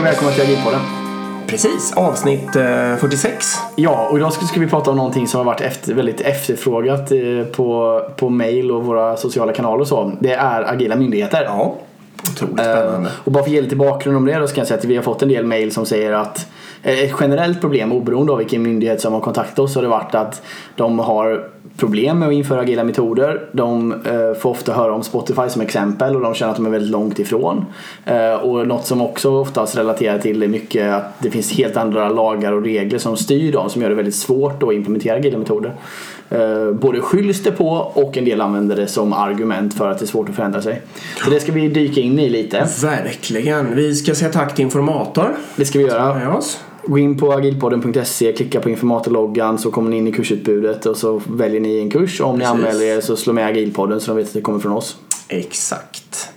Och 0.00 0.06
välkommen 0.06 0.34
till 0.34 0.42
Agilpodden. 0.42 0.80
Precis, 1.46 1.92
avsnitt 1.96 2.56
eh, 2.56 2.96
46. 2.96 3.56
Ja, 3.76 4.08
och 4.08 4.18
idag 4.18 4.32
ska 4.32 4.46
ska 4.46 4.60
vi 4.60 4.66
prata 4.66 4.90
om 4.90 4.96
någonting 4.96 5.28
som 5.28 5.38
har 5.38 5.44
varit 5.44 5.60
efter, 5.60 5.94
väldigt 5.94 6.20
efterfrågat 6.20 7.12
eh, 7.12 7.44
på, 7.52 8.00
på 8.16 8.28
mail 8.28 8.70
och 8.70 8.84
våra 8.84 9.16
sociala 9.16 9.52
kanaler 9.52 9.80
och 9.80 9.88
så. 9.88 10.12
Det 10.20 10.32
är 10.32 10.72
agila 10.72 10.96
myndigheter. 10.96 11.42
Ja, 11.44 11.76
otroligt 12.32 12.54
spännande. 12.54 13.08
Eh, 13.08 13.14
och 13.24 13.32
bara 13.32 13.44
för 13.44 13.50
att 13.50 13.54
ge 13.54 13.60
lite 13.60 13.76
bakgrund 13.76 14.16
om 14.16 14.26
det 14.26 14.38
då 14.38 14.46
så 14.46 14.54
kan 14.54 14.60
jag 14.60 14.68
säga 14.68 14.78
att 14.78 14.84
vi 14.84 14.96
har 14.96 15.02
fått 15.02 15.22
en 15.22 15.28
del 15.28 15.44
mail 15.44 15.72
som 15.72 15.86
säger 15.86 16.12
att 16.12 16.38
eh, 16.38 16.44
ett 16.82 17.14
generellt 17.20 17.60
problem 17.60 17.92
oberoende 17.92 18.32
av 18.32 18.38
vilken 18.38 18.62
myndighet 18.62 19.00
som 19.00 19.12
har 19.12 19.20
kontaktat 19.20 19.58
oss 19.58 19.74
har 19.74 19.82
det 19.82 19.88
varit 19.88 20.14
att 20.14 20.42
de 20.76 20.98
har 20.98 21.48
problem 21.76 22.18
med 22.18 22.28
att 22.28 22.34
införa 22.34 22.60
agila 22.60 22.84
metoder. 22.84 23.48
De 23.52 23.92
eh, 23.92 24.40
får 24.40 24.50
ofta 24.50 24.72
höra 24.72 24.94
om 24.94 25.02
Spotify 25.02 25.48
som 25.48 25.62
exempel 25.62 26.16
och 26.16 26.22
de 26.22 26.34
känner 26.34 26.50
att 26.50 26.56
de 26.56 26.66
är 26.66 26.70
väldigt 26.70 26.90
långt 26.90 27.18
ifrån. 27.18 27.64
Eh, 28.04 28.32
och 28.32 28.66
något 28.66 28.86
som 28.86 29.00
också 29.00 29.30
oftast 29.30 29.76
relaterar 29.76 30.18
till 30.18 30.42
är 30.42 30.48
mycket 30.48 30.92
att 30.92 31.22
det 31.22 31.30
finns 31.30 31.52
helt 31.52 31.76
andra 31.76 32.08
lagar 32.08 32.52
och 32.52 32.62
regler 32.62 32.98
som 32.98 33.16
styr 33.16 33.52
dem 33.52 33.70
som 33.70 33.82
gör 33.82 33.88
det 33.88 33.94
väldigt 33.94 34.14
svårt 34.14 34.62
att 34.62 34.72
implementera 34.72 35.16
agila 35.16 35.38
metoder. 35.38 35.72
Eh, 36.30 36.72
både 36.72 37.00
skylls 37.00 37.42
det 37.42 37.52
på 37.52 37.68
och 37.94 38.16
en 38.16 38.24
del 38.24 38.40
använder 38.40 38.76
det 38.76 38.86
som 38.86 39.12
argument 39.12 39.74
för 39.74 39.90
att 39.90 39.98
det 39.98 40.04
är 40.04 40.06
svårt 40.06 40.28
att 40.28 40.34
förändra 40.34 40.62
sig. 40.62 40.82
Så 41.24 41.30
det 41.30 41.40
ska 41.40 41.52
vi 41.52 41.68
dyka 41.68 42.00
in 42.00 42.18
i 42.18 42.28
lite. 42.28 42.68
Verkligen. 42.82 43.76
Vi 43.76 43.94
ska 43.94 44.14
säga 44.14 44.32
tack 44.32 44.54
till 44.54 44.64
Informator. 44.64 45.36
Det 45.56 45.64
ska 45.64 45.78
vi 45.78 45.84
göra. 45.84 46.40
Gå 46.86 46.98
in 46.98 47.18
på 47.18 47.32
agilpodden.se, 47.32 48.32
klicka 48.32 48.60
på 48.60 48.70
informatorloggan 48.70 49.58
så 49.58 49.70
kommer 49.70 49.90
ni 49.90 49.96
in 49.96 50.08
i 50.08 50.12
kursutbudet 50.12 50.86
och 50.86 50.96
så 50.96 51.22
väljer 51.28 51.60
ni 51.60 51.78
en 51.78 51.90
kurs. 51.90 52.20
Om 52.20 52.38
Precis. 52.38 52.54
ni 52.54 52.60
anmäler 52.60 52.84
er 52.84 53.00
så 53.00 53.16
slå 53.16 53.32
med 53.32 53.46
agilpodden 53.46 54.00
så 54.00 54.10
de 54.10 54.16
vet 54.16 54.26
att 54.26 54.32
det 54.32 54.40
kommer 54.40 54.58
från 54.58 54.72
oss. 54.72 54.96
Exakt. 55.28 56.28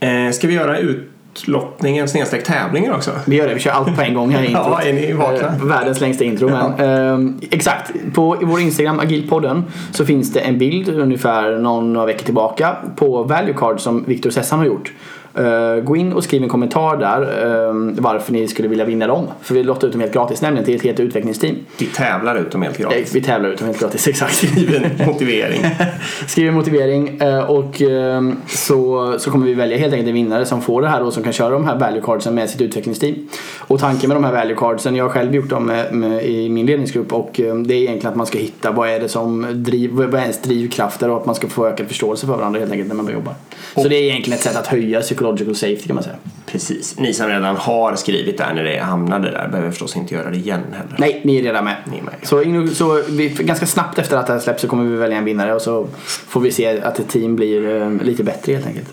Eh, 0.00 0.30
ska 0.32 0.48
vi 0.48 0.54
göra 0.54 0.78
utlottningen 0.78 2.08
snedstreck 2.08 2.44
tävlingen 2.44 2.92
också? 2.92 3.10
Vi 3.26 3.36
gör 3.36 3.48
det, 3.48 3.54
vi 3.54 3.60
kör 3.60 3.70
allt 3.70 3.96
på 3.96 4.02
en 4.02 4.14
gång 4.14 4.30
här 4.30 4.42
i 4.42 4.46
introt. 4.50 4.66
Ja, 4.66 4.82
är 4.82 4.92
ni 4.92 5.12
vakna? 5.12 5.48
Eh, 5.48 5.64
Världens 5.64 6.00
längsta 6.00 6.24
intro. 6.24 6.48
Men, 6.48 7.28
eh, 7.28 7.34
exakt, 7.50 7.92
på 8.14 8.36
vår 8.42 8.60
Instagram 8.60 9.00
agilpodden 9.00 9.64
så 9.92 10.04
finns 10.04 10.32
det 10.32 10.40
en 10.40 10.58
bild 10.58 10.88
ungefär 10.88 11.58
någon 11.58 11.92
några 11.92 12.06
veckor 12.06 12.24
tillbaka 12.24 12.76
på 12.96 13.22
value 13.22 13.54
card 13.54 13.80
som 13.80 14.04
Victor 14.04 14.30
Sessan 14.30 14.58
har 14.58 14.66
gjort. 14.66 14.92
Eh, 15.34 15.84
gå 15.84 15.96
in 15.96 16.12
och 16.12 16.24
skriv 16.24 16.42
en 16.42 16.48
kommentar 16.48 16.96
där 16.96 17.22
eh, 17.22 17.74
varför 18.02 18.32
ni 18.32 18.48
skulle 18.48 18.68
vilja 18.68 18.84
vinna 18.84 19.06
dem. 19.06 19.26
För 19.42 19.54
vi 19.54 19.62
lottar 19.62 19.86
ut 19.86 19.92
dem 19.92 20.00
helt 20.00 20.12
gratis 20.12 20.42
nämligen 20.42 20.64
till 20.64 20.76
ett 20.76 20.82
helt 20.82 21.00
utvecklingsteam. 21.00 21.56
Vi 21.78 21.86
tävlar 21.86 22.36
ut 22.36 22.50
dem 22.50 22.62
helt 22.62 22.72
Eh, 22.72 22.88
gratis. 22.88 23.14
Vi 23.14 23.20
tävlar 23.20 23.48
ut 23.48 23.58
dem 23.58 23.66
helt 23.66 23.80
gratis, 23.80 24.08
exakt. 24.08 24.34
Skriv 24.34 24.74
en 24.74 25.06
motivering. 25.06 25.66
Skriv 26.26 26.48
en 26.48 26.54
motivering 26.54 27.20
eh, 27.20 27.50
och 27.50 27.82
eh, 27.82 28.22
så, 28.46 29.14
så 29.18 29.30
kommer 29.30 29.46
vi 29.46 29.54
välja 29.54 29.78
helt 29.78 29.92
enkelt 29.92 30.08
en 30.08 30.14
vinnare 30.14 30.46
som 30.46 30.62
får 30.62 30.82
det 30.82 30.88
här 30.88 31.02
och 31.02 31.12
som 31.12 31.22
kan 31.22 31.32
köra 31.32 31.50
de 31.50 31.64
här 31.64 31.78
value 31.78 32.02
cardsen 32.02 32.34
med 32.34 32.50
sitt 32.50 32.60
utvecklingsteam. 32.60 33.28
Och 33.58 33.80
tanken 33.80 34.08
med 34.08 34.16
de 34.16 34.24
här 34.24 34.32
value 34.32 34.56
cardsen, 34.56 34.96
jag 34.96 35.04
har 35.04 35.10
själv 35.10 35.34
gjort 35.34 35.48
dem 35.48 35.66
med, 35.66 35.94
med, 35.94 36.24
i 36.24 36.48
min 36.48 36.66
ledningsgrupp 36.66 37.12
och 37.12 37.40
eh, 37.40 37.54
det 37.54 37.74
är 37.74 37.78
egentligen 37.78 38.10
att 38.10 38.16
man 38.16 38.26
ska 38.26 38.38
hitta 38.38 38.70
vad 38.70 38.88
är 38.88 39.00
det 39.00 39.08
som 39.08 39.46
driver, 39.54 40.06
vad 40.06 40.14
är 40.14 40.22
ens 40.22 40.42
drivkrafter 40.42 41.10
och 41.10 41.16
att 41.16 41.26
man 41.26 41.34
ska 41.34 41.48
få 41.48 41.66
ökad 41.66 41.86
förståelse 41.88 42.26
för 42.26 42.36
varandra 42.36 42.60
helt 42.60 42.72
enkelt 42.72 42.88
när 42.88 42.96
man 43.02 43.12
jobbar. 43.12 43.34
Så 43.74 43.88
det 43.88 43.96
är 43.96 44.02
egentligen 44.02 44.36
ett 44.36 44.44
sätt 44.44 44.56
att 44.56 44.66
höja 44.66 45.02
psychological 45.22 45.54
safety 45.54 45.86
kan 45.86 45.94
man 45.94 46.04
säga. 46.04 46.16
Precis. 46.46 46.98
Ni 46.98 47.14
som 47.14 47.28
redan 47.28 47.56
har 47.56 47.96
skrivit 47.96 48.38
där 48.38 48.54
när 48.54 48.64
det 48.64 48.78
hamnade 48.78 49.30
där 49.30 49.48
behöver 49.48 49.70
förstås 49.70 49.96
inte 49.96 50.14
göra 50.14 50.30
det 50.30 50.36
igen 50.36 50.60
heller. 50.72 50.96
Nej, 50.98 51.20
ni 51.24 51.38
är 51.38 51.42
redan 51.42 51.64
med. 51.64 51.76
Ni 51.84 51.98
är 51.98 52.02
med. 52.02 52.14
Så, 52.22 52.42
in, 52.42 52.74
så 52.74 53.02
vi, 53.08 53.28
ganska 53.28 53.66
snabbt 53.66 53.98
efter 53.98 54.16
att 54.16 54.26
det 54.26 54.32
här 54.32 54.40
släpps 54.40 54.62
så 54.62 54.68
kommer 54.68 54.84
vi 54.84 54.96
välja 54.96 55.18
en 55.18 55.24
vinnare 55.24 55.54
och 55.54 55.62
så 55.62 55.86
får 56.04 56.40
vi 56.40 56.52
se 56.52 56.80
att 56.80 56.98
ett 56.98 57.08
team 57.08 57.36
blir 57.36 57.82
eh, 57.82 57.90
lite 58.02 58.24
bättre 58.24 58.52
helt 58.52 58.66
enkelt. 58.66 58.88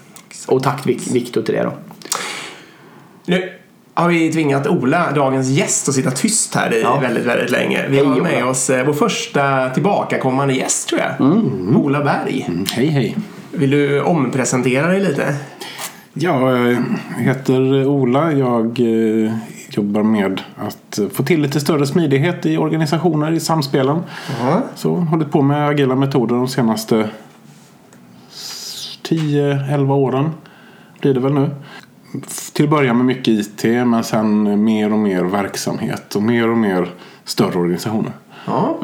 Och 0.47 0.63
tack 0.63 0.88
Victor 0.88 1.41
till 1.41 1.56
det 1.56 1.63
då. 1.63 1.73
Nu 3.25 3.50
har 3.94 4.09
vi 4.09 4.31
tvingat 4.34 4.67
Ola, 4.67 5.11
dagens 5.16 5.47
gäst, 5.50 5.90
att 5.90 5.96
sitta 5.96 6.11
tyst 6.11 6.56
här 6.56 6.73
i 6.73 6.81
Ja. 6.81 7.00
väldigt, 7.00 7.25
väldigt 7.25 7.51
länge. 7.51 7.85
Vi 7.90 7.96
Hej, 7.97 8.06
har 8.06 8.16
med 8.22 8.38
Ola. 8.44 8.51
oss 8.51 8.69
eh, 8.69 8.85
vår 8.85 8.94
första 8.94 9.69
tillbakakommande 9.69 10.53
gäst 10.53 10.90
tror 10.90 11.01
jag. 11.01 11.31
Ola 11.85 12.03
Berg. 12.03 12.50
Hej 12.72 12.88
hej. 12.88 13.17
Vill 13.51 13.69
du 13.69 14.01
ompresentera 14.01 14.88
dig 14.88 15.00
lite? 15.00 15.35
Ja, 16.22 16.57
jag 16.57 16.84
heter 17.18 17.85
Ola. 17.85 18.31
Jag 18.31 18.80
eh, 18.80 19.34
jobbar 19.69 20.03
med 20.03 20.41
att 20.56 21.00
få 21.13 21.24
till 21.24 21.41
lite 21.41 21.59
större 21.59 21.88
smidighet 21.88 22.46
i 22.46 22.57
organisationer 22.57 23.31
i 23.31 23.40
samspelen. 23.40 24.00
Ja. 24.41 24.62
Så 24.75 24.96
har 24.96 25.06
hållit 25.06 25.31
på 25.31 25.41
med 25.41 25.68
agila 25.68 25.96
metoder 25.96 26.35
de 26.35 26.47
senaste 26.47 27.09
10-11 29.03 29.91
åren. 29.91 30.29
Blir 31.02 31.13
det 31.13 31.19
väl 31.19 31.34
nu. 31.34 31.50
Till 32.53 32.66
att 32.66 32.72
börja 32.72 32.94
med 32.94 33.06
mycket 33.06 33.28
IT 33.28 33.63
men 33.63 34.03
sen 34.03 34.63
mer 34.63 34.94
och 34.94 35.00
mer 35.00 35.24
verksamhet 35.24 36.16
och 36.16 36.24
mer 36.24 36.50
och 36.50 36.58
mer 36.58 36.90
större 37.24 37.59
organisationer. 37.59 38.12
Ja. 38.46 38.78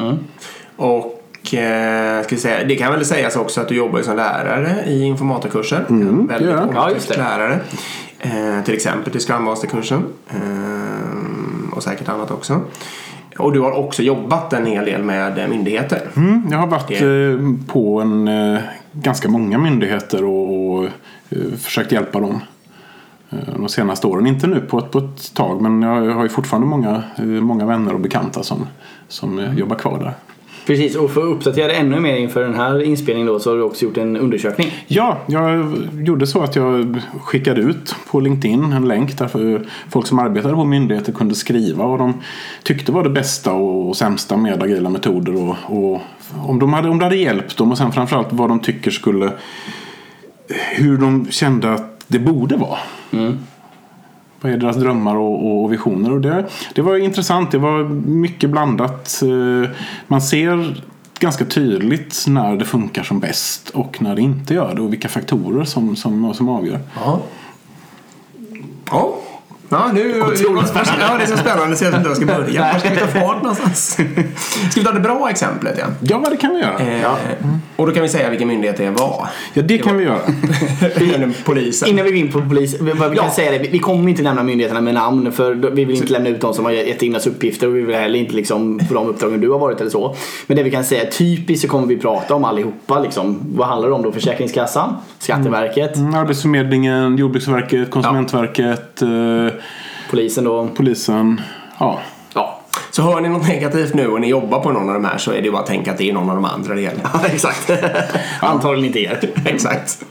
Och 0.76 1.15
ska 1.46 2.34
vi 2.34 2.40
säga, 2.40 2.64
det 2.64 2.76
kan 2.76 2.92
väl 2.92 3.04
sägas 3.04 3.36
också 3.36 3.60
att 3.60 3.68
du 3.68 3.74
jobbar 3.76 4.02
som 4.02 4.16
lärare 4.16 4.84
i 4.86 5.02
informatorkurser. 5.02 5.84
en 5.88 6.26
väldigt. 6.26 6.50
Ja, 6.50 6.84
omtyckt 6.84 7.08
det. 7.08 7.16
lärare. 7.16 7.60
Eh, 8.18 8.64
till 8.64 8.74
exempel 8.74 9.12
till 9.12 9.20
Scrum 9.20 9.44
Master-kursen. 9.44 10.04
Eh, 10.30 11.76
och 11.76 11.82
säkert 11.82 12.08
annat 12.08 12.30
också. 12.30 12.60
Och 13.38 13.52
du 13.52 13.60
har 13.60 13.72
också 13.72 14.02
jobbat 14.02 14.52
en 14.52 14.66
hel 14.66 14.84
del 14.84 15.02
med 15.02 15.38
eh, 15.38 15.48
myndigheter. 15.48 16.00
Mm, 16.16 16.42
jag 16.50 16.58
har 16.58 16.66
varit 16.66 16.90
eh, 16.90 17.72
på 17.72 18.00
en, 18.00 18.28
eh, 18.28 18.60
ganska 18.92 19.28
många 19.28 19.58
myndigheter 19.58 20.24
och, 20.24 20.70
och 20.70 20.84
eh, 21.30 21.58
försökt 21.58 21.92
hjälpa 21.92 22.20
dem 22.20 22.40
eh, 23.30 23.38
de 23.56 23.68
senaste 23.68 24.06
åren. 24.06 24.26
Inte 24.26 24.46
nu 24.46 24.60
på 24.60 24.78
ett, 24.78 24.90
på 24.90 24.98
ett 24.98 25.34
tag 25.34 25.62
men 25.62 25.82
jag 25.82 26.14
har 26.14 26.22
ju 26.22 26.28
fortfarande 26.28 26.68
många, 26.68 27.02
eh, 27.18 27.24
många 27.24 27.66
vänner 27.66 27.94
och 27.94 28.00
bekanta 28.00 28.42
som, 28.42 28.66
som 29.08 29.38
eh, 29.38 29.58
jobbar 29.58 29.76
kvar 29.76 29.98
där. 29.98 30.14
Precis, 30.66 30.96
och 30.96 31.10
för 31.10 31.20
att 31.20 31.36
uppdatera 31.36 31.72
ännu 31.72 32.00
mer 32.00 32.16
inför 32.16 32.42
den 32.42 32.54
här 32.54 32.82
inspelningen 32.82 33.26
då 33.26 33.38
så 33.38 33.50
har 33.50 33.56
du 33.56 33.62
också 33.62 33.84
gjort 33.84 33.96
en 33.96 34.16
undersökning. 34.16 34.70
Ja, 34.86 35.18
jag 35.26 35.76
gjorde 35.92 36.26
så 36.26 36.42
att 36.42 36.56
jag 36.56 37.02
skickade 37.22 37.60
ut 37.60 37.94
på 38.10 38.20
LinkedIn 38.20 38.72
en 38.72 38.88
länk 38.88 39.18
där 39.18 39.28
för 39.28 39.66
folk 39.90 40.06
som 40.06 40.18
arbetade 40.18 40.54
på 40.54 40.64
myndigheter 40.64 41.12
kunde 41.12 41.34
skriva 41.34 41.86
vad 41.86 41.98
de 41.98 42.22
tyckte 42.62 42.92
var 42.92 43.02
det 43.02 43.10
bästa 43.10 43.52
och 43.52 43.96
sämsta 43.96 44.36
med 44.36 44.62
agila 44.62 44.90
metoder 44.90 45.36
och, 45.36 45.56
och 45.66 46.00
om, 46.46 46.58
de 46.58 46.72
hade, 46.72 46.88
om 46.88 46.98
det 46.98 47.04
hade 47.04 47.16
hjälpt 47.16 47.56
dem 47.56 47.70
och 47.70 47.78
sen 47.78 47.92
framförallt 47.92 48.28
vad 48.30 48.48
de 48.48 48.60
tycker 48.60 48.90
skulle 48.90 49.32
hur 50.48 50.98
de 50.98 51.26
kände 51.30 51.72
att 51.72 52.04
det 52.06 52.18
borde 52.18 52.56
vara. 52.56 52.78
Vad 54.40 54.52
är 54.52 54.56
deras 54.56 54.76
drömmar 54.76 55.16
och, 55.16 55.62
och 55.62 55.72
visioner? 55.72 56.12
Och 56.12 56.20
det, 56.20 56.44
det 56.74 56.82
var 56.82 56.96
intressant. 56.96 57.50
Det 57.50 57.58
var 57.58 57.84
mycket 58.06 58.50
blandat. 58.50 59.22
Eh, 59.22 59.70
man 60.06 60.22
ser 60.22 60.82
ganska 61.18 61.44
tydligt 61.44 62.24
när 62.28 62.56
det 62.56 62.64
funkar 62.64 63.02
som 63.02 63.20
bäst 63.20 63.70
och 63.70 64.02
när 64.02 64.14
det 64.14 64.22
inte 64.22 64.54
gör 64.54 64.74
det 64.74 64.82
och 64.82 64.92
vilka 64.92 65.08
faktorer 65.08 65.64
som, 65.64 65.96
som, 65.96 66.34
som 66.34 66.48
avgör. 66.48 66.80
Aha. 66.96 67.20
Ja. 68.90 69.16
Ja, 69.68 69.90
nu, 69.94 70.12
spännande. 70.12 70.92
Ja, 71.00 71.16
det 71.18 71.22
är 71.22 71.26
så 71.26 71.36
spännande 71.36 71.76
så 71.76 71.84
jag 71.84 71.90
vet 71.90 71.98
inte 71.98 72.08
var 72.08 72.16
jag 72.16 72.16
ska 72.16 72.26
börja. 72.42 72.72
Var 72.72 72.78
ska 72.78 72.88
vi 72.90 72.96
ta 72.96 73.06
fart 73.06 73.42
någonstans? 73.42 73.90
Ska 74.70 74.80
vi 74.80 74.84
ta 74.86 74.92
det 74.92 75.00
bra 75.00 75.30
exemplet? 75.30 75.76
Ja. 75.78 75.84
Ja, 76.00 76.30
det 76.30 76.36
kan 76.36 76.54
vi 76.54 76.60
göra. 76.60 76.78
Eh, 76.78 77.10
Och 77.76 77.86
då 77.86 77.92
kan 77.92 78.02
vi 78.02 78.08
säga 78.08 78.30
vilken 78.30 78.48
myndighet 78.48 78.76
det 78.76 78.90
var. 78.90 79.28
Ja, 79.54 79.62
det 79.62 79.78
kan 79.78 79.96
vi 79.96 80.04
göra. 80.04 80.18
Polisen. 81.44 81.88
Innan 81.88 82.04
vi 82.04 82.10
går 82.10 82.18
in 82.20 82.32
på 82.32 82.40
polis, 82.40 82.76
vi, 82.80 82.92
vi 82.92 82.98
Ja. 83.16 83.22
kan 83.22 83.30
säga 83.30 83.50
det, 83.50 83.58
vi- 83.58 83.78
kommer 83.78 84.08
inte 84.10 84.22
nämna 84.22 84.42
myndigheterna 84.42 84.80
med 84.80 84.94
namn 84.94 85.32
för 85.32 85.54
vi 85.54 85.84
vill 85.84 85.96
inte 85.96 86.12
lämna 86.12 86.28
ut 86.28 86.40
de 86.40 86.54
som 86.54 86.64
har 86.64 86.72
gett 86.72 87.02
in 87.02 87.16
oss 87.16 87.26
uppgifter 87.26 87.66
och 87.68 87.76
vi 87.76 87.80
vill 87.80 87.96
heller 87.96 88.18
inte 88.18 88.34
liksom 88.34 88.78
på 88.88 88.94
de 88.94 89.06
uppdragen 89.08 89.40
du 89.40 89.50
har 89.50 89.58
varit 89.58 89.80
eller 89.80 89.90
så. 89.90 90.16
Men 90.46 90.56
det 90.56 90.62
vi 90.62 90.70
kan 90.70 90.84
säga 90.84 91.10
typiskt 91.10 91.62
så 91.62 91.68
kommer 91.68 91.86
vi 91.86 91.96
prata 91.96 92.34
om 92.34 92.44
allihopa 92.44 93.00
liksom. 93.00 93.40
Vad 93.54 93.68
handlar 93.68 93.88
det 93.88 93.94
om 93.94 94.02
då? 94.02 94.12
Försäkringskassan, 94.12 94.94
Skatteverket, 95.18 95.96
Mm, 95.96 96.14
Arbetsförmedlingen, 96.14 97.16
Jordbruksverket, 97.16 97.90
Konsumentverket, 97.90 99.02
eh, 99.02 99.08
polisen 100.10 100.44
då. 100.44 100.68
polisen. 100.76 101.40
Ja, 101.78 102.00
Ja, 102.34 102.60
Så 102.90 103.02
hör 103.02 103.20
ni 103.20 103.28
något 103.28 103.48
negativt 103.48 103.94
nu 103.94 104.08
och 104.08 104.20
ni 104.20 104.28
jobbar 104.28 104.60
på 104.60 104.72
någon 104.72 104.88
av 104.88 104.94
de 104.94 105.04
här 105.04 105.18
så 105.18 105.32
är 105.32 105.42
det 105.42 105.50
bara 105.50 105.60
att 105.62 105.66
tänka 105.66 105.92
att 105.92 105.98
det 105.98 106.10
är 106.10 106.12
någon 106.12 106.30
av 106.30 106.36
de 106.36 106.44
andra 106.44 106.74
det 106.74 106.80
gäller. 106.80 107.00
ja 107.12 107.20
exakt. 107.26 107.70
Antagligen 108.40 108.86
inte 108.86 109.00
er. 109.00 109.30
Exakt. 109.44 110.04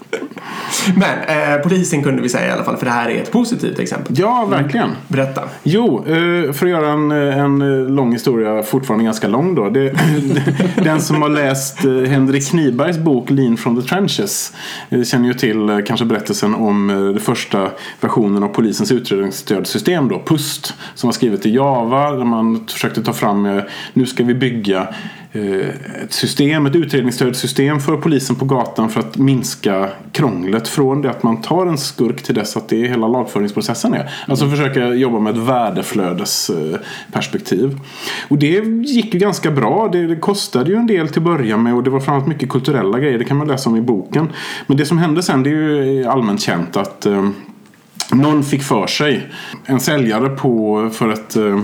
Men 0.95 1.53
eh, 1.53 1.61
polisen 1.61 2.03
kunde 2.03 2.21
vi 2.21 2.29
säga 2.29 2.47
i 2.47 2.51
alla 2.51 2.63
fall 2.63 2.77
för 2.77 2.85
det 2.85 2.91
här 2.91 3.09
är 3.09 3.21
ett 3.21 3.31
positivt 3.31 3.79
exempel. 3.79 4.19
ja 4.19 4.45
verkligen. 4.45 4.89
Berätta. 5.07 5.41
Jo, 5.63 6.05
eh, 6.07 6.53
för 6.53 6.65
att 6.65 6.71
göra 6.71 6.89
en, 6.89 7.11
en 7.11 7.87
lång 7.95 8.13
historia, 8.13 8.63
fortfarande 8.63 9.05
ganska 9.05 9.27
lång 9.27 9.55
då. 9.55 9.69
Det, 9.69 9.93
den 10.83 11.01
som 11.01 11.21
har 11.21 11.29
läst 11.29 11.85
eh, 11.85 11.91
Henrik 11.91 12.49
Knibergs 12.49 12.97
bok 12.97 13.29
Lean 13.29 13.57
from 13.57 13.81
the 13.81 13.87
Trenches 13.87 14.53
eh, 14.89 15.03
känner 15.03 15.27
ju 15.27 15.33
till 15.33 15.69
eh, 15.69 15.79
kanske 15.87 16.05
berättelsen 16.05 16.55
om 16.55 16.89
eh, 16.89 16.95
den 16.95 17.19
första 17.19 17.69
versionen 18.01 18.43
av 18.43 18.47
polisens 18.47 18.91
utredningsstödsystem 18.91 20.07
då, 20.07 20.19
PUST, 20.19 20.73
som 20.95 21.07
var 21.07 21.13
skrivet 21.13 21.45
i 21.45 21.55
Java 21.55 22.11
där 22.11 22.25
man 22.25 22.67
försökte 22.67 23.03
ta 23.03 23.13
fram, 23.13 23.45
eh, 23.45 23.63
nu 23.93 24.05
ska 24.05 24.23
vi 24.23 24.33
bygga 24.33 24.79
eh, 24.81 24.87
ett 25.35 26.13
system, 26.13 26.65
ett 26.65 26.75
utredningsstödsystem 26.75 27.79
för 27.79 27.97
polisen 27.97 28.35
på 28.35 28.45
gatan 28.45 28.89
för 28.89 28.99
att 28.99 29.17
minska 29.17 29.89
krånglet 30.11 30.67
från 30.67 31.01
det 31.01 31.09
att 31.09 31.23
man 31.23 31.41
tar 31.41 31.65
en 31.65 31.77
skurk 31.77 32.23
till 32.23 32.35
dess 32.35 32.57
att 32.57 32.69
det 32.69 32.85
är 32.85 32.89
hela 32.89 33.07
lagföringsprocessen 33.07 33.93
är. 33.93 34.11
Alltså 34.27 34.49
försöka 34.49 34.87
jobba 34.87 35.19
med 35.19 35.33
ett 35.33 35.39
värdeflödesperspektiv. 35.39 37.79
Och 38.27 38.37
det 38.37 38.65
gick 38.65 39.13
ju 39.13 39.19
ganska 39.19 39.51
bra. 39.51 39.89
Det, 39.91 40.07
det 40.07 40.15
kostade 40.15 40.69
ju 40.69 40.75
en 40.75 40.87
del 40.87 41.07
till 41.07 41.17
att 41.17 41.23
börja 41.23 41.57
med 41.57 41.73
och 41.73 41.83
det 41.83 41.89
var 41.89 41.99
framförallt 41.99 42.27
mycket 42.27 42.49
kulturella 42.49 42.99
grejer. 42.99 43.19
Det 43.19 43.25
kan 43.25 43.37
man 43.37 43.47
läsa 43.47 43.69
om 43.69 43.75
i 43.75 43.81
boken. 43.81 44.29
Men 44.67 44.77
det 44.77 44.85
som 44.85 44.97
hände 44.97 45.23
sen 45.23 45.43
det 45.43 45.49
är 45.49 45.53
ju 45.53 46.05
allmänt 46.05 46.41
känt 46.41 46.77
att 46.77 47.05
eh, 47.05 47.29
någon 48.11 48.43
fick 48.43 48.63
för 48.63 48.87
sig, 48.87 49.27
en 49.65 49.79
säljare 49.79 50.29
på, 50.29 50.89
för 50.93 51.09
ett 51.09 51.35
eh, 51.35 51.61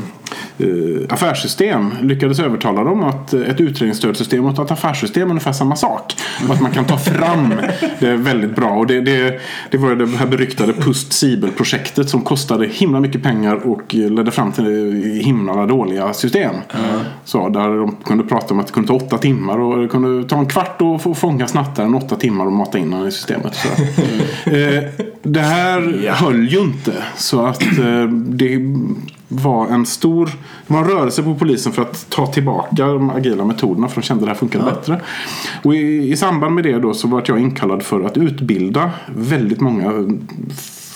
eh, 0.58 0.68
affärssystem 1.10 1.94
lyckades 2.02 2.40
övertala 2.40 2.84
dem 2.84 3.04
att 3.04 3.34
ett 3.34 3.62
utredningsstödsystem 3.62 4.46
och 4.46 4.64
ett 4.64 4.72
affärssystem 4.72 5.24
är 5.24 5.30
ungefär 5.30 5.52
samma 5.52 5.76
sak. 5.76 6.14
Och 6.48 6.54
att 6.54 6.62
man 6.62 6.72
kan 6.72 6.86
ta 6.86 6.98
fram 6.98 7.54
det 8.00 8.16
väldigt 8.16 8.56
bra. 8.56 8.70
Och 8.70 8.88
det, 8.88 9.02
det, 9.02 9.40
det 9.72 9.78
var 9.78 9.96
det 9.96 10.18
här 10.18 10.28
beryktade 10.28 10.74
Pust-Sibel-projektet 10.74 12.10
som 12.10 12.22
kostade 12.22 12.68
himla 12.68 13.00
mycket 13.00 13.24
pengar 13.24 13.56
och 13.56 13.94
ledde 13.94 14.32
fram 14.32 14.52
till 14.52 15.22
himla 15.24 15.66
dåliga 15.66 16.14
system. 16.14 16.52
Mm. 16.52 17.00
Så, 17.26 17.50
där 17.50 17.78
de 17.78 17.96
kunde 17.96 18.24
prata 18.24 18.54
om 18.54 18.60
att 18.60 18.68
det 18.68 18.74
kunde 18.74 18.88
ta 18.88 18.94
åtta 18.94 19.18
timmar 19.18 19.60
och 19.60 19.82
det 19.82 19.88
kunde 19.88 20.30
ta 20.30 20.38
en 20.38 20.46
kvart 20.46 20.82
att 20.82 21.02
få 21.02 21.16
fånga 21.16 21.48
snattaren 21.48 21.96
åtta 21.96 22.16
timmar 22.16 22.46
och 22.46 22.52
mata 22.52 22.78
in 22.78 22.94
honom 22.94 23.08
i 23.08 23.12
systemet. 23.12 23.56
Så. 23.56 23.68
eh, 24.50 24.84
det 25.24 25.40
här 25.40 26.10
höll 26.10 26.48
ju 26.48 26.60
inte. 26.60 26.94
Så 27.16 27.46
att 27.46 27.62
eh, 27.62 28.08
det 28.10 28.60
var 29.32 29.68
en 29.68 29.86
stor 29.86 30.26
det 30.68 30.74
var 30.74 30.80
en 30.80 30.88
rörelse 30.88 31.24
på 31.24 31.36
polisen 31.36 31.72
för 31.72 31.82
att 31.82 32.10
ta 32.10 32.28
tillbaka 32.28 32.88
de 32.88 33.10
agila 33.10 33.46
metoderna 33.46 33.88
för 33.88 34.02
de 34.02 34.08
kände 34.08 34.22
att 34.22 34.26
det 34.26 34.32
här 34.32 34.40
funkade 34.40 34.66
ja. 34.66 34.72
bättre. 34.72 35.02
Och 35.64 35.76
i, 35.76 36.12
i, 36.12 36.18
samband 36.18 36.56
med 36.56 36.64
det 36.64 36.80
då 36.80 36.94
så 36.94 37.08
var 37.08 37.24
jag 37.26 37.40
inkallad 37.40 37.84
för 37.84 38.04
att 38.04 38.18
utbilda 38.18 38.92
väldigt 39.16 39.62
många 39.62 39.92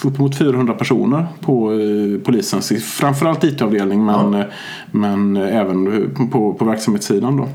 uppemot 0.03 0.37
400 0.37 0.73
personer 0.73 1.25
på 1.41 1.71
eh, 1.71 2.19
polisens 2.25 2.71
framförallt 2.83 3.43
IT-avdelning 3.43 4.05
men, 4.05 4.33
ja. 4.33 4.43
men 4.91 5.37
även 5.37 6.29
på, 6.31 6.53
på 6.53 6.65
verksamhetssidan 6.65 7.37
då. 7.37 7.47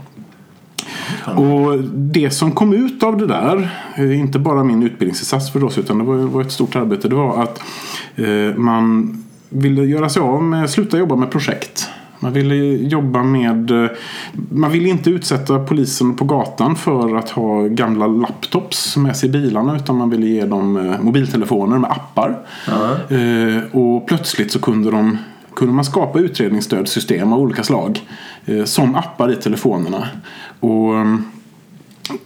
Och 1.27 1.79
det 1.94 2.31
som 2.31 2.53
kom 2.53 2.73
ut 2.73 3.03
av 3.03 3.17
det 3.17 3.27
där, 3.27 3.71
eh, 3.97 4.21
inte 4.21 4.38
bara 4.38 4.65
min 4.65 4.82
utbildningsinsats 4.82 5.53
förstås 5.53 5.79
utan 5.79 5.99
det 5.99 6.05
var, 6.05 6.17
var 6.17 6.41
ett 6.41 6.53
stort 6.53 6.77
arbete, 6.77 7.09
det 7.09 7.15
var 7.15 7.43
att 7.43 7.61
eh, 8.17 8.56
man 8.56 9.17
ville 9.50 9.85
göra 9.85 10.08
sig 10.08 10.23
av 10.23 10.43
med, 10.43 10.70
sluta 10.70 10.99
jobba 10.99 11.17
med 11.17 11.31
projekt. 11.31 11.88
Man 12.23 12.32
ville 12.32 12.55
jobba 12.76 13.23
med, 13.23 13.70
eh, 13.70 13.91
man 14.49 14.70
ville 14.70 14.88
inte 14.88 15.11
utsätta 15.11 15.58
polisen 15.58 16.17
på 16.17 16.25
gatan 16.25 16.76
för 16.76 17.17
att 17.17 17.31
ha 17.31 17.62
gamla 17.62 18.06
laptops 18.06 18.97
med 18.97 19.17
sig 19.17 19.29
i 19.29 19.32
bilarna 19.32 19.76
utan 19.76 19.97
man 19.97 20.11
ville 20.11 20.26
ge 20.26 20.44
dem 20.44 20.76
eh, 20.76 21.00
mobiltelefoner 21.00 21.79
med 21.79 21.91
appar. 21.91 22.38
Eh, 23.08 23.76
och 23.76 24.06
plötsligt 24.06 24.52
så 24.52 24.58
kunde, 24.58 24.91
de, 24.91 25.19
kunde 25.55 25.75
man 25.75 25.85
skapa 25.85 26.19
utredningsstödsystem 26.19 27.32
av 27.32 27.41
olika 27.41 27.62
slag 27.62 28.00
som 28.64 28.94
appar 28.94 29.32
i 29.32 29.37
telefonerna. 29.37 30.08
Och 30.61 30.94
mm, 30.94 31.25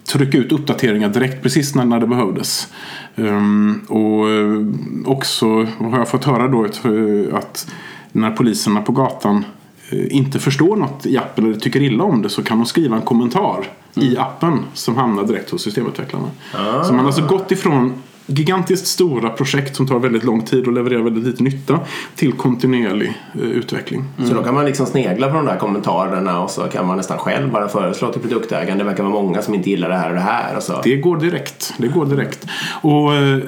trycka 0.05 0.38
ut 0.38 0.53
uppdateringar 0.53 1.09
direkt 1.09 1.43
precis 1.43 1.75
när, 1.75 1.85
när 1.85 2.00
det 2.00 2.06
behövdes. 2.06 2.69
Um, 3.17 3.81
och 3.88 4.26
uh, 4.26 4.67
också 5.06 5.47
har 5.65 5.99
jag 5.99 6.09
fått 6.09 6.25
höra 6.25 6.49
då 6.49 6.65
att, 6.65 6.87
uh, 6.87 7.35
att 7.35 7.71
när 8.12 8.31
poliserna 8.31 8.82
på 8.82 8.93
gatan 8.93 9.44
uh, 9.93 10.17
inte 10.17 10.38
förstår 10.38 10.76
något 10.76 11.06
i 11.06 11.19
appen 11.19 11.44
eller 11.44 11.61
tycker 11.61 11.82
illa 11.82 12.05
om 12.05 12.23
det 12.23 12.29
så 12.29 12.43
kan 12.43 12.59
de 12.59 12.67
skriva 12.67 12.97
en 12.97 13.03
kommentar 13.03 13.67
mm. 13.94 14.09
i 14.09 14.17
appen 14.17 14.59
som 14.75 14.97
hamnar 14.97 15.25
direkt 15.25 15.50
hos 15.50 15.62
systemutvecklarna. 15.62 16.29
Ah. 16.55 16.85
Så 16.85 16.93
man 16.93 16.99
har 16.99 17.06
alltså 17.06 17.27
gått 17.27 17.53
ifrån 17.53 17.93
gigantiskt 18.26 18.87
stora 18.87 19.31
projekt 19.31 19.76
som 19.76 19.87
tar 19.87 19.99
väldigt 19.99 20.25
lång 20.25 20.43
tid 20.43 20.67
och 20.67 20.73
levererar 20.73 21.03
väldigt 21.03 21.25
lite 21.25 21.43
nytta 21.43 21.81
till 22.15 22.32
kontinuerlig 22.32 23.12
eh, 23.35 23.41
utveckling. 23.41 24.05
Mm. 24.19 24.31
Så 24.31 24.37
då 24.37 24.43
kan 24.43 24.55
man 24.55 24.65
liksom 24.65 24.87
snegla 24.87 25.29
på 25.29 25.37
de 25.37 25.47
där 25.47 25.56
kommentarerna 25.56 26.43
och 26.43 26.50
så 26.50 26.62
kan 26.62 26.87
man 26.87 26.97
nästan 26.97 27.19
själv 27.19 27.53
bara 27.53 27.69
föreslå 27.69 28.12
till 28.12 28.21
produktägaren. 28.21 28.79
Det 28.79 28.85
verkar 28.85 29.03
vara 29.03 29.23
många 29.23 29.43
som 29.43 29.55
inte 29.55 29.71
gillar 29.71 29.88
det 29.88 29.97
här 29.97 30.09
och 30.09 30.15
det 30.15 30.21
här. 30.21 30.56
Och 30.56 30.62
så. 30.62 30.81
Det 30.85 30.97
går 30.97 31.17
direkt. 31.17 31.75
Det 31.79 31.88
går 31.88 32.06
direkt. 32.06 32.47
Och 32.82 33.15
eh, 33.15 33.38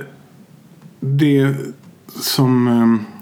det 1.00 1.55
som 2.20 2.69
eh, 2.69 3.15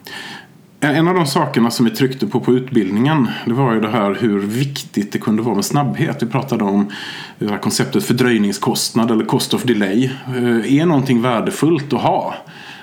en 0.92 1.08
av 1.08 1.14
de 1.14 1.26
sakerna 1.26 1.70
som 1.70 1.84
vi 1.84 1.90
tryckte 1.90 2.26
på 2.26 2.40
på 2.40 2.52
utbildningen 2.52 3.28
det 3.46 3.52
var 3.52 3.74
ju 3.74 3.80
det 3.80 3.88
här 3.88 4.16
hur 4.20 4.38
viktigt 4.38 5.12
det 5.12 5.18
kunde 5.18 5.42
vara 5.42 5.54
med 5.54 5.64
snabbhet. 5.64 6.22
Vi 6.22 6.26
pratade 6.26 6.64
om 6.64 6.92
det 7.38 7.48
här 7.48 7.58
konceptet 7.58 8.04
fördröjningskostnad 8.04 9.10
eller 9.10 9.24
cost 9.24 9.54
of 9.54 9.62
delay. 9.62 10.10
Eh, 10.26 10.80
är 10.80 10.86
någonting 10.86 11.22
värdefullt 11.22 11.92
att 11.92 12.00
ha 12.00 12.34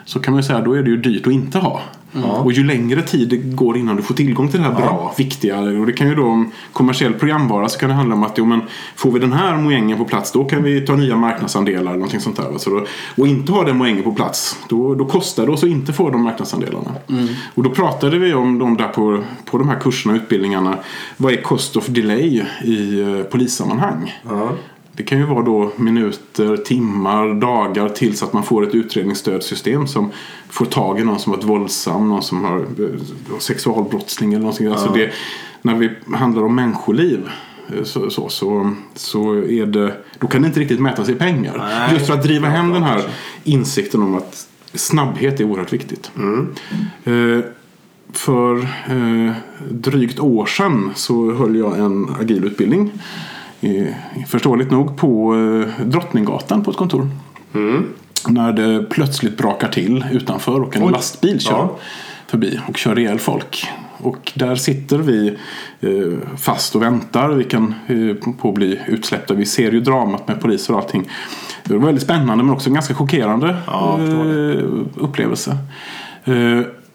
så 0.06 0.20
kan 0.20 0.34
man 0.34 0.42
ju 0.42 0.48
säga 0.48 0.62
då 0.62 0.74
är 0.74 0.84
det 0.84 0.90
ju 0.90 0.98
dyrt 0.98 1.28
att 1.28 1.34
inte 1.34 1.58
ha. 1.58 1.82
Mm. 2.16 2.30
Och 2.30 2.52
ju 2.52 2.64
längre 2.64 3.02
tid 3.02 3.30
det 3.30 3.38
går 3.38 3.78
innan 3.78 3.96
du 3.96 4.02
får 4.02 4.16
tillgång 4.16 4.48
till 4.48 4.60
det 4.60 4.66
här 4.66 4.74
bra, 4.74 4.86
ja. 4.86 5.14
viktiga. 5.18 5.60
Och 5.60 5.86
det 5.86 5.94
kan 5.94 6.08
ju 6.08 6.16
då 6.16 6.26
om 6.26 6.52
kommersiell 6.74 7.14
programvara 7.14 7.70
så 7.70 7.80
kan 7.80 7.90
det 7.90 7.96
handla 7.96 8.16
om 8.16 8.24
att 8.24 8.38
jo, 8.38 8.46
men 8.46 8.62
får 8.96 9.12
vi 9.12 9.20
den 9.20 9.34
här 9.34 9.58
mojängen 9.58 9.98
på 9.98 10.06
plats 10.06 10.32
då 10.32 10.44
kan 10.44 10.64
vi 10.64 10.82
ta 10.82 10.96
nya 10.96 11.16
marknadsandelar 11.16 11.80
eller 11.82 11.92
någonting 11.92 12.20
sånt 12.20 12.38
där. 12.38 12.58
Så 12.58 12.70
då, 12.70 12.86
och 13.18 13.28
inte 13.28 13.52
ha 13.52 13.64
den 13.64 13.78
mojängen 13.78 14.04
på 14.04 14.12
plats 14.12 14.58
då, 14.70 14.96
då 14.96 15.06
kostar 15.06 15.46
det 15.46 15.52
oss 15.52 15.64
att 15.64 15.70
inte 15.70 15.94
få 15.94 16.10
de 16.10 16.24
marknadsandelarna. 16.24 16.92
Mm. 17.10 17.28
Och 17.56 17.64
då 17.64 17.70
pratade 17.70 18.20
vi 18.20 18.34
om 18.34 18.60
de 18.60 18.78
där 18.78 18.88
på, 18.88 19.24
på 19.46 19.58
de 19.58 19.70
här 19.70 19.80
kurserna 19.80 20.14
och 20.14 20.18
utbildningarna. 20.18 20.78
Vad 21.18 21.34
är 21.34 21.42
cost 21.42 21.76
of 21.76 21.88
delay 21.88 22.44
i 22.64 23.02
uh, 23.02 23.24
polissammanhang? 23.24 24.22
Mm. 24.30 24.48
Det 24.94 25.04
kan 25.04 25.18
ju 25.18 25.26
vara 25.26 25.42
då 25.42 25.72
minuter, 25.76 26.58
timmar, 26.58 27.34
dagar 27.34 27.90
tills 27.90 28.24
att 28.24 28.34
man 28.34 28.44
får 28.44 28.68
ett 28.68 28.76
utredningsstödsystem 28.76 29.88
som 29.88 30.12
får 30.50 30.66
tag 30.66 31.00
i 31.00 31.04
någon 31.04 31.20
som 31.20 31.32
varit 31.32 31.44
våldsam, 31.44 32.10
någon 32.10 32.24
som 32.24 32.44
har 32.44 32.58
eh, 32.60 33.38
sexualbrottsling 33.40 34.34
eller 34.34 34.42
någonting. 34.42 34.68
Ja. 34.68 34.74
Alltså 34.74 34.94
det, 34.94 35.12
när 35.62 35.76
vi 35.76 35.90
handlar 36.16 36.44
om 36.44 36.56
människoliv 36.56 37.30
eh, 37.76 37.84
så, 37.84 38.10
så, 38.10 38.30
så, 38.30 38.76
så 38.96 39.36
är 39.36 39.66
det, 39.66 39.94
då 40.20 40.28
kan 40.28 40.42
det 40.42 40.48
inte 40.48 40.60
riktigt 40.60 40.80
mätas 40.80 41.10
i 41.10 41.16
pengar. 41.16 41.58
Nej. 41.58 41.94
Just 41.94 42.08
för 42.08 42.14
att 42.14 42.24
driva 42.24 42.48
hem 42.48 42.72
den 42.72 42.84
här 42.84 43.04
insikten 43.44 44.04
om 44.04 44.16
att 44.16 44.48
snabbhet 44.74 45.40
är 45.40 45.44
oerhört 45.44 45.74
viktigt. 45.74 46.12
Mm. 46.18 46.54
Eh, 47.04 47.44
för 48.14 48.58
eh, 48.90 49.34
drygt 49.70 50.20
år 50.20 50.46
sedan 50.46 50.92
så 50.96 51.32
höll 51.32 51.56
jag 51.56 51.80
en 51.80 52.10
agil 52.20 52.44
utbildning 52.44 52.92
förståeligt 54.28 54.72
nog 54.72 54.98
på 54.98 55.36
eh, 55.36 55.86
Drottninggatan 55.86 56.64
på 56.64 56.72
ett 56.72 56.78
kontor. 56.78 57.10
Mm. 57.54 57.86
När 58.28 58.54
det 58.54 58.84
plötsligt 58.90 59.38
brakar 59.38 59.68
till 59.68 60.06
utanför 60.12 60.62
och 60.62 60.76
en 60.76 60.84
Oj. 60.84 60.92
lastbil 60.92 61.40
kör 61.40 61.58
ja. 61.58 61.78
förbi 62.28 62.60
och 62.68 62.78
kör 62.78 63.00
ihjäl 63.00 63.20
folk. 63.20 63.68
Och 63.98 64.32
där 64.36 64.56
sitter 64.56 64.98
vi 64.98 65.38
eh, 65.80 66.38
fast 66.38 66.76
och 66.76 66.82
väntar. 66.82 67.30
Vi 67.30 67.44
kan 67.44 67.74
eh, 67.88 68.34
på 68.34 68.50
att 68.50 68.56
bli 68.56 68.80
utsläppta. 68.88 69.34
Vi 69.34 69.46
ser 69.46 69.72
ju 69.72 69.82
dramat 69.82 70.28
med 70.28 70.42
poliser 70.42 70.74
och 70.74 70.80
allting. 70.80 71.10
Det 71.64 71.74
var 71.74 71.86
väldigt 71.86 72.04
spännande 72.04 72.44
men 72.44 72.54
också 72.54 72.70
en 72.70 72.74
ganska 72.74 72.94
chockerande 72.94 73.58
ja, 73.68 74.00
upplevelse. 74.96 75.58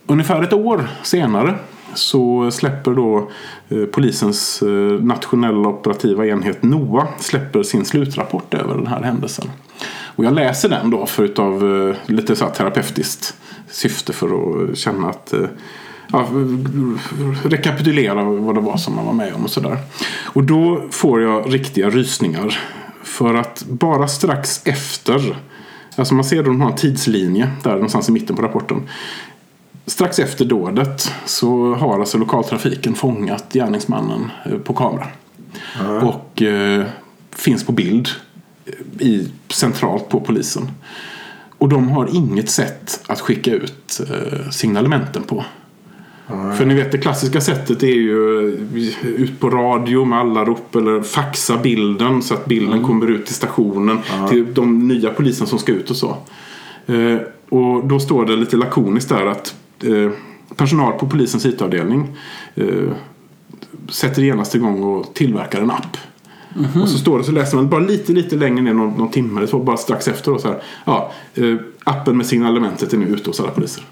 Ungefär 0.06 0.42
ett 0.42 0.52
år 0.52 0.88
senare 1.02 1.54
så 1.98 2.50
släpper 2.50 2.90
då 2.90 3.30
eh, 3.68 3.84
polisens 3.84 4.62
eh, 4.62 4.68
nationella 5.02 5.68
operativa 5.68 6.26
enhet 6.26 6.62
NOA 6.62 7.08
släpper 7.18 7.62
sin 7.62 7.84
slutrapport 7.84 8.54
över 8.54 8.74
den 8.74 8.86
här 8.86 9.02
händelsen. 9.02 9.50
Och 10.16 10.24
jag 10.24 10.34
läser 10.34 10.68
den 10.68 10.90
då 10.90 11.06
för 11.06 11.24
utav 11.24 11.86
eh, 11.88 11.96
lite 12.06 12.36
så 12.36 12.44
här 12.44 12.52
terapeutiskt 12.52 13.34
syfte 13.70 14.12
för 14.12 14.26
att 14.26 14.78
känna 14.78 15.08
att 15.08 15.34
ja, 16.12 16.26
rekapitulera 17.44 18.24
vad 18.24 18.54
det 18.54 18.60
var 18.60 18.76
som 18.76 18.96
man 18.96 19.06
var 19.06 19.12
med 19.12 19.34
om 19.34 19.44
och 19.44 19.50
sådär. 19.50 19.78
Och 20.24 20.42
då 20.42 20.82
får 20.90 21.22
jag 21.22 21.54
riktiga 21.54 21.90
rysningar. 21.90 22.58
För 23.02 23.34
att 23.34 23.64
bara 23.68 24.08
strax 24.08 24.60
efter 24.64 25.36
Alltså 25.96 26.14
man 26.14 26.24
ser 26.24 26.36
då 26.36 26.42
de 26.42 26.60
har 26.60 26.70
en 26.70 26.76
tidslinje 26.76 27.50
där 27.62 27.72
någonstans 27.72 28.08
i 28.08 28.12
mitten 28.12 28.36
på 28.36 28.42
rapporten. 28.42 28.82
Strax 29.86 30.18
efter 30.18 30.44
dådet 30.44 31.12
så 31.26 31.74
har 31.74 32.00
alltså 32.00 32.18
lokaltrafiken 32.18 32.94
fångat 32.94 33.52
gärningsmannen 33.52 34.30
eh, 34.46 34.58
på 34.58 34.74
kamera. 34.74 35.06
Mm. 35.80 36.08
Och 36.08 36.42
eh, 36.42 36.84
finns 37.30 37.64
på 37.64 37.72
bild 37.72 38.08
eh, 38.64 39.06
i, 39.06 39.28
centralt 39.48 40.08
på 40.08 40.20
polisen. 40.20 40.70
Och 41.58 41.68
de 41.68 41.88
har 41.88 42.08
inget 42.12 42.50
sätt 42.50 43.00
att 43.06 43.20
skicka 43.20 43.52
ut 43.52 44.00
eh, 44.10 44.50
signalementen 44.50 45.22
på. 45.22 45.44
Mm. 46.30 46.56
För 46.56 46.64
ni 46.64 46.74
vet 46.74 46.92
det 46.92 46.98
klassiska 46.98 47.40
sättet 47.40 47.82
är 47.82 47.86
ju 47.86 48.48
eh, 49.02 49.06
ut 49.06 49.40
på 49.40 49.50
radio 49.50 50.04
med 50.04 50.18
alla 50.18 50.44
rop 50.44 50.76
eller 50.76 51.02
faxa 51.02 51.56
bilden 51.56 52.22
så 52.22 52.34
att 52.34 52.46
bilden 52.46 52.72
mm. 52.72 52.84
kommer 52.84 53.10
ut 53.10 53.26
till 53.26 53.34
stationen. 53.34 53.98
Till 54.30 54.54
de 54.54 54.88
nya 54.88 55.10
poliserna 55.10 55.46
som 55.46 55.58
ska 55.58 55.72
ut 55.72 55.90
och 55.90 55.96
så. 55.96 56.16
Eh, 56.86 57.18
och 57.48 57.86
då 57.86 58.00
står 58.00 58.26
det 58.26 58.36
lite 58.36 58.56
lakoniskt 58.56 59.08
där 59.08 59.26
att 59.26 59.54
personal 60.56 60.92
på 60.92 61.06
polisens 61.06 61.46
IT-avdelning 61.46 62.16
eh, 62.54 62.90
sätter 63.88 64.22
genast 64.22 64.54
igång 64.54 64.82
och 64.82 65.14
tillverkar 65.14 65.60
en 65.60 65.70
app 65.70 65.96
Och 66.82 66.88
så 66.88 66.98
står 66.98 67.18
det 67.18 67.24
så 67.24 67.32
läser 67.32 67.56
man 67.56 67.68
bara 67.68 67.80
lite, 67.80 68.12
lite 68.12 68.36
längre 68.36 68.62
ner 68.62 68.74
någon, 68.74 68.90
någon 68.90 69.10
timme 69.10 69.38
eller 69.40 69.46
så, 69.46 69.58
bara 69.58 69.76
strax 69.76 70.08
efter. 70.08 70.32
Då, 70.32 70.38
så 70.38 70.48
här, 70.48 70.62
ja, 70.84 71.12
eh, 71.34 71.54
appen 71.84 72.16
med 72.16 72.26
signalementet 72.26 72.92
är 72.92 72.96
nu 72.96 73.06
ute 73.06 73.30
hos 73.30 73.40
alla 73.40 73.50
poliser. 73.50 73.84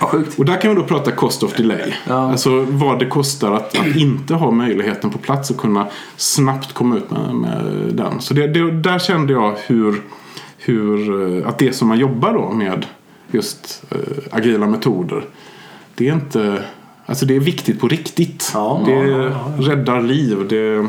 Ja. 0.00 0.12
Och 0.36 0.44
där 0.44 0.60
kan 0.60 0.70
vi 0.70 0.76
då 0.76 0.82
prata 0.82 1.10
cost 1.10 1.42
of 1.42 1.56
delay. 1.56 1.92
Ja. 2.06 2.30
Alltså 2.30 2.66
vad 2.68 2.98
det 2.98 3.06
kostar 3.06 3.52
att, 3.52 3.78
att 3.78 3.96
inte 3.96 4.34
ha 4.34 4.50
möjligheten 4.50 5.10
på 5.10 5.18
plats 5.18 5.50
och 5.50 5.56
kunna 5.56 5.86
snabbt 6.16 6.72
komma 6.72 6.96
ut 6.96 7.10
med, 7.10 7.34
med 7.34 7.64
den. 7.94 8.20
Så 8.20 8.34
det, 8.34 8.46
det, 8.46 8.70
där 8.70 8.98
kände 8.98 9.32
jag 9.32 9.56
hur, 9.66 10.02
hur 10.58 11.22
eh, 11.38 11.48
att 11.48 11.58
det 11.58 11.72
som 11.72 11.88
man 11.88 11.98
jobbar 11.98 12.32
då 12.32 12.50
med 12.50 12.86
just 13.30 13.84
eh, 13.90 13.98
agila 14.30 14.66
metoder. 14.66 15.24
Det 15.94 16.08
är 16.08 16.12
inte 16.12 16.62
Alltså 17.08 17.26
det 17.26 17.36
är 17.36 17.40
viktigt 17.40 17.80
på 17.80 17.88
riktigt. 17.88 18.50
Ja. 18.54 18.82
det 18.86 19.34
räddar 19.70 20.00
liv. 20.00 20.46
Det, 20.48 20.86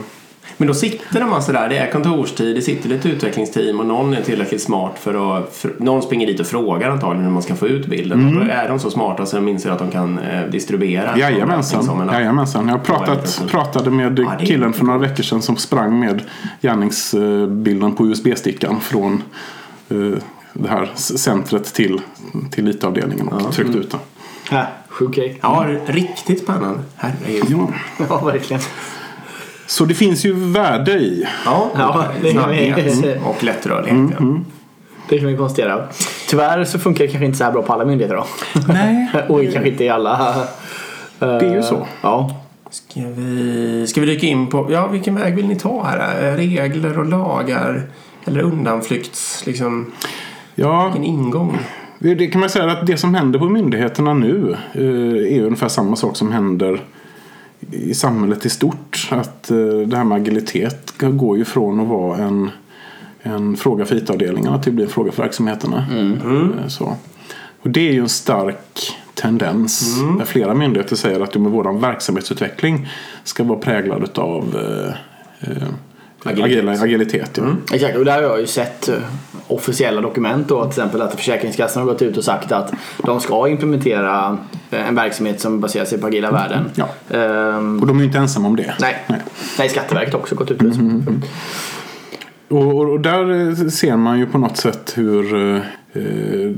Men 0.58 0.68
då 0.68 0.74
sitter 0.74 1.20
de 1.20 1.34
alltså 1.34 1.52
där, 1.52 1.70
det 1.70 1.78
är 1.78 1.92
kontorstid, 1.92 2.56
det 2.56 2.62
sitter 2.62 2.90
lite 2.90 3.10
utvecklingsteam 3.10 3.80
och 3.80 3.86
någon 3.86 4.14
är 4.14 4.22
tillräckligt 4.22 4.62
smart 4.62 5.00
för 5.00 5.38
att... 5.38 5.56
För, 5.56 5.74
någon 5.78 6.02
springer 6.02 6.28
dit 6.28 6.40
och 6.40 6.48
frågar 6.48 6.90
antagligen 6.90 7.26
hur 7.26 7.32
man 7.32 7.44
ska 7.44 7.56
få 7.56 7.68
ut 7.68 7.86
bilden. 7.88 8.28
Och 8.28 8.46
då 8.46 8.52
är 8.52 8.70
de 8.70 8.80
så 8.80 8.92
smarta 8.92 9.26
så 9.26 9.36
de 9.36 9.48
inser 9.48 9.72
att 9.72 9.80
de 9.80 9.92
kan 9.92 10.20
eh, 10.20 10.46
distribuera. 10.52 11.12
en 11.12 11.20
Jajamensan. 11.20 11.84
som 11.84 12.02
en 12.02 12.10
app. 12.10 12.16
Jajamensan. 12.16 12.68
Jag 12.68 12.84
pratat, 12.84 13.44
pratade 13.48 13.92
med 13.92 14.20
Ja, 14.20 14.46
killen 14.46 14.74
för 14.74 14.86
några 14.86 15.00
veckor 15.00 15.24
sedan 15.24 15.42
som 15.42 15.58
sprang 15.58 16.00
med 16.00 16.22
gärningsbilden 16.62 17.96
på 17.96 18.08
USB-stickan 18.08 18.80
från 18.80 19.24
eh, 19.90 19.98
det 20.54 20.70
här 20.70 20.90
centret 20.96 21.74
till, 21.74 22.02
till 22.52 22.68
IT-avdelningen 22.70 23.28
och 23.28 23.54
tryckte 23.54 23.78
ut 23.78 23.92
den. 23.92 24.00
Ja, 24.52 24.66
sjuk. 24.90 25.38
Ja, 25.42 25.66
riktigt 25.86 26.44
spännande. 26.44 26.80
Herregud. 26.96 27.44
Ja. 27.50 28.06
Ja, 28.10 28.18
verkligen. 28.26 28.62
Så 29.68 29.86
det 29.86 29.94
finns 29.94 30.26
ju 30.26 30.34
värde 30.34 30.92
i. 30.92 31.28
Ja, 31.46 31.70
Ja, 31.78 32.06
det 32.22 32.28
är- 32.30 32.32
snabbhet 32.32 33.18
och 33.26 33.44
lättrörlighet. 33.44 34.12
ja. 34.20 34.26
Det 35.10 35.18
kan 35.20 35.28
vi 35.28 35.38
konstatera. 35.38 35.88
Tyvärr 36.28 36.64
så 36.64 36.80
funkar 36.80 37.04
det 37.06 37.12
kanske 37.12 37.26
inte 37.26 37.38
så 37.38 37.44
här 37.44 37.52
bra 37.52 37.62
på 37.62 37.74
alla 37.74 37.86
myndigheter 37.86 38.16
då. 38.16 38.26
Nej. 38.68 39.10
Och 39.30 39.42
kanske 39.54 39.70
inte 39.70 39.84
i 39.84 39.90
alla. 39.90 40.36
Det 41.20 41.26
är 41.26 41.56
ju 41.56 41.64
så. 41.64 41.88
Ja. 42.02 42.42
Ska 42.72 43.00
vi, 43.02 43.86
ska 43.88 44.02
vi 44.02 44.08
dyka 44.08 44.28
in 44.28 44.48
på, 44.48 44.68
ja 44.72 44.88
vilken 44.88 45.16
väg 45.16 45.36
vill 45.36 45.48
ni 45.48 45.56
ta 45.56 45.84
här? 45.84 46.28
Eh, 46.32 46.36
Regler 46.36 47.00
och 47.00 47.06
lagar? 47.06 47.84
Eller 48.26 48.42
undanflykts, 48.42 49.46
liksom, 49.46 49.92
Ja, 50.60 50.86
vilken 50.86 51.04
ingång? 51.04 51.58
det 52.00 52.28
kan 52.28 52.40
man 52.40 52.50
säga 52.50 52.72
att 52.72 52.88
det 52.88 52.98
som 52.98 53.16
händer 53.16 53.40
på 53.40 53.50
myndigheterna 53.50 54.14
nu 54.14 54.58
eh, 54.74 55.38
är 55.38 55.42
ungefär 55.42 55.68
samma 55.68 55.96
sak 55.96 56.18
som 56.18 56.32
händer 56.32 56.82
i 57.72 57.94
samhället 57.94 58.46
i 58.46 58.50
stort. 58.50 59.08
Att 59.12 59.52
eh, 59.52 59.58
det 59.58 59.98
här 59.98 60.04
med 60.04 60.16
agilitet 60.16 60.94
går 60.98 61.38
ju 61.38 61.46
från 61.46 61.80
att 61.80 61.88
vara 61.88 62.18
en, 62.18 62.50
en 63.22 63.58
fråga 63.58 63.86
för 63.86 63.96
IT-avdelningarna 63.96 64.60
till 64.60 64.72
att 64.72 64.76
bli 64.76 64.84
en 64.84 64.90
fråga 64.90 65.12
för 65.12 65.24
verksamheterna. 65.24 65.86
Eh, 65.92 66.68
Så. 66.68 66.96
Och 67.62 67.70
det 67.70 67.90
är 67.90 67.94
ju 67.94 68.02
en 68.02 68.10
stark 68.10 68.98
tendens. 69.14 70.00
Där 70.18 70.26
flera 70.26 70.54
myndigheter 70.54 70.96
säger 70.96 71.20
att 71.20 71.36
vår 71.36 71.80
verksamhetsutveckling 71.80 72.88
ska 73.24 73.44
vara 73.44 73.60
präglad 73.60 74.20
av 74.20 74.56
eh, 75.42 75.54
Agilitet. 76.24 76.82
agilitet. 76.82 77.32
ja. 77.38 77.76
Exakt, 77.76 77.98
och 77.98 78.06
där 78.06 78.14
har 78.16 78.22
jag 78.22 78.40
ju 78.40 78.48
sett 78.48 78.90
eh, 78.90 78.96
officiella 79.48 80.02
dokument 80.02 80.48
då 80.48 80.62
till 80.62 80.70
exempel 80.70 81.02
att 81.02 81.16
Försäkringskassan 81.16 81.84
har 81.84 81.92
gått 81.94 82.02
ut 82.02 82.18
och 82.18 82.24
sagt 82.24 82.52
att 82.52 82.74
de 82.98 83.20
ska 83.20 83.48
implementera 83.48 84.38
eh, 84.72 84.88
en 84.88 84.96
verksamhet 84.96 85.42
som 85.42 85.60
baserar 85.60 85.86
sig 85.86 85.98
på 85.98 86.08
agila 86.08 86.32
värden. 86.32 86.72
Ja. 86.76 86.90
Ehm, 87.18 87.80
Och 87.80 87.88
de 87.88 87.98
är 87.98 88.02
ju 88.02 88.06
inte 88.08 88.18
ensamma 88.18 88.48
om 88.48 88.56
det. 88.56 88.74
nej. 88.80 88.96
nej, 89.60 89.70
Skatteverket 89.70 90.14
har 90.14 90.20
också 90.20 90.36
gått 90.36 90.52
ut. 90.52 90.62
Mm. 90.62 91.22
Och, 92.48 92.58
och, 92.68 92.90
och 92.90 93.00
där 93.00 93.50
eh, 93.50 93.68
ser 93.70 93.96
man 93.96 94.20
ju 94.20 94.26
på 94.26 94.38
något 94.38 94.58
sätt 94.58 94.94
hur 94.96 95.36
eh, 95.56 95.62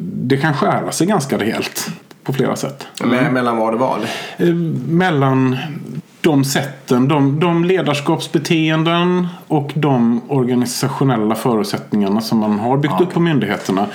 det 0.02 0.38
kan 0.38 0.54
skära 0.54 0.92
sig 0.92 1.08
ganska 1.08 1.38
rejält 1.38 1.88
på 2.24 2.34
flera 2.34 2.56
sätt. 2.56 2.88
Me- 3.00 3.32
Mellan 3.32 3.58
vad 3.58 3.74
och 3.74 3.80
vad? 3.80 4.00
Eh, 4.38 4.54
mellan 4.90 5.58
de 6.22 6.46
sätten, 6.46 7.08
de, 7.08 7.40
de 7.40 7.66
ledarskapsbeteenden 7.66 9.28
och 9.48 9.72
de 9.76 10.22
organisationella 10.28 11.36
förutsättningarna 11.36 12.22
som 12.22 12.40
man 12.40 12.60
har 12.60 12.78
byggt 12.78 13.02
upp 13.02 13.14
på 13.14 13.20
myndigheterna. 13.20 13.88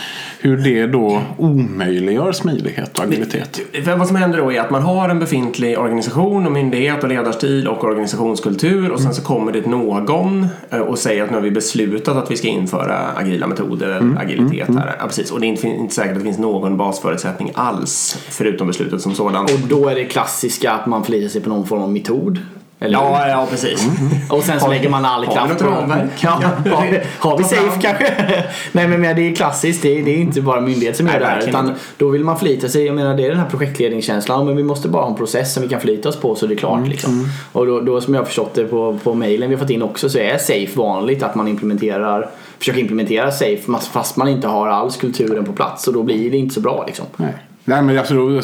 Hur 0.46 0.56
det 0.56 0.86
då 0.86 1.22
omöjliggör 1.38 2.32
smidighet 2.32 2.98
och 2.98 3.04
agilitet. 3.04 3.60
För 3.84 3.96
vad 3.96 4.06
som 4.06 4.16
händer 4.16 4.38
då 4.38 4.52
är 4.52 4.60
att 4.60 4.70
man 4.70 4.82
har 4.82 5.08
en 5.08 5.18
befintlig 5.18 5.78
organisation 5.78 6.46
och 6.46 6.52
myndighet 6.52 7.02
och 7.02 7.08
ledarstil 7.08 7.68
och 7.68 7.84
organisationskultur 7.84 8.90
och 8.90 9.00
sen 9.00 9.14
så 9.14 9.22
kommer 9.22 9.52
det 9.52 9.66
någon 9.66 10.46
eh, 10.70 10.78
och 10.78 10.98
säger 10.98 11.24
att 11.24 11.30
nu 11.30 11.36
har 11.36 11.42
vi 11.42 11.50
beslutat 11.50 12.16
att 12.16 12.30
vi 12.30 12.36
ska 12.36 12.48
införa 12.48 12.98
agila 13.16 13.46
metoder 13.46 13.88
eller 13.88 14.20
agilitet 14.20 14.68
här. 14.68 14.96
Ja, 15.00 15.06
precis. 15.06 15.30
Och 15.30 15.40
det 15.40 15.46
är 15.46 15.48
inte, 15.48 15.68
inte 15.68 15.94
säkert 15.94 16.12
att 16.12 16.18
det 16.18 16.24
finns 16.24 16.38
någon 16.38 16.76
basförutsättning 16.76 17.52
alls 17.54 18.18
förutom 18.28 18.66
beslutet 18.66 19.00
som 19.00 19.14
sådant. 19.14 19.50
Och 19.50 19.68
då 19.68 19.88
är 19.88 19.94
det 19.94 20.04
klassiska 20.04 20.72
att 20.72 20.86
man 20.86 21.04
förlitar 21.04 21.28
sig 21.28 21.40
på 21.40 21.48
någon 21.48 21.66
form 21.66 21.82
av 21.82 21.92
metod. 21.92 22.38
Eller? 22.80 22.98
Ja, 22.98 23.28
ja 23.28 23.46
precis. 23.50 23.86
Och 24.30 24.42
sen 24.42 24.60
så 24.60 24.66
Har 24.66 24.74
lägger 24.74 24.88
man 24.88 25.04
all 25.04 25.26
kraft 25.26 25.58
på... 25.58 25.64
ramverk? 25.64 26.10
Ja, 26.22 26.30
har 26.30 26.90
vi, 26.90 27.00
har 27.18 27.38
vi 27.38 27.44
safe 27.44 27.80
kanske? 27.80 28.14
Nej 28.72 28.88
men 28.88 29.00
men 29.00 29.16
det 29.16 29.30
är 29.30 29.34
klassiskt. 29.34 29.82
Det 29.82 29.98
är, 29.98 30.02
det 30.02 30.10
är 30.10 30.18
inte 30.18 30.42
bara 30.42 30.60
myndighet 30.60 30.96
som 30.96 31.06
gör 31.06 31.20
det 31.20 31.26
här. 31.26 31.48
Utan 31.48 31.74
då 31.96 32.08
vill 32.08 32.24
man 32.24 32.38
förlita 32.38 32.68
sig. 32.68 32.86
Jag 32.86 32.94
menar 32.94 33.14
det 33.14 33.24
är 33.24 33.28
den 33.28 33.38
här 33.38 33.48
projektledningskänslan. 33.48 34.46
Men 34.46 34.56
vi 34.56 34.62
måste 34.62 34.88
bara 34.88 35.02
ha 35.02 35.10
en 35.10 35.16
process 35.16 35.54
som 35.54 35.62
vi 35.62 35.68
kan 35.68 35.80
förlita 35.80 36.08
oss 36.08 36.16
på 36.16 36.34
så 36.34 36.46
det 36.46 36.54
är 36.54 36.56
klart. 36.56 36.88
Liksom. 36.88 37.28
Och 37.52 37.66
då, 37.66 37.80
då 37.80 38.00
som 38.00 38.14
jag 38.14 38.20
har 38.20 38.26
förstått 38.26 38.54
det 38.54 38.64
på, 38.64 38.98
på 39.04 39.14
mailen 39.14 39.48
vi 39.48 39.54
har 39.54 39.60
fått 39.60 39.70
in 39.70 39.82
också 39.82 40.08
så 40.08 40.18
är 40.18 40.38
safe 40.38 40.78
vanligt 40.78 41.22
att 41.22 41.34
man 41.34 41.48
implementerar 41.48 42.30
försöker 42.58 42.80
implementera 42.80 43.30
safe 43.30 43.78
fast 43.92 44.16
man 44.16 44.28
inte 44.28 44.48
har 44.48 44.68
alls 44.68 44.96
kulturen 44.96 45.44
på 45.44 45.52
plats 45.52 45.88
och 45.88 45.94
då 45.94 46.02
blir 46.02 46.30
det 46.30 46.36
inte 46.36 46.54
så 46.54 46.60
bra 46.60 46.84
liksom. 46.86 47.06
Nej. 47.16 47.34
Nej 47.68 47.82
men 47.82 47.98
alltså, 47.98 48.42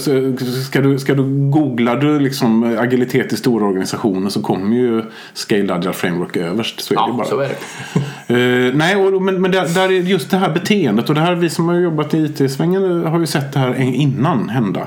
ska, 0.65 0.81
du, 0.81 0.99
ska 0.99 1.15
du 1.15 1.51
googla 1.51 1.97
du 1.97 2.19
liksom 2.19 2.77
agilitet 2.79 3.33
i 3.33 3.37
stora 3.37 3.67
organisationer 3.67 4.31
så 4.31 4.43
kommer 4.43 4.77
ju 4.77 5.03
Scale 5.35 5.75
Agile 5.75 5.93
Framework 5.93 6.37
överst. 6.37 6.81
Så 6.81 6.95
är 6.95 6.99
det 6.99 7.05
Ja, 7.09 7.13
bara. 7.17 7.27
så 7.27 7.41
är 7.41 7.49
det. 7.49 7.57
Eh, 8.27 8.75
nej, 8.75 8.97
och, 8.97 9.23
men, 9.23 9.43
men 9.43 9.51
där, 9.51 9.75
där 9.75 9.85
är 9.89 10.01
just 10.01 10.31
det 10.31 10.37
här 10.37 10.51
beteendet 10.53 11.09
och 11.09 11.15
det 11.15 11.21
här 11.21 11.35
vi 11.35 11.51
som 11.51 11.69
har 11.69 11.75
jobbat 11.75 12.15
i 12.15 12.19
IT-svängen 12.19 13.07
har 13.07 13.21
ju 13.21 13.27
sett 13.27 13.53
det 13.53 13.59
här 13.59 13.81
innan 13.81 14.49
hända. 14.49 14.87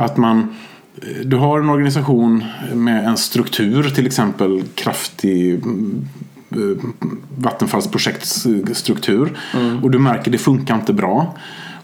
Att 0.00 0.16
man 0.16 0.54
eh, 1.02 1.08
du 1.24 1.36
har 1.36 1.60
en 1.60 1.68
organisation 1.68 2.44
med 2.74 3.04
en 3.04 3.16
struktur, 3.16 3.90
till 3.90 4.06
exempel 4.06 4.62
kraftig 4.74 5.54
mm, 5.54 6.04
eh, 6.50 6.58
vattenfallsprojektstruktur 7.38 9.38
och 9.82 9.90
du 9.90 9.98
märker 9.98 10.30
det 10.30 10.38
funkar 10.38 10.74
inte 10.74 10.92
bra. 10.92 11.34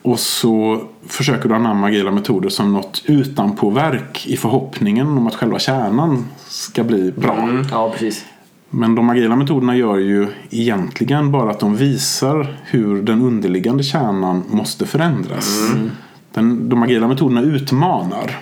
Och 0.06 0.18
så 0.18 0.82
försöker 1.06 1.48
du 1.48 1.54
anamma 1.54 1.86
agila 1.86 2.10
metoder 2.10 2.48
som 2.48 2.72
något 2.72 3.02
utanpåverk 3.06 4.26
i 4.26 4.36
förhoppningen 4.36 5.06
om 5.06 5.26
att 5.26 5.34
själva 5.34 5.58
kärnan 5.58 6.24
ska 6.48 6.84
bli 6.84 7.12
bra. 7.12 7.48
Ja 7.70 7.90
precis. 7.90 8.24
Men 8.70 8.94
de 8.94 9.10
agila 9.10 9.36
metoderna 9.36 9.76
gör 9.76 9.96
ju 9.96 10.26
egentligen 10.50 11.32
bara 11.32 11.50
att 11.50 11.60
de 11.60 11.76
visar 11.76 12.56
hur 12.64 13.02
den 13.02 13.22
underliggande 13.22 13.82
kärnan 13.82 14.44
måste 14.50 14.86
förändras. 14.86 15.70
Den, 16.34 16.68
de 16.68 16.82
agila 16.82 17.08
metoderna 17.08 17.40
utmanar. 17.40 18.38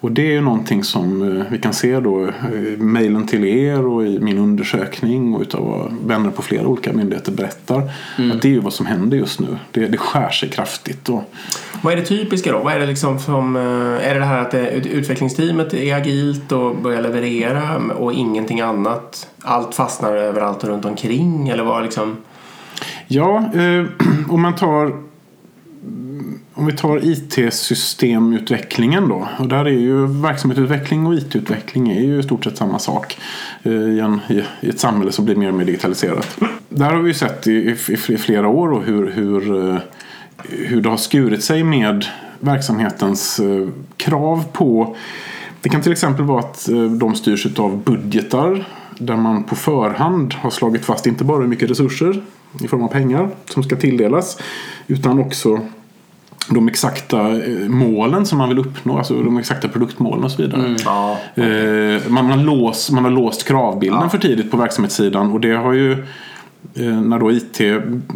Och 0.00 0.12
det 0.12 0.22
är 0.22 0.32
ju 0.32 0.40
någonting 0.40 0.84
som 0.84 1.22
eh, 1.38 1.44
vi 1.50 1.58
kan 1.58 1.72
se 1.72 2.00
då 2.00 2.28
i 2.28 2.76
mejlen 2.78 3.26
till 3.26 3.44
er 3.44 3.86
och 3.86 4.06
i 4.06 4.18
min 4.18 4.38
undersökning 4.38 5.34
och 5.34 5.40
utav 5.40 5.64
vad 5.64 5.94
vänner 6.06 6.30
på 6.30 6.42
flera 6.42 6.66
olika 6.66 6.92
myndigheter 6.92 7.32
berättar. 7.32 7.78
Att 8.32 8.42
det 8.42 8.48
är 8.48 8.52
ju 8.52 8.60
vad 8.60 8.72
som 8.72 8.86
händer 8.86 9.16
just 9.16 9.40
nu. 9.40 9.56
Det, 9.70 9.86
det 9.86 9.98
skär 9.98 10.30
sig 10.30 10.48
kraftigt. 10.48 11.08
Och, 11.08 11.32
Vad 11.82 11.92
är 11.92 11.96
det 11.96 12.04
typiska 12.04 12.52
då? 12.52 12.58
Vad 12.58 12.72
är 12.72 12.78
det 12.80 12.86
liksom 12.86 13.18
som, 13.18 13.56
eh, 13.56 14.08
är 14.08 14.14
det 14.14 14.20
det 14.20 14.26
här 14.26 14.38
att 14.38 14.50
det, 14.50 14.70
utvecklingsteamet 14.70 15.74
är 15.74 15.96
agilt 15.96 16.52
och 16.52 16.76
börjar 16.76 17.02
leverera 17.02 17.76
och 17.98 18.12
ingenting 18.12 18.60
annat? 18.60 19.28
Allt 19.42 19.74
fastnar 19.74 20.16
överallt 20.16 20.62
och 20.62 20.68
runt 20.68 20.84
omkring 20.84 21.48
eller 21.48 21.64
vad 21.64 21.82
liksom? 21.82 22.16
Ja, 23.06 23.50
eh, 23.54 23.84
om 24.28 24.42
man 24.42 24.54
tar 24.54 25.05
om 26.56 26.66
vi 26.66 26.72
tar 26.72 27.04
IT-systemutvecklingen 27.04 29.08
då. 29.08 29.28
Och 29.38 29.48
där 29.48 29.64
är 29.64 29.70
ju 29.70 30.06
verksamhetsutveckling 30.06 31.06
och 31.06 31.14
IT-utveckling 31.14 31.90
är 31.90 32.00
ju 32.00 32.18
i 32.18 32.22
stort 32.22 32.44
sett 32.44 32.56
samma 32.56 32.78
sak. 32.78 33.18
Eh, 33.62 33.72
I, 33.72 34.00
en, 34.00 34.20
i, 34.60 34.68
ett 34.68 34.80
samhälle 34.80 35.12
som 35.12 35.24
blir 35.24 35.36
mer 35.36 35.48
och 35.48 35.54
mer 35.54 35.64
digitaliserat. 35.64 36.38
Där 36.68 36.90
har 36.90 37.02
vi 37.02 37.08
ju 37.08 37.14
sett 37.14 37.46
i, 37.46 37.52
i, 37.52 37.76
i 38.08 38.16
flera 38.16 38.48
år 38.48 38.72
och 38.72 38.84
hur, 38.84 39.12
hur, 39.12 39.70
eh, 39.70 39.78
hur 40.48 40.80
det 40.80 40.88
har 40.88 40.96
skurit 40.96 41.44
sig 41.44 41.64
med 41.64 42.04
verksamhetens 42.40 43.40
eh, 43.40 43.68
krav 43.96 44.44
på 44.52 44.96
det 45.60 45.68
kan 45.68 45.82
till 45.82 45.92
exempel 45.92 46.24
vara 46.24 46.40
att 46.40 46.68
de 47.00 47.14
styrs 47.14 47.58
av 47.58 47.82
budgetar 47.84 48.64
där 48.98 49.16
man 49.16 49.44
på 49.44 49.56
förhand 49.56 50.34
har 50.34 50.50
slagit 50.50 50.84
fast 50.84 51.06
inte 51.06 51.24
bara 51.24 51.40
hur 51.40 51.48
mycket 51.48 51.70
resurser 51.70 52.22
i 52.60 52.68
form 52.68 52.82
av 52.82 52.88
pengar 52.88 53.28
som 53.44 53.62
ska 53.62 53.76
tilldelas 53.76 54.38
utan 54.86 55.18
också 55.18 55.60
de 56.48 56.68
exakta 56.68 57.44
eh, 57.44 57.68
målen 57.68 58.26
som 58.26 58.38
man 58.38 58.48
vill 58.48 58.58
uppnå, 58.58 58.98
alltså 58.98 59.22
de 59.22 59.38
exakta 59.38 59.68
produktmålen 59.68 60.24
och 60.24 60.30
så 60.30 60.42
vidare. 60.42 60.76
Ja. 60.84 61.18
Eh, 61.34 62.08
man, 62.08 62.30
har 62.30 62.44
låst, 62.44 62.90
man 62.90 63.04
har 63.04 63.10
låst 63.10 63.48
kravbilden 63.48 64.10
för 64.10 64.18
tidigt 64.18 64.50
på 64.50 64.56
verksamhetssidan 64.56 65.32
och 65.32 65.40
det 65.40 65.52
har 65.52 65.72
ju 65.72 65.92
eh, 66.74 67.00
när 67.00 67.18
då 67.18 67.32
IT 67.32 67.60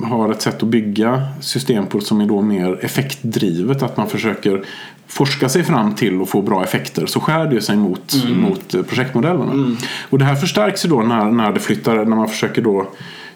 har 0.04 0.32
ett 0.32 0.42
sätt 0.42 0.62
att 0.62 0.68
bygga 0.68 1.22
system 1.40 1.86
på 1.86 2.00
som 2.00 2.20
är 2.20 2.26
då 2.26 2.42
mer 2.42 2.84
effektdrivet, 2.84 3.82
att 3.82 3.96
man 3.96 4.06
försöker 4.06 4.64
forska 5.06 5.48
sig 5.48 5.64
fram 5.64 5.94
till 5.94 6.22
att 6.22 6.28
få 6.28 6.42
bra 6.42 6.64
effekter 6.64 7.06
så 7.06 7.20
skär 7.20 7.46
det 7.46 7.60
sig 7.60 7.76
mot, 7.76 8.14
mot 8.28 8.74
eh, 8.74 8.82
projektmodellerna. 8.82 9.76
Och 10.10 10.18
det 10.18 10.24
här 10.24 10.34
förstärks 10.34 10.84
ju 10.84 10.88
då 10.88 11.02
när, 11.02 11.24
när, 11.24 11.52
det 11.52 11.60
flyttar, 11.60 12.04
när 12.04 12.16
man 12.16 12.28
försöker 12.28 12.62
då 12.62 12.86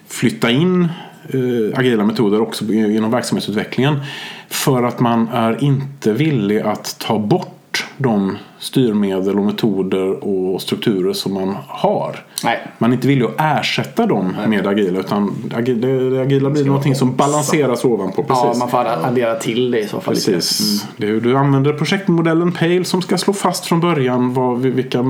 flytta 0.07 0.51
in 0.51 0.89
eh, 1.29 1.79
agila 1.79 2.05
metoder 2.05 2.41
också 2.41 2.65
genom 2.65 3.11
verksamhetsutvecklingen. 3.11 3.99
För 4.49 4.83
att 4.83 4.99
man 4.99 5.27
är 5.27 5.63
inte 5.63 6.13
villig 6.13 6.59
att 6.59 6.99
ta 6.99 7.19
bort 7.19 7.85
de 7.97 8.37
styrmedel 8.65 9.39
och 9.39 9.45
metoder 9.45 10.23
och 10.23 10.61
strukturer 10.61 11.13
som 11.13 11.33
man 11.33 11.57
har. 11.67 12.25
Nej. 12.43 12.67
Man 12.77 12.93
inte 12.93 13.07
villig 13.07 13.25
att 13.25 13.35
ersätta 13.59 14.05
dem 14.05 14.35
med 14.47 14.67
agila 14.67 14.99
utan 14.99 15.35
agila, 15.55 15.87
det 15.87 16.21
agila 16.21 16.49
blir 16.49 16.65
någonting 16.65 16.95
som 16.95 17.15
balanseras 17.15 17.85
ovanpå. 17.85 18.23
Precis. 18.23 18.43
Ja, 18.43 18.53
man 18.59 18.69
får 18.69 18.85
addera 18.85 19.35
till 19.35 19.71
det 19.71 19.79
i 19.79 19.87
så 19.87 20.01
fall. 20.01 20.13
Precis. 20.13 20.85
Hur 20.97 21.21
du 21.21 21.37
använder 21.37 21.73
projektmodellen 21.73 22.51
Pale 22.51 22.85
som 22.85 23.01
ska 23.01 23.17
slå 23.17 23.33
fast 23.33 23.65
från 23.65 23.79
början 23.79 24.33
vad, 24.33 24.59
vilka 24.59 25.05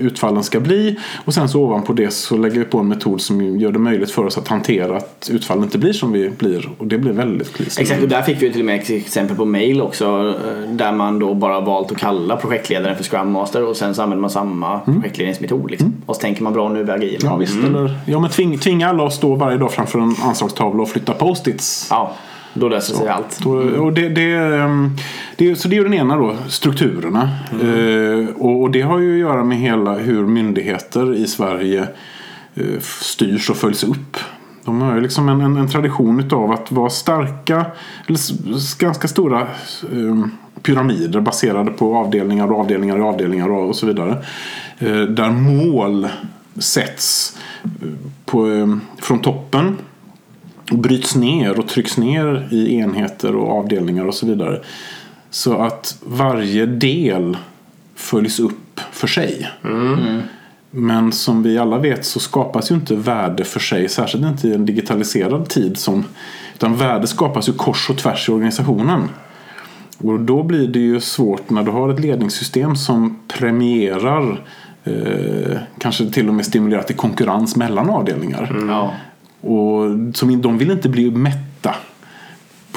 utfallen 0.00 0.42
ska 0.42 0.60
bli. 0.60 0.98
Och 1.24 1.34
sen 1.34 1.48
så 1.48 1.60
ovanpå 1.60 1.92
det 1.92 2.10
så 2.10 2.36
lägger 2.36 2.58
vi 2.58 2.64
på 2.64 2.78
en 2.78 2.88
metod 2.88 3.20
som 3.20 3.58
gör 3.58 3.72
det 3.72 3.78
möjligt 3.78 4.10
för 4.10 4.26
oss 4.26 4.38
att 4.38 4.48
hantera 4.48 4.96
att 4.96 5.30
utfallen 5.32 5.64
inte 5.64 5.78
blir 5.78 5.92
som 5.92 6.12
vi 6.12 6.30
blir. 6.30 6.70
Och 6.78 6.86
det 6.86 6.98
blir 6.98 7.12
väldigt 7.12 7.52
klistret. 7.52 7.82
Exakt, 7.82 8.02
och 8.02 8.08
där 8.08 8.22
fick 8.22 8.42
vi 8.42 8.46
ju 8.46 8.52
till 8.52 8.60
och 8.60 8.66
med 8.66 8.90
exempel 8.90 9.36
på 9.36 9.44
mail 9.44 9.80
också 9.82 10.34
eh, 10.44 10.70
där 10.70 10.92
man 10.92 11.18
då 11.18 11.34
bara 11.34 11.60
valt 11.60 11.92
att 11.92 11.98
kalla 11.98 12.36
projektledaren 12.60 12.96
för 12.96 13.04
Scrum 13.04 13.32
Master 13.32 13.64
och 13.64 13.76
sen 13.76 13.94
så 13.94 14.02
använder 14.02 14.20
man 14.20 14.30
samma 14.30 14.78
projektledningsmetod. 14.78 15.70
Liksom. 15.70 15.94
Och 16.06 16.16
så 16.16 16.20
tänker 16.20 16.42
man 16.42 16.52
bra 16.52 16.68
nu 16.68 16.84
vi 16.84 16.92
agila. 16.92 17.18
Ja 17.22 17.36
visst. 17.36 17.64
Eller, 17.64 17.98
ja 18.06 18.20
men 18.20 18.30
tving, 18.30 18.58
tvinga 18.58 18.88
alla 18.88 19.06
att 19.06 19.12
stå 19.12 19.34
varje 19.34 19.58
dag 19.58 19.72
framför 19.72 19.98
en 19.98 20.14
anslagstavla 20.22 20.82
och 20.82 20.88
flytta 20.88 21.12
post-its. 21.12 21.86
Ja, 21.90 22.12
då 22.54 22.68
löser 22.68 22.94
sig 22.94 23.08
allt. 23.08 23.38
Då, 23.42 23.50
och 23.50 23.92
det, 23.92 24.08
det, 24.08 24.32
ehm, 24.34 24.90
det, 25.36 25.56
så 25.56 25.68
det 25.68 25.76
är 25.76 25.84
den 25.84 25.94
ena 25.94 26.16
då, 26.16 26.36
strukturerna. 26.48 27.30
Eh, 27.62 28.36
och, 28.36 28.62
och 28.62 28.70
det 28.70 28.82
har 28.82 28.98
ju 28.98 29.14
att 29.14 29.20
göra 29.20 29.44
med 29.44 29.58
hela 29.58 29.94
hur 29.94 30.26
myndigheter 30.26 31.14
i 31.14 31.26
Sverige 31.26 31.88
eh, 32.54 32.80
styrs 33.00 33.50
och 33.50 33.56
följs 33.56 33.84
upp. 33.84 34.16
De 34.64 34.80
har 34.80 34.94
ju 34.94 35.00
liksom 35.00 35.28
en, 35.28 35.40
en, 35.40 35.56
en 35.56 35.68
tradition 35.68 36.20
utav 36.20 36.52
att 36.52 36.72
vara 36.72 36.90
starka, 36.90 37.66
eller 38.06 38.18
ganska 38.78 39.08
stora 39.08 39.40
eh, 39.40 40.26
pyramider 40.62 41.20
baserade 41.20 41.70
på 41.70 41.96
avdelningar 41.96 42.52
och 42.52 42.60
avdelningar 42.60 42.98
och 42.98 43.08
avdelningar 43.08 43.48
och, 43.50 43.76
så 43.76 43.86
vidare. 43.86 44.24
Eh, 44.78 45.00
där 45.00 45.30
mål 45.30 46.08
sätts 46.58 47.38
eh, 47.64 47.88
på, 48.24 48.52
eh, 48.52 48.76
från 48.98 49.18
toppen 49.18 49.76
och 50.70 50.78
bryts 50.78 51.16
ner 51.16 51.58
och 51.58 51.68
trycks 51.68 51.96
ner 51.96 52.48
i 52.50 52.74
enheter 52.74 53.36
och 53.36 53.58
avdelningar 53.58 54.04
och 54.04 54.14
så 54.14 54.26
vidare. 54.26 54.60
Så 55.30 55.62
att 55.62 55.98
varje 56.06 56.66
del 56.66 57.36
följs 57.94 58.40
upp 58.40 58.80
för 58.92 59.06
sig. 59.06 59.48
Men 60.70 61.12
som 61.12 61.42
vi 61.42 61.58
alla 61.58 61.78
vet 61.78 62.04
så 62.04 62.20
skapas 62.20 62.70
ju 62.70 62.74
inte 62.74 62.94
värde 62.94 63.44
för 63.44 63.60
sig, 63.60 63.88
särskilt 63.88 64.24
inte 64.24 64.48
i 64.48 64.54
en 64.54 64.66
digitaliserad 64.66 65.48
tid. 65.48 65.78
Som, 65.78 66.04
utan 66.54 66.76
värde 66.76 67.06
skapas 67.06 67.48
ju 67.48 67.52
kors 67.52 67.90
och 67.90 67.98
tvärs 67.98 68.28
i 68.28 68.32
organisationen. 68.32 69.08
Och 70.02 70.20
då 70.20 70.42
blir 70.42 70.68
det 70.68 70.78
ju 70.78 71.00
svårt 71.00 71.50
när 71.50 71.62
du 71.62 71.70
har 71.70 71.88
ett 71.88 72.00
ledningssystem 72.00 72.76
som 72.76 73.18
premierar 73.28 74.44
eh, 74.84 75.58
kanske 75.78 76.10
till 76.10 76.28
och 76.28 76.34
med 76.34 76.46
stimulerar 76.46 76.82
till 76.82 76.96
konkurrens 76.96 77.56
mellan 77.56 77.90
avdelningar. 77.90 78.66
Ja. 78.68 78.92
Och 79.40 80.16
som, 80.16 80.42
de 80.42 80.58
vill 80.58 80.70
inte 80.70 80.88
bli 80.88 81.10
mätta 81.10 81.49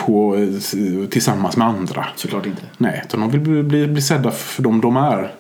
på, 0.06 0.36
eh, 0.36 1.08
tillsammans 1.10 1.58
med 1.58 1.68
andra. 1.68 2.06
Såklart 2.16 2.46
inte. 2.46 2.62
Nej, 2.78 3.02
utan 3.06 3.20
de 3.20 3.32
vill 3.32 3.40
bli, 3.42 3.64
bli, 3.64 3.88
bli 3.88 4.02
sedda 4.02 4.32
för 4.32 4.64
dem 4.64 4.82
de 4.82 4.98
är. 4.98 5.32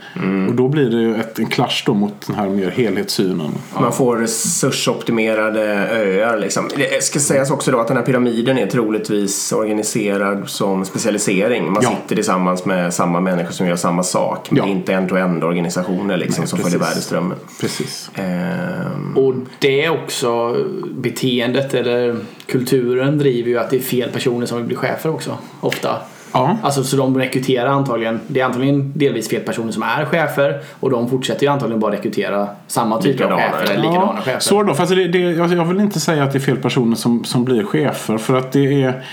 Och 0.49 0.55
då 0.55 0.67
blir 0.67 0.89
det 0.89 1.19
ett, 1.19 1.39
en 1.39 1.45
clash 1.45 1.83
då 1.85 1.93
mot 1.93 2.27
den 2.27 2.35
här 2.35 2.49
mer 2.49 2.69
helhetssynen. 2.71 3.51
Man 3.73 3.93
får 3.93 4.17
resursoptimerade 4.17 5.61
öar. 5.89 6.37
Liksom. 6.37 6.69
Det 6.75 7.03
ska 7.03 7.19
sägas 7.19 7.51
också 7.51 7.71
då 7.71 7.79
att 7.79 7.87
den 7.87 7.97
här 7.97 8.03
pyramiden 8.03 8.57
är 8.57 8.67
troligtvis 8.67 9.51
organiserad 9.51 10.49
som 10.49 10.85
specialisering. 10.85 11.71
Man 11.71 11.83
Ja. 11.83 11.89
sitter 11.89 12.15
tillsammans 12.15 12.65
med 12.65 12.93
samma 12.93 13.19
människor 13.19 13.51
som 13.51 13.67
gör 13.67 13.75
samma 13.75 14.03
sak. 14.03 14.51
Men 14.51 14.57
Ja. 14.57 14.63
det 14.65 14.69
är 14.69 14.71
inte 14.71 14.93
end-to-end 14.93 15.43
organisationer 15.43 16.17
liksom, 16.17 16.41
Nej, 16.41 16.47
som 16.47 16.59
följer 16.59 16.79
värdeströmmen. 16.79 17.37
Precis. 17.61 18.11
Mm. 18.15 18.31
Ehm, 18.33 19.17
Och 19.17 19.33
det 19.59 19.85
är 19.85 19.89
också 20.03 20.57
beteendet 20.91 21.73
eller 21.73 22.15
kulturen 22.45 23.17
driver 23.17 23.49
ju 23.49 23.57
att 23.59 23.69
det 23.69 23.77
är 23.77 23.81
fel 23.81 24.09
personer 24.09 24.45
som 24.53 24.57
vill 24.57 24.67
bli 24.67 24.75
chefer 24.75 25.09
också. 25.09 25.37
Ofta. 25.59 25.97
Ja. 26.33 26.57
Alltså 26.61 26.83
så 26.83 26.97
de 26.97 27.17
rekryterar 27.17 27.69
antagligen, 27.69 28.19
det 28.27 28.39
är 28.39 28.45
antagligen 28.45 28.91
delvis 28.95 29.29
fel 29.29 29.41
personer 29.41 29.71
som 29.71 29.83
är 29.83 30.05
chefer 30.05 30.61
och 30.79 30.89
de 30.89 31.09
fortsätter 31.09 31.43
ju 31.43 31.51
antagligen 31.51 31.79
bara 31.79 31.91
rekrytera 31.91 32.47
samma 32.67 32.95
av 32.95 33.05
Likadana, 33.05 33.41
chefer 33.41 33.63
eller 33.63 33.75
likadana 33.75 34.21
chefer. 34.21 34.39
Så 34.39 34.63
då, 34.63 34.73
fast 34.73 34.95
det, 34.95 35.07
det, 35.07 35.19
jag, 35.19 35.65
vill 35.65 35.79
inte 35.79 35.99
säga 35.99 36.23
att 36.23 36.31
det 36.31 36.37
är 36.37 36.41
fel 36.41 36.57
personer 36.57 36.95
som, 36.95 37.23
som 37.23 37.45
blir 37.45 37.63
chefer. 37.63 38.17
För 38.17 38.37
att 38.37 38.51
det 38.51 38.83
är, 38.83 39.03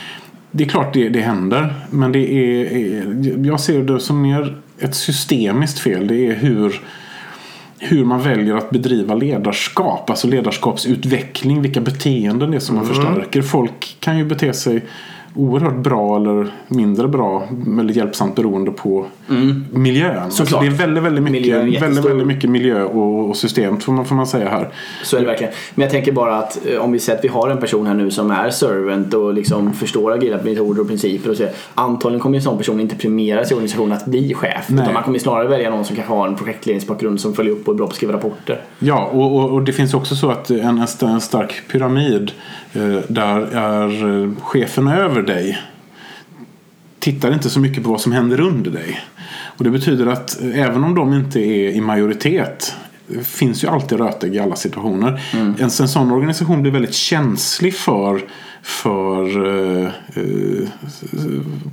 det 0.50 0.64
är 0.64 0.68
klart 0.68 0.94
det, 0.94 1.08
det 1.08 1.20
händer. 1.20 1.74
Men 1.90 2.12
det 2.12 2.32
är, 2.32 3.46
jag 3.46 3.60
ser 3.60 3.82
det 3.82 4.00
som 4.00 4.22
mer 4.22 4.56
ett 4.78 4.94
systemiskt 4.94 5.78
fel. 5.78 6.06
Det 6.06 6.26
är 6.26 6.34
hur, 6.34 6.80
hur 7.78 8.04
man 8.04 8.22
väljer 8.22 8.56
att 8.56 8.70
bedriva 8.70 9.14
ledarskap. 9.14 10.10
Alltså 10.10 10.26
ledarskapsutveckling. 10.26 11.62
Vilka 11.62 11.80
beteenden 11.80 12.50
det 12.50 12.56
är 12.56 12.60
som 12.60 12.76
man 12.76 12.86
förstärker. 12.86 13.42
Folk 13.42 13.96
kan 14.00 14.18
ju 14.18 14.24
bete 14.24 14.52
sig 14.52 14.84
oerhört 15.34 15.76
bra 15.76 16.16
eller 16.16 16.52
mindre 16.68 17.08
bra. 17.08 17.42
Väldigt 17.50 17.96
hjälpsamt 17.96 18.34
beroende 18.34 18.70
på 18.70 19.06
miljön. 19.72 20.18
Alltså 20.18 20.44
Såklart. 20.44 20.60
det 20.60 20.66
är 20.66 20.70
väldigt, 20.70 21.04
väldigt 21.04 21.24
mycket, 21.24 21.82
väldigt, 21.82 22.04
väldigt 22.04 22.26
mycket 22.26 22.50
miljö 22.50 22.82
och, 22.82 23.28
och 23.28 23.36
system 23.36 23.80
får 23.80 23.92
man, 23.92 24.04
får 24.04 24.14
man 24.14 24.26
säga 24.26 24.48
här. 24.48 24.68
Så 25.04 25.16
är 25.16 25.20
det 25.20 25.26
verkligen. 25.26 25.52
Men 25.74 25.82
jag 25.82 25.90
tänker 25.90 26.12
bara 26.12 26.36
att 26.38 26.66
eh, 26.66 26.78
om 26.78 26.92
vi 26.92 26.98
säger 26.98 27.18
att 27.18 27.24
vi 27.24 27.28
har 27.28 27.50
en 27.50 27.58
person 27.58 27.86
här 27.86 27.94
nu 27.94 28.10
som 28.10 28.30
är 28.30 28.50
servant 28.50 29.14
och 29.14 29.34
liksom 29.34 29.72
förstår 29.72 30.12
agila 30.12 30.42
metoder 30.42 30.80
och 30.80 30.88
principer 30.88 31.30
och 31.30 31.36
så. 31.36 31.46
Antagligen 31.74 32.20
kommer 32.20 32.36
en 32.36 32.42
sån 32.42 32.58
person 32.58 32.80
inte 32.80 32.96
premieras 32.96 33.50
i 33.50 33.54
organisationen 33.54 33.92
att 33.92 34.06
bli 34.06 34.34
chef. 34.34 34.66
Nej. 34.68 34.82
Utan 34.82 34.94
man 34.94 35.02
kommer 35.02 35.18
snarare 35.18 35.48
välja 35.48 35.70
någon 35.70 35.84
som 35.84 35.96
kanske 35.96 36.14
har 36.14 36.28
en 36.28 36.36
projektledningsbakgrund 36.36 37.20
som 37.20 37.34
följer 37.34 37.52
upp 37.52 37.68
och 37.68 37.74
är 37.74 37.76
bra 37.76 37.86
på 37.86 37.90
att 37.90 37.96
skriva 37.96 38.12
rapporter. 38.12 38.60
Ja, 38.78 39.10
och, 39.12 39.36
och, 39.36 39.50
och 39.50 39.62
det 39.62 39.72
finns 39.72 39.94
också 39.94 40.16
så 40.16 40.30
att 40.30 40.50
en, 40.50 40.86
en 41.00 41.20
stark 41.20 41.62
pyramid 41.72 42.32
eh, 42.72 42.98
där 43.08 43.40
är 43.56 44.22
eh, 44.22 44.30
chefen 44.42 44.88
över 44.88 45.22
dig 45.22 45.58
tittar 47.00 47.32
inte 47.32 47.50
så 47.50 47.60
mycket 47.60 47.84
på 47.84 47.90
vad 47.90 48.00
som 48.00 48.12
händer 48.12 48.40
under 48.40 48.70
dig. 48.70 49.00
Och 49.56 49.64
det 49.64 49.70
betyder 49.70 50.06
att 50.06 50.42
eh, 50.42 50.60
även 50.60 50.84
om 50.84 50.94
de 50.94 51.12
inte 51.12 51.40
är 51.40 51.70
i 51.70 51.80
majoritet 51.80 52.74
eh, 53.14 53.20
finns 53.20 53.64
ju 53.64 53.68
alltid 53.68 53.98
rötägg 53.98 54.34
i 54.34 54.38
alla 54.38 54.56
situationer. 54.56 55.22
En, 55.32 55.56
en 55.58 55.70
sån 55.70 56.12
organisation 56.12 56.62
blir 56.62 56.72
väldigt 56.72 56.94
känslig 56.94 57.74
för 57.74 58.20
för 58.62 59.46
eh, 59.46 59.86
eh, 60.14 60.68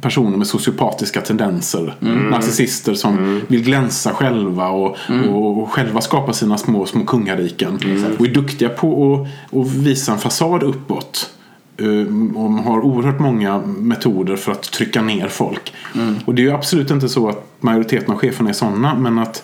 personer 0.01 0.37
med 0.37 0.47
sociopatiska 0.47 1.21
tendenser. 1.21 1.95
Narcissister 2.31 2.93
som 2.93 3.41
vill 3.47 3.63
glänsa 3.63 4.13
själva 4.13 4.69
och, 4.69 4.97
och, 5.29 5.63
och 5.63 5.71
själva 5.71 6.01
skapa 6.01 6.33
sina 6.33 6.57
små, 6.57 6.85
små 6.85 7.05
kungariken. 7.05 7.79
Och 8.19 8.25
är 8.25 8.33
duktiga 8.33 8.69
på 8.69 9.13
att, 9.51 9.57
att 9.57 9.73
visa 9.73 10.11
en 10.11 10.17
fasad 10.17 10.63
uppåt. 10.63 11.36
Och 12.35 12.51
har 12.51 12.79
oerhört 12.79 13.19
många 13.19 13.57
metoder 13.59 14.35
för 14.35 14.51
att 14.51 14.63
trycka 14.63 15.01
ner 15.01 15.27
folk. 15.27 15.73
Och 16.25 16.35
det 16.35 16.41
är 16.41 16.43
ju 16.43 16.51
absolut 16.51 16.91
inte 16.91 17.09
så 17.09 17.29
att 17.29 17.45
majoriteten 17.59 18.11
av 18.11 18.17
cheferna 18.17 18.49
är 18.49 18.53
sådana. 18.53 18.95
Men 18.95 19.19
att 19.19 19.43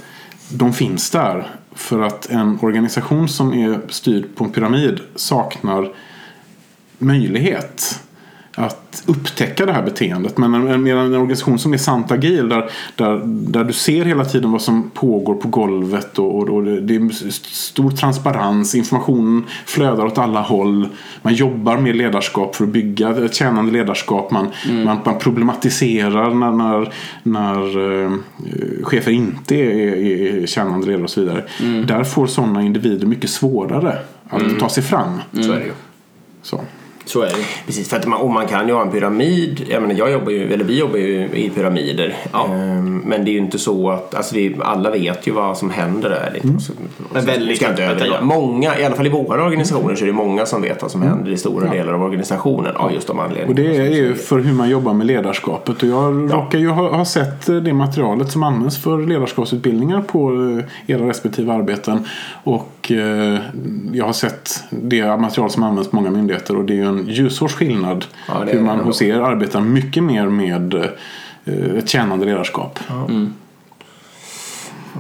de 0.50 0.74
finns 0.74 1.10
där. 1.10 1.48
För 1.76 2.00
att 2.00 2.30
en 2.30 2.60
organisation 2.62 3.28
som 3.30 3.54
är 3.54 3.80
styrd 3.90 4.26
på 4.36 4.44
en 4.44 4.52
pyramid 4.52 5.00
saknar 5.16 5.94
möjlighet 6.98 8.00
att 8.58 9.04
upptäcka 9.06 9.66
det 9.66 9.72
här 9.72 9.84
beteendet. 9.84 10.38
Men 10.38 10.54
en, 10.54 10.88
en 10.88 10.98
organisation 10.98 11.60
som 11.60 11.74
är 11.74 11.78
sant 11.78 12.12
agil 12.12 12.50
där, 12.50 12.70
där, 12.96 13.22
där 13.26 13.64
du 13.64 13.74
ser 13.74 14.06
hela 14.06 14.26
tiden 14.26 14.52
vad 14.52 14.62
som 14.62 14.90
pågår 14.90 15.36
på 15.36 15.48
golvet 15.48 16.20
och, 16.20 16.36
och, 16.36 16.50
och 16.50 16.64
det 16.64 16.96
är 16.96 17.32
stor 17.54 17.92
transparens, 17.92 18.76
informationen 18.76 19.44
flödar 19.66 20.06
åt 20.06 20.18
alla 20.18 20.42
håll. 20.42 20.88
Man 21.22 21.34
jobbar 21.34 21.78
med 21.78 21.96
ledarskap 21.96 22.56
för 22.56 22.64
att 22.64 22.70
bygga 22.70 23.10
ett 23.26 23.36
tjänande 23.36 23.72
ledarskap. 23.72 24.32
Man, 24.32 24.48
man, 24.86 24.98
man 25.06 25.20
problematiserar 25.20 26.34
när, 26.34 26.52
när, 26.52 26.94
när 27.24 28.04
eh, 28.04 28.12
chefer 28.84 29.12
inte 29.12 29.56
är, 29.56 29.70
är, 29.70 30.44
är 30.44 30.46
tjänande 30.46 30.88
ledare 30.88 31.04
och 31.04 31.10
så 31.10 31.22
vidare. 31.22 31.44
Där 31.88 32.04
får 32.04 32.28
sådana 32.28 32.64
individer 32.64 33.08
mycket 33.08 33.30
svårare 33.30 33.98
att 34.30 34.60
ta 34.60 34.70
sig 34.70 34.84
fram. 34.84 35.20
Så 35.32 35.52
är 35.52 35.60
det 35.60 35.66
ju. 35.66 35.72
Så. 36.42 36.62
Så 37.06 37.22
är 37.22 37.26
det. 37.28 37.36
Precis, 37.66 37.90
för 37.90 37.98
att 37.98 38.08
man, 38.08 38.22
och 38.22 38.30
man 38.30 38.48
kan 38.48 38.68
ju 38.68 38.74
ha 38.74 38.82
en 38.82 38.92
pyramid. 38.92 39.66
Jag 39.70 39.82
menar, 39.82 39.96
jag 39.96 40.12
jobbar 40.12 40.32
ju, 40.32 40.54
eller 40.54 40.64
vi 40.66 40.80
jobbar 40.80 40.98
ju 40.98 41.30
i 41.34 41.52
pyramider. 41.56 42.16
Ja. 42.32 42.46
Ehm, 42.54 42.98
men 43.06 43.26
det 43.26 43.32
är 43.32 43.34
ju 43.34 43.38
inte 43.40 43.60
så 43.60 43.90
att, 43.90 44.16
alltså 44.16 44.36
vi, 44.36 44.56
alla 44.62 44.90
vet 44.92 45.28
ju 45.28 45.32
vad 45.32 45.58
som 45.58 45.70
händer 45.70 46.10
där. 46.10 46.32
Liksom. 46.34 46.60
Så- 46.60 46.74
Men 47.14 47.26
väldigt 47.26 47.58
ska 47.58 47.70
inte 47.70 47.84
överdriva. 47.84 48.16
ja. 48.20 48.26
Många, 48.26 48.80
i 48.80 48.86
alla 48.86 48.96
fall 48.96 49.06
i 49.08 49.10
våra 49.10 49.44
organisationer 49.46 49.96
så 49.96 50.04
är 50.04 50.08
det 50.08 50.14
många 50.14 50.46
som 50.46 50.62
vet 50.62 50.82
vad 50.82 50.92
som 50.92 51.02
händer 51.02 51.32
i 51.32 51.38
stora 51.38 51.70
delar 51.70 51.94
av 51.94 52.04
organisationen 52.04 52.76
av 52.76 52.94
just 52.94 53.08
de 53.08 53.20
anledningarna. 53.20 53.50
Och 53.50 53.56
det 53.56 53.78
är 53.88 53.92
ju 53.96 54.16
för 54.16 54.40
hur 54.40 54.54
man 54.54 54.70
jobbar 54.70 54.94
med 54.94 55.08
ledarskapet. 55.08 55.84
Och 55.84 55.90
jag 55.90 56.34
råkar 56.34 56.60
ju 56.60 56.70
ha, 56.70 56.96
ha 56.96 57.06
sett 57.06 57.50
eh, 57.50 57.56
det 57.56 57.74
materialet 57.74 58.32
som 58.32 58.44
används 58.44 58.84
för 58.84 58.98
ledarskapsutbildningar 59.08 60.02
på 60.02 60.34
eh, 60.88 60.96
era 60.96 61.10
respektive 61.10 61.54
arbeten. 61.54 62.06
Och 62.44 62.92
eh, 62.92 63.40
jag 63.94 64.06
har 64.06 64.14
sett 64.14 64.64
det 64.70 65.18
material 65.18 65.50
som 65.50 65.64
används 65.64 65.90
på 65.90 65.96
många 65.96 66.12
myndigheter. 66.12 66.58
Och 66.58 66.64
det 66.66 66.74
är 66.74 66.78
ju 66.78 66.93
en 67.00 67.08
ljusårs 67.08 67.54
skillnad 67.54 68.06
Ja, 68.28 68.44
hur 68.48 68.62
man 68.62 68.80
hos 68.80 69.02
er 69.02 69.20
arbetar 69.20 69.62
mycket 69.62 70.04
mer 70.04 70.28
med 70.28 70.74
eh, 70.74 71.78
ett 71.78 71.90
tjänande 71.90 72.26
ledarskap. 72.26 72.80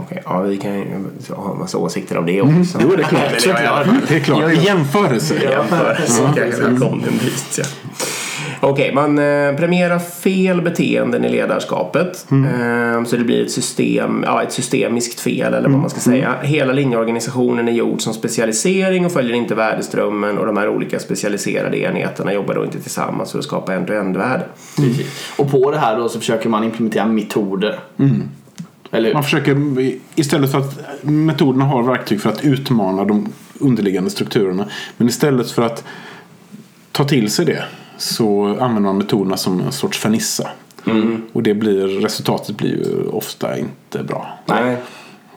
Okej, 0.01 0.21
ja, 0.25 0.41
vi 0.41 0.57
kan 0.57 0.73
ju 0.73 0.85
ha 1.29 1.51
en 1.51 1.59
massa 1.59 1.77
åsikter 1.77 2.17
om 2.17 2.25
det 2.25 2.41
också. 2.41 2.79
Jo, 2.81 2.95
det 2.95 3.03
är 3.03 3.07
klart. 3.07 4.07
Det 4.07 4.15
är 4.15 4.19
klart. 4.19 4.53
Jämförelse. 4.53 5.35
jämförelse 5.35 6.63
kom 6.79 7.03
en 7.07 7.17
brist, 7.17 7.57
ja. 7.57 7.65
Okej, 8.65 8.93
man 8.93 9.19
eh, 9.19 9.55
premierar 9.55 9.99
fel 9.99 10.61
beteenden 10.61 11.25
i 11.25 11.29
ledarskapet. 11.29 12.25
Eh, 12.31 13.03
så 13.03 13.15
det 13.15 13.23
blir 13.23 13.45
ett, 13.45 13.51
system, 13.51 14.23
ja, 14.25 14.43
ett 14.43 14.51
systemiskt 14.51 15.19
fel 15.19 15.53
eller 15.53 15.69
vad 15.69 15.79
man 15.79 15.89
ska 15.89 15.99
säga. 15.99 16.35
Hela 16.41 16.73
linjeorganisationen 16.73 17.67
är 17.67 17.71
gjord 17.71 18.01
som 18.01 18.13
specialisering 18.13 19.05
och 19.05 19.11
följer 19.11 19.35
inte 19.35 19.55
värdeströmmen 19.55 20.37
och 20.37 20.45
de 20.45 20.57
här 20.57 20.69
olika 20.69 20.99
specialiserade 20.99 21.77
enheterna 21.77 22.33
jobbar 22.33 22.55
då 22.55 22.65
inte 22.65 22.79
tillsammans 22.79 23.31
för 23.31 23.39
att 23.39 23.45
skapa 23.45 23.73
end-to-end-värde. 23.73 24.45
Och 25.37 25.51
på 25.51 25.71
det 25.71 25.77
här 25.77 25.97
då 25.97 26.09
så 26.09 26.19
försöker 26.19 26.49
man 26.49 26.63
implementera 26.63 27.05
metoder. 27.05 27.79
Eller 28.91 29.13
Man 29.13 29.23
försöker 29.23 29.57
istället 30.15 30.51
för 30.51 30.57
att 30.57 31.03
metoderna 31.03 31.65
har 31.65 31.83
verktyg 31.83 32.21
för 32.21 32.29
att 32.29 32.43
utmana 32.43 33.05
de 33.05 33.29
underliggande 33.59 34.09
strukturerna. 34.09 34.65
Men 34.97 35.07
istället 35.07 35.51
för 35.51 35.61
att 35.61 35.83
ta 36.91 37.03
till 37.03 37.31
sig 37.31 37.45
det 37.45 37.63
så 37.97 38.45
använder 38.45 38.81
man 38.81 38.97
metoderna 38.97 39.37
som 39.37 39.59
en 39.61 39.71
sorts 39.71 39.97
fernissa. 39.97 40.49
Och 41.33 41.43
det 41.43 41.53
blir, 41.53 41.87
resultatet 41.87 42.57
blir 42.57 42.69
ju 42.69 43.07
ofta 43.07 43.57
inte 43.57 44.03
bra. 44.03 44.27
Nej. 44.45 44.77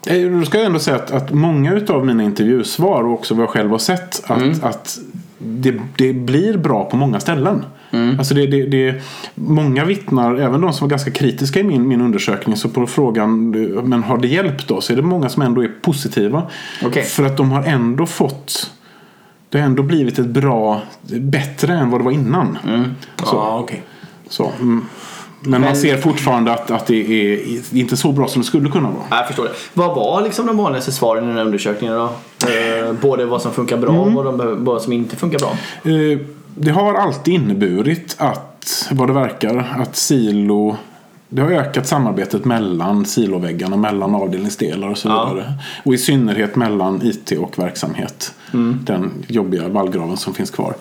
Eh, 0.06 0.30
Då 0.30 0.44
ska 0.44 0.58
jag 0.58 0.66
ändå 0.66 0.78
säga 0.78 0.96
att, 0.96 1.10
att 1.10 1.32
många 1.32 1.80
av 1.88 2.06
mina 2.06 2.22
intervjusvar 2.22 3.02
och 3.02 3.12
också 3.12 3.34
vad 3.34 3.42
jag 3.42 3.50
själv 3.50 3.70
har 3.70 3.78
sett 3.78 4.30
att, 4.30 4.64
att 4.64 4.98
det, 5.38 5.74
det 5.96 6.12
blir 6.12 6.58
bra 6.58 6.84
på 6.84 6.96
många 6.96 7.20
ställen. 7.20 7.64
Alltså 8.18 8.34
det, 8.34 8.46
det, 8.46 8.66
det, 8.66 9.02
många 9.34 9.84
vittnar, 9.84 10.34
även 10.34 10.60
de 10.60 10.72
som 10.72 10.84
var 10.84 10.90
ganska 10.90 11.10
kritiska 11.10 11.60
i 11.60 11.62
min, 11.62 11.88
min 11.88 12.00
undersökning, 12.00 12.56
så 12.56 12.68
på 12.68 12.86
frågan 12.86 13.50
men 13.84 14.02
har 14.02 14.18
det 14.18 14.28
hjälpt 14.28 14.68
då? 14.68 14.80
Så 14.80 14.92
är 14.92 14.96
det 14.96 15.02
många 15.02 15.28
som 15.28 15.42
ändå 15.42 15.64
är 15.64 15.70
positiva. 15.82 16.42
Okej. 16.84 17.02
För 17.02 17.24
att 17.26 17.36
de 17.36 17.50
har 17.50 17.64
ändå 17.64 18.06
fått 18.06 18.72
det 19.56 19.62
har 19.62 19.66
ändå 19.68 19.82
blivit 19.82 20.18
ett 20.18 20.26
bra, 20.26 20.80
bättre 21.20 21.72
än 21.74 21.90
vad 21.90 22.00
det 22.00 22.04
var 22.04 22.12
innan. 22.12 22.58
Så. 23.18 23.36
Ja, 23.36 23.58
okej. 23.62 23.82
Så, 24.28 24.52
mm. 24.60 24.84
Men, 25.40 25.60
man 25.60 25.76
ser 25.76 25.96
fortfarande 25.96 26.52
att, 26.52 26.70
att 26.70 26.86
det 26.86 26.96
är 26.96 27.40
inte 27.76 27.96
så 27.96 28.12
bra 28.12 28.28
som 28.28 28.42
det 28.42 28.46
skulle 28.48 28.70
kunna 28.70 28.90
vara. 28.90 29.04
Jag 29.18 29.26
förstår 29.26 29.44
det. 29.44 29.50
Vad 29.74 29.96
var 29.96 30.22
liksom 30.22 30.46
de 30.46 30.56
vanligaste 30.56 30.92
svaren 30.92 31.24
i 31.24 31.26
den 31.26 31.36
här 31.36 31.44
undersökningen 31.44 31.96
då? 31.96 32.04
Eh, 32.04 32.92
både 33.00 33.26
vad 33.26 33.42
som 33.42 33.52
funkar 33.52 33.76
bra 33.76 33.90
och 33.90 34.12
vad, 34.12 34.24
de, 34.24 34.36
behöver- 34.36 34.56
vad 34.56 34.82
som 34.82 34.92
inte 34.92 35.16
funkar 35.16 35.38
bra. 35.38 35.50
Eh, 35.92 36.18
Det 36.54 36.70
har 36.70 36.94
alltid 36.94 37.34
inneburit 37.34 38.16
att, 38.18 38.88
vad 38.90 39.08
det 39.08 39.12
verkar, 39.12 39.76
att 39.80 39.96
silo 39.96 40.76
det 41.28 41.42
har 41.42 41.50
ökat 41.50 41.86
samarbetet 41.86 42.44
mellan 42.44 43.04
siloväggarna, 43.04 43.76
mellan 43.76 44.14
avdelningsdelar 44.14 44.88
och 44.88 44.98
så 44.98 45.08
Ja. 45.08 45.28
vidare. 45.34 45.52
Och 45.84 45.94
i 45.94 45.98
synnerhet 45.98 46.56
mellan 46.56 47.00
IT 47.02 47.32
och 47.32 47.58
verksamhet. 47.58 48.34
Den 48.84 49.10
jobbiga 49.28 49.68
vallgraven 49.68 50.16
som 50.16 50.34
finns 50.34 50.50
kvar. 50.50 50.74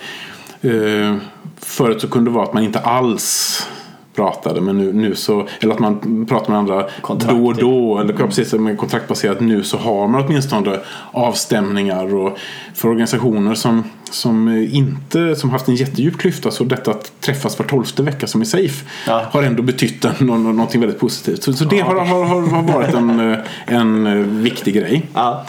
Eh, 0.62 1.16
förut 1.60 2.02
så 2.02 2.08
kunde 2.08 2.32
det 2.32 2.36
vara 2.36 2.46
att 2.46 2.54
man 2.54 2.64
inte 2.64 2.80
alls 2.80 3.68
pratade 4.16 4.62
men 4.62 4.78
nu, 4.78 4.94
nu 4.94 5.16
så, 5.16 5.48
eller 5.60 5.74
att 5.74 5.80
man 5.80 6.26
pratar 6.30 6.50
med 6.50 6.60
andra 6.60 6.86
Kontrakt, 7.02 7.34
då 7.36 7.46
och 7.46 7.56
då 7.56 8.00
eller 8.00 8.16
ja, 8.20 8.26
precis 8.26 8.54
med 8.54 8.78
kontraktbaserat 8.78 9.40
nu 9.40 9.64
så 9.64 9.78
har 9.78 10.08
man 10.08 10.26
åtminstone 10.26 10.80
avstämningar 11.12 12.16
och 12.16 12.38
för 12.74 12.88
organisationer 12.90 13.56
som, 13.56 13.84
som 14.12 14.50
inte 14.72 15.36
som 15.36 15.50
haft 15.50 15.68
en 15.68 15.76
jättedjup 15.76 16.18
klyfta 16.18 16.52
så 16.52 16.64
detta 16.64 16.92
att 16.92 17.12
träffas 17.22 17.60
var 17.60 17.66
tolfte 17.66 18.04
vecka 18.04 18.28
som 18.28 18.42
är 18.42 18.46
safe 18.46 18.86
Ja. 19.08 19.22
har 19.32 19.44
ändå 19.44 19.64
betytt 19.64 20.06
en, 20.06 20.14
nå- 20.20 20.38
nå- 20.38 20.52
någonting 20.52 20.82
väldigt 20.82 21.00
positivt. 21.00 21.44
Så, 21.44 21.54
så 21.54 21.66
det 21.66 21.80
har, 21.80 21.96
har, 21.96 22.24
har, 22.26 22.42
har 22.42 22.62
varit 22.74 22.94
en, 22.94 23.32
eh, 23.32 23.38
en 23.66 24.08
eh, 24.08 24.14
viktig 24.14 24.74
grej. 24.76 25.06
Ja. 25.14 25.46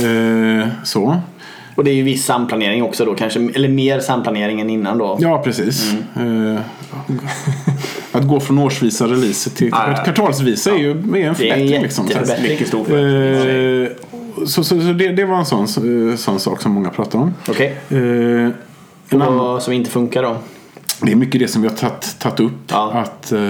Eh, 0.00 0.68
så. 0.84 1.20
Och 1.74 1.84
det 1.84 1.90
är 1.90 1.94
ju 1.94 2.02
viss 2.02 2.24
samplanering 2.24 2.82
också 2.82 3.04
då 3.04 3.14
kanske. 3.14 3.40
Eller 3.54 3.68
mer 3.68 4.00
samplanering 4.00 4.60
än 4.60 4.70
innan 4.70 4.98
då. 4.98 5.18
Ja, 5.20 5.38
precis. 5.44 5.92
Eh, 6.16 6.60
att 8.18 8.28
gå 8.28 8.40
från 8.40 8.58
årsvisa 8.58 9.04
releaser 9.06 9.50
till 9.50 9.68
Ja, 9.72 9.90
ja. 9.96 10.02
kvartalsvisa 10.04 10.70
är 10.70 10.78
ju 10.78 10.90
är 10.90 10.94
en 10.94 11.10
Det 11.12 11.20
är 11.22 11.28
en 11.28 11.34
förbättring. 11.34 11.82
Liksom. 11.82 12.06
Så, 12.06 12.12
jätteförbättring. 12.12 12.50
Mycket 12.52 12.68
stor 12.68 12.84
förbättring. 12.84 13.84
eh, 13.84 14.46
så, 14.46 14.64
så, 14.64 14.80
så 14.80 14.92
det, 14.92 15.08
det 15.08 15.24
var 15.24 15.36
en 15.36 15.46
sån, 15.46 16.10
eh, 16.10 16.16
sån 16.16 16.40
sak 16.40 16.60
som 16.62 16.72
många 16.72 16.90
pratar 16.90 17.18
om. 17.18 17.34
Okej. 17.48 17.76
Eh, 17.88 17.98
en 19.10 19.22
Och 19.22 19.34
vad 19.34 19.62
som 19.62 19.72
inte 19.72 19.90
funkar 19.90 20.22
då? 20.22 20.36
det 21.02 21.12
är 21.12 21.16
mycket 21.16 21.40
det 21.40 21.48
som 21.48 21.62
vi 21.62 21.68
har 21.68 21.74
tagit, 21.76 22.16
upp. 22.40 22.52
Ja. 22.70 22.92
Att 22.92 23.32
eh, 23.32 23.40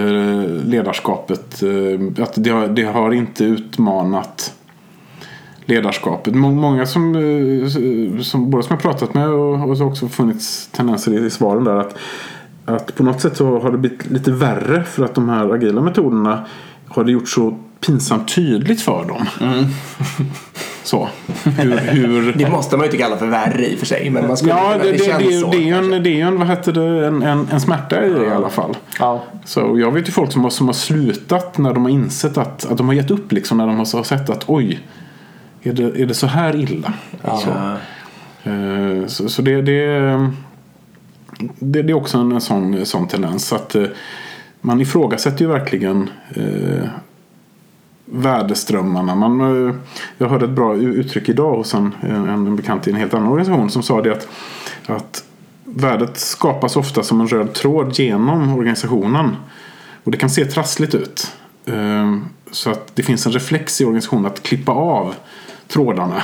ledarskapet, 0.65 1.63
eh, 1.63 2.23
att 2.25 2.33
det 2.37 2.51
har, 2.51 2.67
det 2.69 2.83
har 2.83 3.13
inte 3.13 3.45
utmanat 3.45 4.53
ledarskapet. 5.65 6.35
Må- 6.35 6.51
Många 6.51 6.87
som, 6.87 7.15
eh, 7.17 8.21
som 8.23 8.51
både 8.51 8.63
som 8.63 8.75
jag 8.75 8.83
pratat 8.83 9.15
med 9.15 9.29
och, 9.29 9.71
och 9.71 9.77
så 9.79 9.85
också 9.85 10.09
funnits 10.09 10.69
tendenser 10.73 11.27
i 11.27 11.31
svaren 11.31 11.65
där 11.65 11.77
att, 11.77 11.95
att 12.77 12.95
på 12.97 13.03
något 13.03 13.21
sätt 13.21 13.37
så 13.37 13.59
har 13.61 13.71
det 13.73 13.79
blivit 13.79 14.07
lite 14.11 14.31
värre 14.33 14.85
för 14.85 15.05
att 15.05 15.15
de 15.15 15.29
här 15.29 15.55
agila 15.55 15.81
metoderna 15.81 16.45
har 16.89 17.05
det 17.05 17.13
gjort 17.13 17.29
så 17.29 17.59
pinsamt 17.87 18.35
tydligt 18.35 18.81
för 18.81 19.05
dem. 19.05 19.27
Så. 20.83 21.09
Hur, 21.45 21.77
hur, 21.93 22.33
Det 22.33 22.51
måste 22.51 22.77
man 22.77 22.85
ju 22.85 22.91
inte 22.93 23.03
kalla 23.03 23.17
för 23.17 23.27
värre 23.27 23.67
i 23.67 23.75
och 23.75 23.79
för 23.79 23.87
sig. 23.87 24.11
Men 24.11 24.27
man 24.27 24.37
skulle 24.37 24.53
Ja, 24.53 24.75
det, 24.79 24.85
det, 24.85 24.93
det, 24.93 24.99
känns 25.05 25.23
är 25.23 25.31
ju- 25.31 25.41
så, 25.41 25.51
det 25.51 25.57
är 25.57 25.61
ju 25.61 25.69
en, 25.75 25.81
kanske. 25.81 25.99
det 25.99 26.11
är 26.11 26.15
ju 26.15 26.21
en, 26.21 26.39
vad 26.39 26.49
heter 26.49 26.73
det, 26.73 27.07
en, 27.07 27.23
en, 27.23 27.49
en 27.53 27.61
smärta 27.61 28.05
i 28.07 28.11
det 28.11 28.25
i 28.27 28.31
alla 28.31 28.49
fall. 28.49 28.77
Ja. 28.99 29.25
Så 29.45 29.79
jag 29.79 29.93
vet 29.93 30.09
ju 30.09 30.13
folk 30.13 30.33
som 30.33 30.43
har, 30.43 30.51
som 30.51 30.67
har 30.67 30.73
slutat 30.75 31.59
när 31.59 31.75
de 31.75 31.83
har 31.85 31.91
insett 31.91 32.39
att, 32.39 32.65
att 32.71 32.77
de 32.77 32.87
har 32.87 32.95
gett 32.95 33.11
upp 33.11 33.33
liksom 33.33 33.59
när 33.59 33.67
de 33.67 33.77
har 33.79 33.85
så- 33.85 34.05
sett 34.05 34.31
att 34.31 34.45
oj, 34.47 34.81
är 35.63 35.73
det, 35.73 35.83
är 36.03 36.07
det 36.07 36.15
så 36.15 36.27
här 36.27 36.57
illa? 36.57 36.93
Så, 37.23 37.49
Ja. 38.45 38.53
eh, 38.53 39.07
så, 39.07 39.29
så 39.29 39.43
det, 39.43 39.63
det, 39.63 40.31
det, 41.59 41.83
det 41.83 41.93
är 41.93 41.95
också 41.95 42.19
en, 42.19 42.41
sån, 42.41 42.87
sån 42.87 43.09
tendens 43.09 43.53
att 43.53 43.75
eh, 43.75 43.85
man 44.61 44.81
ifrågasätter 44.81 45.41
ju 45.41 45.47
verkligen 45.47 46.11
eh, 46.35 46.89
värdeströmmarna. 48.05 49.15
Man, 49.15 49.41
eh, 49.69 49.75
jag 50.19 50.29
hörde 50.29 50.45
ett 50.45 50.51
bra 50.51 50.77
uttryck 50.77 51.29
idag 51.29 51.57
hos 51.57 51.75
en, 51.75 51.95
en, 52.01 52.29
en 52.29 52.57
bekant 52.57 52.89
i 52.89 52.91
en 52.91 52.97
helt 52.97 53.15
annan 53.15 53.29
organisation 53.29 53.71
som 53.71 53.83
sa 53.83 54.03
det 54.03 54.13
att, 54.13 54.29
att 54.87 55.25
värdet 55.65 56.19
skapas 56.19 56.77
ofta 56.77 57.03
som 57.03 57.21
en 57.21 57.29
röd 57.29 57.53
tråd 57.53 57.99
genom 57.99 58.55
organisationen. 58.55 59.37
Och 60.05 60.11
det 60.11 60.19
kan 60.19 60.31
se 60.31 60.45
trassligt 60.45 60.95
ut. 60.95 61.37
Eh, 61.67 62.19
Så 62.51 62.71
att 62.71 62.97
det 62.97 63.03
finns 63.03 63.27
en 63.27 63.33
reflex 63.33 63.81
i 63.81 63.85
organisationen 63.85 64.27
att 64.27 64.43
klippa 64.43 64.73
av 64.73 65.15
trådarna. 65.69 66.23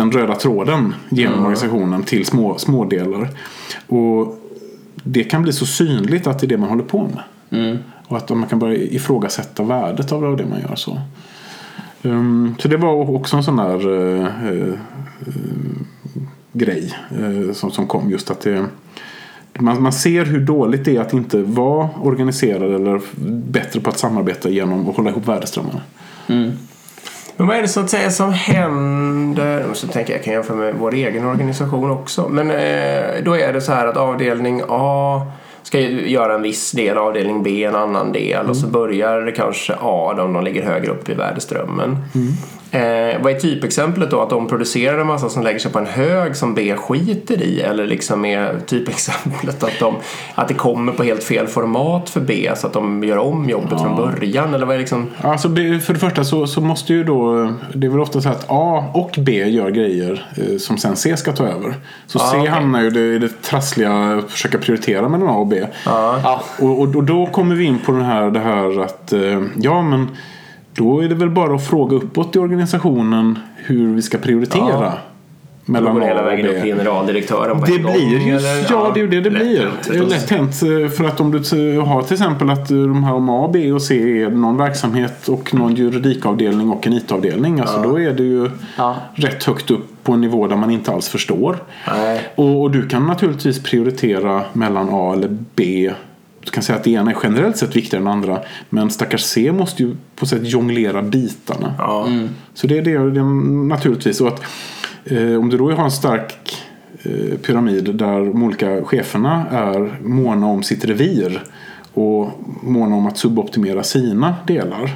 Den 0.00 0.12
röda 0.12 0.34
tråden 0.34 0.94
genom 1.08 1.38
organisationen 1.38 2.02
till 2.02 2.26
små, 2.26 2.58
små 2.58 2.84
delar. 2.84 3.28
Och 3.86 4.38
det 5.04 5.24
kan 5.24 5.42
bli 5.42 5.52
så 5.52 5.66
synligt 5.66 6.26
att 6.26 6.38
det 6.38 6.46
är 6.46 6.48
det 6.48 6.56
man 6.56 6.68
håller 6.68 6.84
på 6.84 7.08
med. 7.08 7.22
Och 8.06 8.16
att 8.16 8.28
man 8.30 8.48
kan 8.48 8.58
börja 8.58 8.76
ifrågasätta 8.76 9.62
värdet 9.62 10.12
av 10.12 10.36
det 10.36 10.46
man 10.46 10.60
gör. 10.60 10.74
så. 10.74 11.00
Um, 12.02 12.54
så 12.58 12.68
det 12.68 12.76
var 12.76 13.14
också 13.14 13.36
en 13.36 13.44
sån 13.44 13.56
där 13.56 13.92
eh, 13.94 14.48
eh, 14.48 14.74
grej 16.52 16.94
eh, 17.10 17.52
som, 17.52 17.70
som 17.70 17.86
kom. 17.86 18.10
Just 18.10 18.30
att 18.30 18.40
det, 18.40 18.66
man, 19.58 19.82
man 19.82 19.92
ser 19.92 20.24
hur 20.24 20.40
dåligt 20.40 20.84
det 20.84 20.96
är 20.96 21.00
att 21.00 21.12
inte 21.12 21.42
vara 21.42 21.88
organiserad 22.02 22.74
eller 22.74 23.00
bättre 23.50 23.80
på 23.80 23.90
att 23.90 23.98
samarbeta 23.98 24.50
genom 24.50 24.88
att 24.88 24.96
hålla 24.96 25.10
ihop 25.10 25.28
värdeströmmarna. 25.28 25.80
Men 27.40 27.46
vad 27.46 27.56
är 27.56 27.62
det 27.62 27.68
så 27.68 27.80
att 27.80 27.90
säga 27.90 28.10
som 28.10 28.32
händer? 28.32 29.66
Och 29.70 29.76
så 29.76 29.86
tänker 29.86 30.12
jag, 30.12 30.18
jag 30.18 30.24
kan 30.24 30.34
jämföra 30.34 30.56
med 30.56 30.74
vår 30.74 30.94
egen 30.94 31.24
organisation 31.26 31.90
också. 31.90 32.28
Men 32.28 32.50
eh, 32.50 33.24
då 33.24 33.36
är 33.36 33.52
det 33.52 33.60
så 33.60 33.72
här 33.72 33.86
att 33.86 33.96
avdelning 33.96 34.62
A 34.68 35.22
ska 35.62 35.80
göra 35.80 36.34
en 36.34 36.42
viss 36.42 36.72
del, 36.72 36.98
avdelning 36.98 37.42
B 37.42 37.64
en 37.64 37.74
annan 37.74 38.12
del 38.12 38.46
och 38.46 38.56
så 38.56 38.66
börjar 38.66 39.20
det 39.20 39.32
kanske 39.32 39.74
A, 39.80 40.14
de, 40.16 40.32
de 40.32 40.44
ligger 40.44 40.66
högre 40.66 40.90
upp 40.90 41.08
i 41.08 41.14
värdeströmmen. 41.14 41.96
Eh, 42.72 43.22
vad 43.22 43.32
är 43.32 43.40
typexemplet 43.40 44.10
då? 44.10 44.20
Att 44.20 44.30
de 44.30 44.48
producerar 44.48 44.98
en 44.98 45.06
massa 45.06 45.28
som 45.28 45.42
lägger 45.42 45.58
sig 45.58 45.72
på 45.72 45.78
en 45.78 45.86
hög 45.86 46.36
som 46.36 46.54
B 46.54 46.76
skiter 46.76 47.42
i? 47.42 47.60
Eller 47.60 47.86
liksom 47.86 48.24
är 48.24 48.54
typexemplet 48.66 49.62
att, 49.62 49.78
de, 49.80 49.94
att 50.34 50.48
det 50.48 50.54
kommer 50.54 50.92
på 50.92 51.02
helt 51.02 51.24
fel 51.24 51.46
format 51.46 52.10
för 52.10 52.20
B 52.20 52.50
så 52.56 52.66
att 52.66 52.72
de 52.72 53.04
gör 53.04 53.16
om 53.16 53.48
jobbet 53.48 53.80
från 53.80 53.96
början? 53.96 54.54
Eller 54.54 54.66
vad 54.66 54.74
är 54.74 54.78
liksom... 54.78 55.10
Alltså 55.20 55.48
för 55.48 55.92
det 55.92 55.98
första 55.98 56.24
så, 56.24 56.46
så 56.46 56.60
måste 56.60 56.92
ju 56.92 57.04
då, 57.04 57.52
det 57.74 57.86
är 57.86 57.90
väl 57.90 58.00
ofta 58.00 58.20
så 58.20 58.28
att 58.28 58.44
A 58.48 58.84
och 58.94 59.14
B 59.18 59.44
gör 59.44 59.70
grejer 59.70 60.26
eh, 60.36 60.58
som 60.58 60.78
sen 60.78 60.96
C 60.96 61.16
ska 61.16 61.32
ta 61.32 61.46
över. 61.46 61.74
Så 62.06 62.18
Ah, 62.18 62.30
C 62.30 62.36
okej. 62.38 62.50
hamnar 62.50 62.80
ju 62.80 62.86
i 62.86 62.90
det, 62.90 63.18
det 63.18 63.42
trassliga 63.42 63.92
att 63.92 64.30
försöka 64.30 64.58
prioritera 64.58 65.08
mellan 65.08 65.28
A 65.28 65.32
och 65.36 65.46
B. 65.46 65.66
Ja. 65.84 66.42
Och, 66.58 66.80
och, 66.80 66.96
och 66.96 67.04
då 67.04 67.26
kommer 67.26 67.54
vi 67.54 67.64
in 67.64 67.78
på 67.78 67.92
den 67.92 68.04
här, 68.04 68.30
det 68.30 68.40
här 68.40 68.80
att 68.80 69.12
eh, 69.12 69.42
ja 69.56 69.82
men 69.82 70.08
då 70.74 71.00
är 71.04 71.08
det 71.08 71.14
väl 71.14 71.30
bara 71.30 71.54
att 71.54 71.66
fråga 71.66 71.96
uppåt 71.96 72.36
i 72.36 72.38
organisationen 72.38 73.38
hur 73.56 73.94
vi 73.94 74.02
ska 74.02 74.18
prioritera. 74.18 74.62
Ja. 74.68 74.92
Mellan 75.64 75.94
går 75.94 76.00
hela 76.00 76.20
och 76.20 76.26
vägen 76.26 76.46
upp 76.46 76.54
till 76.62 76.64
generaldirektören 76.74 77.60
på 77.60 77.66
Det 77.66 77.72
en 77.76 77.82
gång, 77.82 77.92
blir 77.92 78.18
ju, 78.26 78.36
eller? 78.36 78.66
ja 78.70 78.90
det 78.94 79.00
är 79.00 79.04
ju 79.04 79.08
det 79.10 79.20
det 79.20 79.30
lätt 79.30 79.42
blir. 79.42 79.58
hänt, 79.60 79.88
Det 79.90 79.96
är 79.98 80.02
lätt 80.02 80.30
hänt. 80.30 80.62
eh, 80.62 80.88
För 80.96 81.04
att 81.04 81.20
om 81.20 81.30
du 81.30 81.38
har 81.80 82.02
till 82.02 82.12
exempel 82.12 82.50
att 82.50 82.70
eh, 82.70 82.76
de 82.76 83.04
här 83.04 83.14
om 83.14 83.28
A, 83.30 83.50
B 83.52 83.72
och 83.72 83.82
C 83.82 84.22
är 84.22 84.30
någon 84.30 84.56
verksamhet 84.56 85.28
och 85.28 85.54
någon 85.54 85.74
juridikavdelning 85.74 86.70
och 86.70 86.86
en 86.86 86.92
IT-avdelning. 86.92 87.60
Alltså 87.60 87.82
då 87.82 88.00
är 88.00 88.12
det 88.12 88.22
ju 88.22 88.50
Ja. 88.76 88.96
rätt 89.14 89.44
högt 89.44 89.70
upp 89.70 89.86
på 90.02 90.12
en 90.12 90.20
nivå 90.20 90.46
där 90.46 90.56
man 90.56 90.70
inte 90.70 90.92
alls 90.92 91.08
förstår. 91.08 91.56
Nej. 91.88 92.20
Och, 92.34 92.62
och 92.62 92.70
du 92.70 92.88
kan 92.88 93.06
naturligtvis 93.06 93.62
prioritera 93.62 94.42
mellan 94.52 94.88
A 94.92 95.12
eller 95.16 95.36
B. 95.54 95.90
Du 96.44 96.50
kan 96.50 96.62
säga 96.62 96.78
att 96.78 96.84
det 96.84 96.90
ena 96.90 97.10
är 97.10 97.16
generellt 97.22 97.56
sett 97.56 97.76
viktigare 97.76 98.00
än 98.00 98.04
det 98.04 98.12
andra. 98.12 98.42
Men 98.70 98.90
stackars 98.90 99.22
C 99.22 99.52
måste 99.52 99.82
ju 99.82 99.96
på 100.16 100.26
sätt 100.26 100.40
jonglera 100.42 101.02
bitarna. 101.02 101.74
Ja. 101.78 102.08
Så 102.54 102.66
det 102.66 102.78
är 102.78 102.82
det, 102.82 103.10
det 103.10 103.20
är 103.20 103.68
naturligtvis. 103.68 104.16
Så 104.16 104.26
att, 104.26 104.42
eh, 105.04 105.34
om 105.34 105.48
du 105.48 105.58
då 105.58 105.72
har 105.72 105.84
en 105.84 105.90
stark 105.90 106.62
eh, 107.02 107.38
pyramid 107.38 107.94
där 107.94 108.18
de 108.18 108.42
olika 108.42 108.84
cheferna 108.84 109.46
är 109.50 109.98
måna 110.02 110.46
om 110.46 110.62
sitt 110.62 110.84
revir 110.84 111.42
och 111.94 112.30
måna 112.62 112.96
om 112.96 113.06
att 113.06 113.18
suboptimera 113.18 113.82
sina 113.82 114.34
delar. 114.46 114.90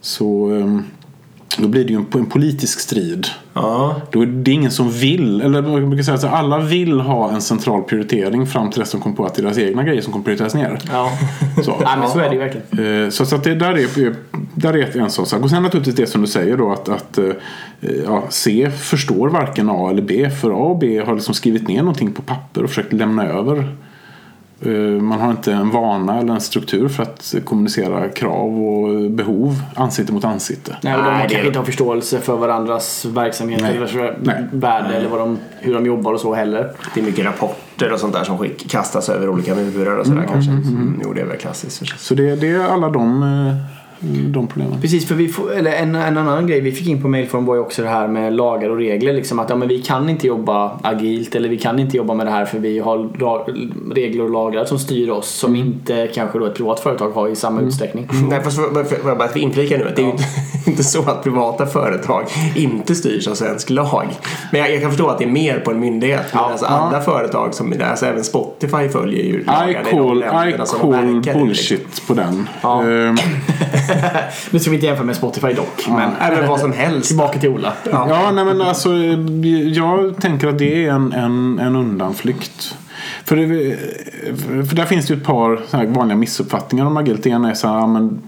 Så 0.00 0.56
eh, 0.56 0.80
då 1.58 1.68
blir 1.68 1.84
det 1.84 1.90
ju 1.90 1.96
en, 1.96 2.06
en 2.14 2.26
politisk 2.26 2.80
strid. 2.80 3.26
Ja. 3.52 4.00
Då 4.12 4.22
är 4.22 4.26
det 4.26 4.50
ingen 4.50 4.70
som 4.70 4.90
vill, 4.90 5.40
eller 5.40 5.62
man 5.62 5.90
brukar 5.90 6.02
säga 6.02 6.30
här, 6.30 6.38
alla 6.38 6.58
vill 6.58 7.00
ha 7.00 7.30
en 7.30 7.40
central 7.40 7.82
prioritering 7.82 8.46
fram 8.46 8.70
till 8.70 8.80
dess 8.80 8.92
de 8.92 9.00
kom 9.00 9.16
på 9.16 9.24
att 9.24 9.34
det 9.34 9.40
är 9.40 9.42
deras 9.42 9.58
egna 9.58 9.82
grejer 9.82 10.02
som 10.02 10.12
kommer 10.12 10.24
prioriteras 10.24 10.54
ner. 10.54 10.78
Ja. 10.92 11.10
Så. 11.64 11.70
Nej 11.80 11.98
men 11.98 12.08
så 12.08 12.18
är 12.18 12.28
det 12.28 12.34
ju 12.34 12.38
verkligen. 12.38 13.04
Eh, 13.04 13.10
Så, 13.10 13.26
så 13.26 13.36
att 13.36 13.44
det 13.44 13.54
där 13.54 13.78
är, 13.78 14.14
där 14.54 14.76
är 14.76 14.96
en 14.96 15.10
sån 15.10 15.26
sak. 15.26 15.42
Och 15.42 15.50
sen 15.50 15.62
naturligtvis 15.62 15.96
det 15.96 16.06
som 16.06 16.20
du 16.20 16.26
säger 16.26 16.56
då 16.56 16.72
att, 16.72 16.88
att 16.88 17.18
eh, 17.18 17.24
ja, 18.04 18.24
C 18.30 18.70
förstår 18.78 19.28
varken 19.28 19.70
A 19.70 19.90
eller 19.90 20.02
B. 20.02 20.30
För 20.30 20.50
A 20.50 20.64
och 20.70 20.78
B 20.78 21.02
har 21.06 21.14
liksom 21.14 21.34
skrivit 21.34 21.68
ner 21.68 21.78
någonting 21.78 22.12
på 22.12 22.22
papper 22.22 22.62
och 22.62 22.68
försökt 22.68 22.92
lämna 22.92 23.24
över. 23.24 23.76
Eh, 24.60 24.70
Man 25.02 25.20
har 25.20 25.30
inte 25.30 25.52
en 25.52 25.70
vana 25.70 26.18
eller 26.18 26.34
en 26.34 26.40
struktur 26.40 26.88
för 26.88 27.02
att 27.02 27.34
kommunicera 27.44 28.08
krav 28.08 28.62
och 28.66 29.10
behov 29.10 29.54
ansikte 29.74 30.12
mot 30.12 30.24
ansikte. 30.24 30.76
Nej, 30.82 30.96
och 30.96 31.02
de 31.02 31.10
Nej, 31.10 31.26
kanske 31.30 31.46
inte 31.46 31.58
har 31.58 31.66
förståelse 31.66 32.20
för 32.20 32.36
varandras 32.36 33.04
verksamhet 33.04 33.60
Nej. 33.62 33.76
eller 33.76 34.16
Nej. 34.22 34.44
värde 34.52 34.94
eller 34.94 35.08
vad 35.08 35.20
de, 35.20 35.38
hur 35.60 35.74
de 35.74 35.86
jobbar 35.86 36.12
och 36.12 36.20
så 36.20 36.34
heller. 36.34 36.70
Det 36.94 37.00
är 37.00 37.04
mycket 37.04 37.24
rapporter 37.24 37.92
och 37.92 38.00
sånt 38.00 38.12
där 38.12 38.24
som 38.24 38.38
skick, 38.38 38.70
kastas 38.70 39.08
över 39.08 39.28
olika 39.28 39.54
murar 39.54 39.96
och 39.96 40.06
sådär 40.06 40.26
kanske. 40.32 40.50
Mm, 40.50 41.00
jo, 41.04 41.12
det 41.12 41.20
är 41.20 41.26
väl 41.26 41.38
klassiskt. 41.38 42.00
Så 42.00 42.14
det, 42.14 42.36
det 42.36 42.50
är 42.50 42.60
alla 42.64 42.88
de, 42.88 43.22
eh, 43.22 43.54
de 44.00 44.46
problemen. 44.46 44.80
Precis, 44.80 45.08
för 45.08 45.14
vi 45.14 45.28
får, 45.28 45.52
eller 45.52 45.72
en, 45.72 45.94
en 45.94 46.18
annan 46.18 46.46
grej 46.46 46.60
vi 46.60 46.72
fick 46.72 46.88
in 46.88 47.02
på 47.02 47.08
mailform 47.08 47.46
var 47.46 47.54
ju 47.54 47.60
också 47.60 47.82
det 47.82 47.88
här 47.88 48.08
med 48.08 48.32
lagar 48.32 48.70
och 48.70 48.76
regler. 48.76 49.12
Liksom 49.12 49.38
att 49.38 49.50
ja, 49.50 49.56
men 49.56 49.68
vi 49.68 49.82
kan 49.82 50.08
inte 50.08 50.26
jobba 50.26 50.78
agilt 50.82 51.34
eller 51.34 51.48
vi 51.48 51.58
kan 51.58 51.78
inte 51.78 51.96
jobba 51.96 52.14
med 52.14 52.26
det 52.26 52.30
här 52.30 52.44
för 52.44 52.58
vi 52.58 52.78
har 52.78 53.08
regler 53.94 54.24
och 54.24 54.30
lagar 54.30 54.64
som 54.64 54.78
styr 54.78 55.10
oss 55.10 55.28
som 55.28 55.56
inte 55.56 56.08
kanske 56.14 56.38
då 56.38 56.46
ett 56.46 56.54
privat 56.54 56.80
företag 56.80 57.10
har 57.10 57.28
i 57.28 57.36
samma 57.36 57.60
utsträckning. 57.60 58.08
Nej, 58.30 58.40
fast 58.44 58.56
för, 58.56 58.84
för, 58.84 58.96
för, 58.96 59.16
bara 59.16 59.24
att 59.24 59.36
vi 59.36 59.40
inflikar 59.40 59.78
nu 59.78 59.88
att 59.88 59.96
det 59.96 60.02
är 60.02 60.06
ju 60.06 60.10
inte, 60.10 60.24
inte 60.66 60.84
så 60.84 61.02
att 61.02 61.22
privata 61.22 61.66
företag 61.66 62.24
inte 62.56 62.94
styrs 62.94 63.28
av 63.28 63.34
svensk 63.34 63.70
lag. 63.70 64.06
Men 64.52 64.60
jag, 64.60 64.72
jag 64.72 64.80
kan 64.80 64.90
förstå 64.90 65.08
att 65.08 65.18
det 65.18 65.24
är 65.24 65.28
mer 65.28 65.60
på 65.60 65.70
en 65.70 65.80
myndighet. 65.80 66.26
Men 66.32 66.42
Ja. 66.42 66.50
alltså 66.50 66.66
andra 66.66 67.00
företag, 67.00 67.54
som, 67.54 67.74
alltså 67.84 68.06
även 68.06 68.24
Spotify 68.24 68.88
följer 68.88 69.22
ju 69.22 69.40
I 69.40 69.44
lagarna 69.44 69.88
i 69.88 69.92
call, 69.92 70.24
I 70.48 70.62
call 70.80 71.28
i, 71.28 71.32
bullshit 71.38 71.78
liksom. 71.78 72.16
på 72.16 72.22
den. 72.22 72.48
Ja. 72.62 72.82
Nu 74.50 74.58
ska 74.58 74.70
vi 74.70 74.76
inte 74.76 74.86
jämföra 74.86 75.06
med 75.06 75.16
Spotify 75.16 75.52
dock. 75.52 75.86
Men 75.88 76.10
Nej, 76.20 76.30
men 76.36 76.48
vad 76.48 76.60
som 76.60 76.72
helst. 76.72 77.08
tillbaka 77.08 77.38
till 77.38 77.48
Ola. 77.48 77.72
Ja, 77.90 78.30
nej 78.34 78.44
men 78.44 78.60
alltså 78.62 78.96
jag 79.72 80.20
tänker 80.20 80.48
att 80.48 80.58
det 80.58 80.86
är 80.86 80.90
en, 80.90 81.12
en, 81.12 81.58
en 81.58 81.76
undanflykt. 81.76 82.76
För, 83.24 83.36
det, 83.36 83.76
för 84.68 84.76
där 84.76 84.84
finns 84.84 85.06
det 85.06 85.14
ju 85.14 85.20
ett 85.20 85.26
par 85.26 85.86
vanliga 85.86 86.16
missuppfattningar 86.16 86.86
om 86.86 86.96
agilt. 86.96 87.22
Det 87.22 87.30
ena 87.30 87.50
är 87.50 87.54
så 87.54 87.68
här, 87.68 87.74
ja, 87.74 87.86
men 87.86 88.22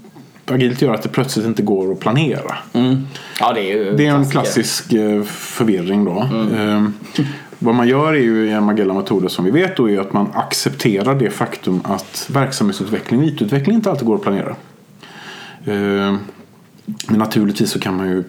agilt 0.47 0.83
gör 0.83 0.95
att 0.95 1.03
det 1.03 1.09
plötsligt 1.09 1.47
inte 1.47 1.63
går 1.63 1.93
att 1.93 2.01
planera. 2.01 2.57
Ja, 3.41 3.53
det 3.53 3.73
är 3.73 3.93
Det 3.93 4.07
är 4.07 4.15
en 4.15 4.31
klassisk 4.31 4.93
eh, 4.93 5.23
förvirring 5.23 6.05
då. 6.05 6.29
Ehm, 6.59 6.95
vad 7.59 7.75
man 7.75 7.89
gör 7.89 8.15
är 8.15 8.19
ju 8.19 8.51
i 8.51 8.55
de 8.55 8.69
agila 8.69 8.95
metoder 8.95 9.29
som 9.29 9.45
vi 9.45 9.51
vet 9.51 9.77
då 9.77 9.91
är 9.91 10.01
att 10.01 10.13
man 10.13 10.27
accepterar 10.35 11.15
det 11.15 11.31
faktum 11.31 11.81
att 11.85 12.27
verksamhetsutveckling 12.33 13.21
och 13.21 13.27
IT-utveckling 13.27 13.75
inte 13.77 13.91
alltid 13.91 14.07
går 14.07 14.15
att 14.15 14.23
planera. 14.23 14.57
Ehm, 15.71 16.19
men 17.09 17.19
naturligtvis 17.19 17.71
så 17.71 17.81
kan 17.81 17.97
man 17.97 18.09
ju 18.09 18.25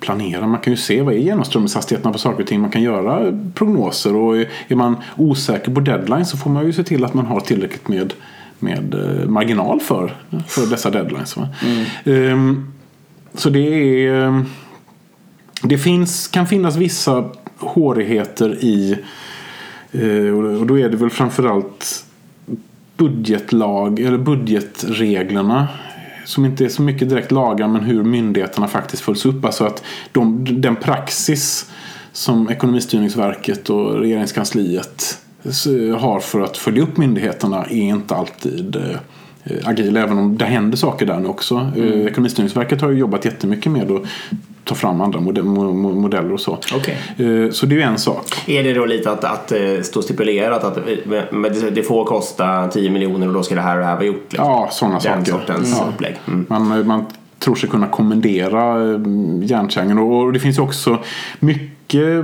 planera. 0.00 0.46
Man 0.46 0.60
kan 0.60 0.72
ju 0.72 0.76
se 0.76 1.02
vad 1.02 1.14
är 1.14 1.18
genomströmningshastigheterna 1.18 2.12
på 2.12 2.18
saker 2.18 2.42
och 2.42 2.48
ting. 2.48 2.60
Man 2.60 2.70
kan 2.70 2.82
göra 2.82 3.38
prognoser 3.54 4.16
och 4.16 4.36
är 4.68 4.74
man 4.74 4.96
osäker 5.16 5.74
på 5.74 5.80
deadline 5.80 6.26
så 6.26 6.36
får 6.36 6.50
man 6.50 6.66
ju 6.66 6.72
se 6.72 6.82
till 6.84 7.04
att 7.04 7.14
man 7.14 7.26
har 7.26 7.40
tillräckligt 7.40 7.88
med, 7.88 8.14
med 8.58 8.94
eh, 8.94 9.28
marginal 9.28 9.80
för, 9.80 10.16
för 10.48 10.66
dessa 10.66 10.90
deadlines. 10.90 11.36
Va? 11.36 11.48
Ehm, 12.04 12.72
så 13.34 13.50
det 13.50 13.60
är... 13.60 14.14
ehm, 14.26 14.44
Det 15.62 15.78
finns, 15.78 16.28
kan 16.28 16.46
finnas 16.46 16.76
vissa 16.76 17.24
hårigheter 17.58 18.64
i 18.64 18.98
eh, 19.92 20.60
och 20.60 20.66
då 20.66 20.78
är 20.78 20.88
det 20.88 20.96
väl 20.96 21.10
framförallt 21.10 22.04
budgetlag 22.96 24.00
eller 24.00 24.18
budgetreglerna 24.18 25.68
som 26.24 26.44
inte 26.44 26.64
är 26.64 26.68
så 26.68 26.82
mycket 26.82 27.08
direkt 27.08 27.32
lagar 27.32 27.68
men 27.68 27.82
hur 27.82 28.04
myndigheterna 28.04 28.68
faktiskt 28.68 29.02
följs 29.02 29.26
upp. 29.26 29.44
Alltså 29.44 29.64
att 29.64 29.82
de, 30.12 30.46
den 30.60 30.76
praxis 30.76 31.70
som 32.12 32.50
Ekonomistyrningsverket 32.50 33.70
och 33.70 34.00
regeringskansliet 34.00 35.18
har 35.98 36.20
för 36.20 36.40
att 36.40 36.56
följa 36.56 36.82
upp 36.82 36.96
myndigheterna 36.96 37.64
är 37.64 37.82
inte 37.82 38.14
alltid 38.14 38.76
eh, 38.76 38.96
agil 39.64 39.96
även 39.96 40.18
om 40.18 40.38
det 40.38 40.44
händer 40.44 40.76
saker 40.76 41.06
där 41.06 41.20
nu 41.20 41.28
också. 41.28 41.70
Eh, 41.76 42.06
Ekonomistyrningsverket 42.06 42.80
har 42.80 42.90
ju 42.90 42.98
jobbat 42.98 43.24
jättemycket 43.24 43.72
med 43.72 43.90
att 43.90 44.02
ta 44.64 44.74
fram 44.74 45.00
andra 45.00 45.20
mode- 45.20 45.42
mo- 45.42 45.72
mo- 45.72 46.00
modeller 46.00 46.32
och 46.32 46.40
så. 46.40 46.58
Okej. 46.74 46.98
Eh, 47.16 47.50
Så 47.50 47.66
det 47.66 47.74
är 47.74 47.76
ju 47.76 47.82
en 47.82 47.98
sak. 47.98 48.24
Är 48.46 48.62
det 48.64 48.72
då 48.72 48.84
lite 48.86 49.10
att, 49.10 49.24
att 49.24 49.52
eh, 49.52 49.80
stå 49.82 50.02
stipulerat 50.02 50.64
att 50.64 50.76
eh, 50.76 50.82
det- 51.74 51.82
får 51.82 52.04
kosta 52.04 52.68
10 52.68 52.90
miljoner 52.90 53.26
och 53.28 53.34
då 53.34 53.42
ska 53.42 53.54
det 53.54 53.60
här 53.60 53.74
och 53.76 53.80
det 53.80 53.86
här 53.86 53.94
vara 53.94 54.04
gjort? 54.04 54.26
Liksom. 54.32 54.46
Ja, 54.48 54.68
sådana 54.72 54.98
Den 54.98 55.24
saker. 55.24 55.38
sortens 55.38 55.76
Ja. 55.80 55.88
upplägg. 55.94 56.16
Mm. 56.26 56.46
Man, 56.48 56.86
man 56.86 57.04
tror 57.38 57.54
sig 57.54 57.68
kunna 57.68 57.86
kommendera 57.86 58.92
eh, 58.94 59.00
järnkärringen. 59.42 59.98
Och 59.98 60.32
det 60.32 60.40
finns 60.40 60.58
också 60.58 60.98
mycket, 61.40 61.94
eh, 62.02 62.18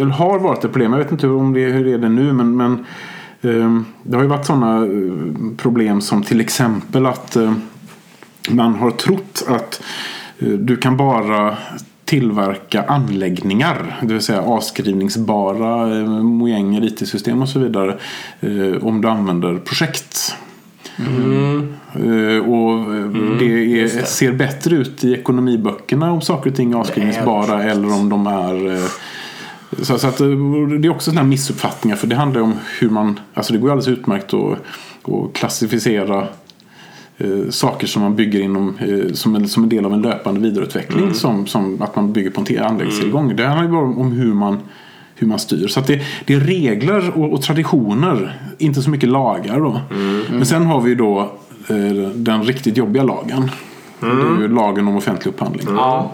eller 0.00 0.04
har 0.12 0.38
varit 0.38 0.64
ett 0.64 0.72
problem, 0.72 0.92
jag 0.92 0.98
vet 0.98 1.12
inte 1.12 1.26
om 1.26 1.52
det, 1.52 1.60
hur 1.60 1.84
det 1.84 1.92
är 1.92 1.98
det 1.98 2.08
nu, 2.08 2.32
men, 2.32 2.56
men 2.56 2.72
eh, 2.72 2.78
det 4.02 4.16
har 4.16 4.22
ju 4.22 4.28
varit 4.28 4.46
sådana 4.46 4.86
problem 5.56 6.00
som 6.00 6.22
till 6.22 6.40
exempel 6.40 7.06
att 7.06 7.36
eh, 7.36 7.52
man 8.50 8.74
har 8.74 8.90
trott 8.90 9.44
att 9.48 9.82
eh, 10.38 10.48
du 10.48 10.76
kan 10.76 10.96
bara 10.96 11.56
tillverka 12.04 12.82
anläggningar, 12.82 14.00
det 14.02 14.12
vill 14.12 14.22
säga 14.22 14.42
avskrivningsbara 14.42 15.98
eh, 15.98 16.06
mojenger, 16.22 16.84
IT-system 16.84 17.42
och 17.42 17.48
så 17.48 17.58
vidare 17.58 17.98
eh, 18.40 18.84
om 18.86 19.00
du 19.00 19.08
använder 19.08 19.58
projekt. 19.58 20.36
Eh, 20.98 22.38
Och 22.50 22.94
eh, 22.94 23.08
det, 23.38 23.80
är, 23.80 23.82
det. 23.82 24.06
ser 24.06 24.32
bättre 24.32 24.76
ut 24.76 25.04
i 25.04 25.12
ekonomiböckerna 25.12 26.12
om 26.12 26.20
saker 26.20 26.50
och 26.50 26.56
ting 26.56 26.72
är 26.72 26.76
avskrivningsbara 26.76 27.62
eller 27.62 27.92
om 27.92 28.08
de 28.08 28.26
är 28.26 28.74
eh, 28.74 28.88
så, 29.82 29.98
så 29.98 30.06
att 30.06 30.20
eh, 30.20 30.28
det 30.80 30.88
är 30.88 30.90
också 30.90 31.04
sådana 31.04 31.20
här 31.20 31.28
missuppfattningar 31.28 31.96
för 31.96 32.06
det 32.06 32.16
handlar 32.16 32.40
om 32.40 32.54
hur 32.80 32.90
man, 32.90 33.20
alltså 33.34 33.52
det 33.52 33.58
går 33.58 33.70
alldeles 33.70 33.88
utmärkt 33.88 34.34
att, 34.34 34.52
att 35.12 35.32
klassificera 35.32 36.28
eh, 37.18 37.50
saker 37.50 37.86
som 37.86 38.02
man 38.02 38.16
bygger 38.16 38.40
inom, 38.40 38.78
eh, 38.78 39.12
som, 39.12 39.34
en, 39.34 39.48
som 39.48 39.62
en 39.62 39.68
del 39.68 39.84
av 39.84 39.92
en 39.92 40.02
löpande 40.02 40.40
vidareutveckling 40.40 41.14
som, 41.14 41.46
som 41.46 41.82
att 41.82 41.96
man 41.96 42.12
bygger 42.12 42.30
på 42.30 42.44
en 42.48 42.64
anläggningstillgång. 42.64 43.36
Det 43.36 43.46
handlar 43.46 43.64
ju 43.64 43.70
bara 43.70 43.84
om, 43.84 43.98
om 43.98 44.12
hur 44.12 44.34
man 44.34 44.58
hur 45.14 45.26
man 45.26 45.38
styr. 45.38 45.68
Så 45.68 45.80
det, 45.80 46.02
det 46.24 46.34
är 46.34 46.40
regler 46.40 47.18
och, 47.18 47.32
och 47.32 47.42
traditioner, 47.42 48.40
inte 48.58 48.82
så 48.82 48.90
mycket 48.90 49.08
lagar 49.08 49.60
då. 49.60 49.80
Men 50.30 50.46
sen 50.46 50.66
har 50.66 50.80
vi 50.80 50.94
då 50.94 51.20
eh, 51.68 52.08
den 52.14 52.42
riktigt 52.44 52.76
jobbiga 52.76 53.02
lagen. 53.02 53.50
Det 54.00 54.06
är 54.06 54.40
ju 54.40 54.48
lagen 54.48 54.88
om 54.88 54.96
offentlig 54.96 55.32
upphandling. 55.32 55.66
Ja. 55.68 56.12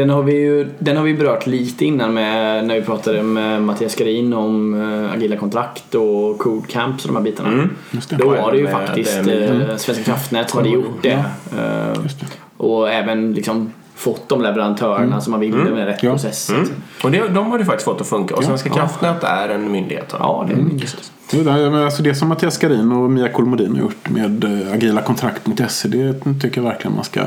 Den 0.00 0.10
har 0.10 0.22
vi 0.22 0.32
ju 0.32 0.68
den 0.78 0.96
har 0.96 1.04
vi 1.04 1.14
berört 1.14 1.46
lite 1.46 1.84
innan 1.84 2.14
med, 2.14 2.64
när 2.66 2.74
vi 2.74 2.82
pratade 2.82 3.22
med 3.22 3.62
Mattias 3.62 3.94
Garin 3.94 4.32
om 4.32 4.74
uh, 4.74 5.12
agila 5.12 5.36
kontrakt 5.36 5.94
och 5.94 6.38
code 6.38 6.66
camps 6.68 7.04
och 7.04 7.08
de 7.08 7.16
här 7.16 7.24
bitarna. 7.24 7.48
Mm. 7.48 7.70
Just 7.90 8.10
det. 8.10 8.16
Då 8.16 8.28
var 8.28 8.52
det 8.52 8.58
ju 8.58 8.66
faktiskt 8.68 9.24
med- 9.24 9.50
uh, 9.70 9.76
Svenska 9.76 10.04
kraftnät 10.04 10.50
hade 10.50 10.68
gjort 10.68 11.02
det. 11.02 11.24
Uh, 11.58 12.02
Just 12.02 12.20
det. 12.20 12.26
och 12.56 12.90
även 12.90 13.32
liksom 13.32 13.72
fått 13.94 14.28
de 14.28 14.42
leverantörerna 14.42 15.20
som 15.20 15.30
man 15.30 15.40
ville 15.40 15.56
med 15.56 15.86
rätt 15.86 16.02
Ja. 16.02 16.10
process. 16.10 16.50
Mm. 16.50 16.68
Och 17.04 17.10
det, 17.10 17.28
de 17.28 17.50
har 17.50 17.58
du 17.58 17.64
faktiskt 17.64 17.84
fått 17.84 18.00
att 18.00 18.06
funka. 18.06 18.34
Och 18.34 18.44
Svenska 18.44 18.68
Ja. 18.68 18.74
kraftnät 18.74 19.24
är 19.24 19.48
en 19.48 19.72
myndighet. 19.72 20.14
Ja, 20.18 20.44
det 20.48 20.54
är 20.54 20.56
mycket. 20.56 21.12
Jo, 21.32 21.42
det, 21.42 21.50
här- 21.50 21.84
alltså 21.84 22.02
det 22.02 22.14
som 22.14 22.28
Mattias 22.28 22.58
Garin 22.58 22.92
och 22.92 23.10
Mia 23.10 23.28
Kolmodin 23.28 23.72
har 23.74 23.80
gjort 23.80 24.10
med 24.10 24.44
eh, 24.44 24.72
agilakontrakt.se 24.72 25.88
det 25.88 26.14
tycker 26.40 26.62
jag 26.62 26.68
verkligen 26.68 26.94
man 26.96 27.04
ska 27.04 27.20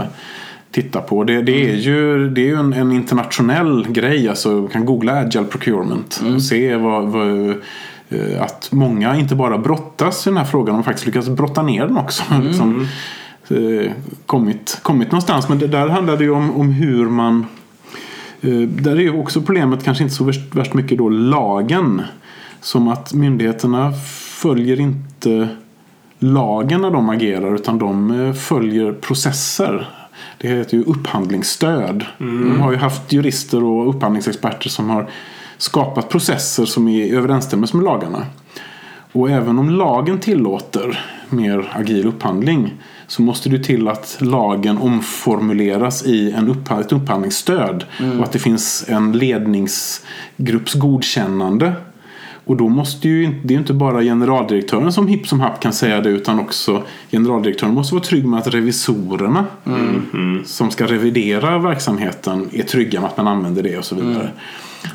titta 0.71 1.01
på. 1.01 1.23
Det, 1.23 1.41
det 1.41 1.71
är 1.71 1.75
ju, 1.75 2.29
det 2.29 2.41
är 2.41 2.45
ju 2.45 2.55
en, 2.55 2.73
en 2.73 2.91
internationell 2.91 3.87
grej. 3.89 4.29
Alltså, 4.29 4.49
man 4.49 4.67
kan 4.67 4.85
googla 4.85 5.13
agile 5.13 5.45
procurement 5.45 6.21
och 6.35 6.41
se 6.41 6.75
vad, 6.75 7.07
vad, 7.07 7.49
eh, 8.09 8.41
att 8.41 8.69
många 8.71 9.15
inte 9.15 9.35
bara 9.35 9.57
brottas 9.57 10.27
i 10.27 10.29
den 10.29 10.37
här 10.37 10.45
frågan, 10.45 10.75
de 10.75 10.83
faktiskt 10.83 11.05
lyckas 11.05 11.29
brotta 11.29 11.63
ner 11.63 11.87
den 11.87 11.97
också. 11.97 12.23
Liksom, 12.43 12.87
eh, 13.49 13.91
kommit, 14.25 14.79
kommit 14.81 15.11
någonstans. 15.11 15.49
Men 15.49 15.59
det 15.59 15.67
där 15.67 15.87
handlar 15.87 16.17
det 16.17 16.23
ju 16.23 16.31
om, 16.31 16.55
om 16.55 16.69
hur 16.69 17.05
man 17.05 17.45
Eh, 18.41 18.59
Där 18.59 18.91
är 18.91 19.01
ju 19.01 19.19
också 19.19 19.41
problemet 19.41 19.83
kanske 19.83 20.03
inte 20.03 20.15
så 20.15 20.23
värst, 20.23 20.55
värst 20.55 20.73
mycket 20.73 20.97
då 20.97 21.09
lagen. 21.09 22.01
Som 22.61 22.87
att 22.87 23.13
myndigheterna 23.13 23.91
följer 24.41 24.79
inte 24.79 25.47
lagen 26.19 26.81
när 26.81 26.91
de 26.91 27.09
agerar 27.09 27.55
utan 27.55 27.79
de 27.79 28.33
följer 28.33 28.91
processer. 28.91 29.89
Det 30.37 30.47
heter 30.47 30.77
ju 30.77 30.83
upphandlingsstöd. 30.83 32.05
De 32.17 32.61
har 32.61 32.71
ju 32.71 32.77
haft 32.77 33.13
jurister 33.13 33.63
och 33.63 33.95
upphandlingsexperter 33.95 34.69
som 34.69 34.89
har 34.89 35.09
skapat 35.57 36.09
processer 36.09 36.65
som 36.65 36.87
är 36.87 37.03
i 37.03 37.11
överensstämmelse 37.11 37.77
med 37.77 37.85
lagarna. 37.85 38.25
Och 39.11 39.29
även 39.29 39.59
om 39.59 39.69
lagen 39.69 40.19
tillåter 40.19 41.05
mer 41.29 41.71
agil 41.75 42.07
upphandling 42.07 42.73
så 43.07 43.21
måste 43.21 43.49
det 43.49 43.63
till 43.63 43.87
att 43.87 44.17
lagen 44.19 44.77
omformuleras 44.77 46.05
i 46.05 46.31
en 46.31 46.65
ett 46.79 46.91
upphandlingsstöd 46.91 47.85
och 48.17 48.23
att 48.23 48.31
det 48.31 48.39
finns 48.39 48.85
en 48.87 49.11
ledningsgrupps 49.11 50.73
godkännande. 50.73 51.73
Och 52.49 52.57
då 52.57 52.69
måste 52.69 53.07
ju 53.09 53.23
inte, 53.23 53.39
det 53.43 53.53
är 53.53 53.57
inte 53.57 53.73
bara 53.73 54.01
generaldirektören 54.03 54.91
som 54.91 55.07
hipp 55.07 55.27
som 55.27 55.39
happ 55.39 55.59
kan 55.59 55.73
säga 55.73 56.01
det 56.01 56.09
utan 56.09 56.39
också 56.39 56.83
generaldirektören 57.11 57.73
måste 57.73 57.95
vara 57.95 58.03
trygg 58.03 58.25
med 58.25 58.39
att 58.39 58.47
revisorerna 58.47 59.45
som 60.45 60.71
ska 60.71 60.85
revidera 60.87 61.57
verksamheten 61.59 62.49
är 62.51 62.63
trygga 62.63 63.01
med 63.01 63.09
att 63.09 63.17
man 63.17 63.27
använder 63.27 63.63
det 63.63 63.77
och 63.77 63.85
så 63.85 63.95
vidare. 63.95 64.31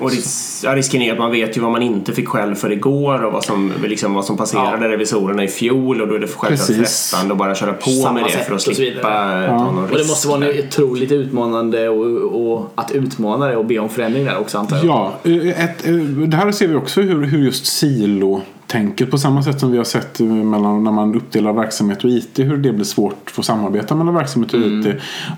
Och 0.00 0.10
ris- 0.10 0.60
ja, 0.64 0.76
risken 0.76 1.02
är 1.02 1.12
att 1.12 1.18
man 1.18 1.30
vet 1.30 1.56
ju 1.56 1.60
vad 1.60 1.70
man 1.72 1.82
inte 1.82 2.12
fick 2.12 2.28
skäll 2.28 2.54
för 2.54 2.72
igår 2.72 3.24
och 3.24 3.32
vad 3.32 3.44
som, 3.44 3.72
liksom, 3.84 4.14
vad 4.14 4.24
som 4.24 4.36
passerade 4.36 4.88
revisorerna 4.88 5.44
i 5.44 5.48
fjol 5.48 6.00
och 6.02 6.08
då 6.08 6.14
är 6.14 6.18
det 6.18 6.26
självklart 6.28 6.66
frestande 6.76 7.32
att 7.32 7.38
bara 7.38 7.54
köra 7.54 7.72
på 7.72 7.90
Samma 7.90 8.12
med 8.12 8.24
det 8.24 8.30
sätt 8.30 8.44
för 8.46 8.52
att 8.52 8.54
och 8.56 8.60
så 8.62 8.74
slippa 8.74 8.96
vidare. 8.96 9.46
ta 9.48 9.56
någon 9.72 9.84
Och 9.84 9.88
det 9.90 9.96
risk. 9.96 10.08
måste 10.08 10.28
vara 10.28 10.38
något 10.38 10.56
otroligt 10.68 11.12
utmanande 11.12 11.88
och, 11.88 12.50
och 12.52 12.72
att 12.74 12.92
utmana 12.92 13.46
det 13.48 13.56
och 13.56 13.64
be 13.64 13.78
om 13.78 13.88
förändring 13.88 14.24
där 14.24 14.38
också 14.38 14.58
antar 14.58 14.76
jag. 14.76 14.86
Ja, 14.86 15.12
eh, 15.24 15.64
ett, 15.64 15.86
eh, 15.86 15.92
det 15.94 16.36
här 16.36 16.52
ser 16.52 16.68
vi 16.68 16.74
också 16.74 17.00
hur, 17.00 17.24
hur 17.26 17.44
just 17.44 17.66
silo 17.66 18.42
tänker 18.74 19.06
på 19.06 19.18
samma 19.18 19.42
sätt 19.42 19.60
som 19.60 19.70
vi 19.70 19.76
har 19.76 19.84
sett 19.84 20.20
eh, 20.20 20.26
mellan, 20.26 20.84
när 20.84 20.92
man 20.92 21.14
uppdelar 21.14 21.52
verksamhet 21.52 22.04
och 22.04 22.10
IT 22.10 22.38
hur 22.38 22.56
det 22.56 22.72
blir 22.72 22.84
svårt 22.84 23.16
att 23.24 23.30
få 23.30 23.42
samarbeta 23.42 23.94
mellan 23.94 24.14
verksamhet 24.14 24.54
och 24.54 24.60
IT. 24.60 24.86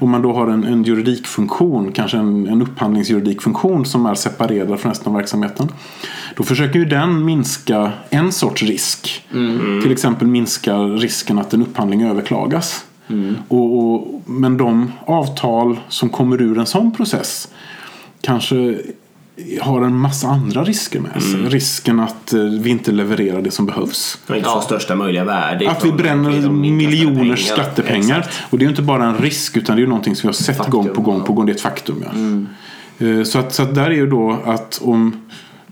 Om 0.00 0.10
man 0.10 0.22
då 0.22 0.32
har 0.32 0.46
en, 0.46 0.64
en 0.64 0.82
juridikfunktion, 0.82 1.92
kanske 1.92 2.16
en, 2.16 2.48
en 2.48 2.62
upphandlingsjuridikfunktion 2.62 3.84
som 3.84 4.06
är 4.06 4.14
separerad 4.14 4.80
från 4.80 4.92
resten 4.92 5.08
av 5.08 5.14
verksamheten. 5.18 5.68
Då 6.36 6.42
försöker 6.42 6.78
ju 6.78 6.84
den 6.84 7.24
minska 7.24 7.92
en 8.10 8.32
sorts 8.32 8.62
risk. 8.62 9.24
Till 9.82 9.92
exempel 9.92 10.28
minska 10.28 10.78
risken 10.78 11.38
att 11.38 11.54
en 11.54 11.62
upphandling 11.62 12.02
överklagas. 12.02 12.84
Och, 13.48 13.78
och, 13.78 14.22
men 14.26 14.56
de 14.56 14.92
avtal 15.06 15.80
som 15.88 16.08
kommer 16.08 16.42
ur 16.42 16.58
en 16.58 16.66
sån 16.66 16.92
process 16.92 17.48
kanske 18.20 18.78
har 19.60 19.82
en 19.82 19.96
massa 19.96 20.28
andra 20.28 20.64
risker 20.64 21.00
med 21.00 21.22
sig. 21.22 21.40
Risken 21.40 22.00
att 22.00 22.32
eh, 22.32 22.40
vi 22.40 22.70
inte 22.70 22.92
levererar 22.92 23.42
det 23.42 23.50
som 23.50 23.66
behövs. 23.66 24.18
Och 24.28 24.36
inte 24.36 24.48
få 24.48 24.60
största 24.60 24.94
möjliga 24.96 25.24
värde. 25.24 25.70
Att 25.70 25.84
vi 25.84 25.92
bränner 25.92 26.30
pengarna. 26.30 27.36
skattepengar. 27.36 28.18
Exakt. 28.18 28.42
Och 28.50 28.58
det 28.58 28.62
är 28.62 28.66
ju 28.66 28.70
inte 28.70 28.82
bara 28.82 29.04
en 29.04 29.18
risk 29.18 29.56
utan 29.56 29.76
det 29.76 29.80
är 29.80 29.82
ju 29.82 29.88
någonting 29.88 30.16
som 30.16 30.22
vi 30.22 30.28
har 30.28 30.32
sett 30.32 30.56
Faktum, 30.56 30.72
gång 30.72 30.88
på 30.94 31.00
gång 31.00 31.18
ja. 31.18 31.24
på 31.24 31.32
gång. 31.32 31.46
Det 31.46 31.52
är 31.52 31.54
ett 31.54 31.60
faktum. 31.60 32.04
Ja. 32.98 33.06
Eh, 33.06 33.22
Så, 33.22 33.38
att, 33.38 33.54
så 33.54 33.62
att 33.62 33.74
där 33.74 33.86
är 33.86 33.90
ju 33.94 34.06
då 34.10 34.38
att 34.44 34.80
om 34.84 35.20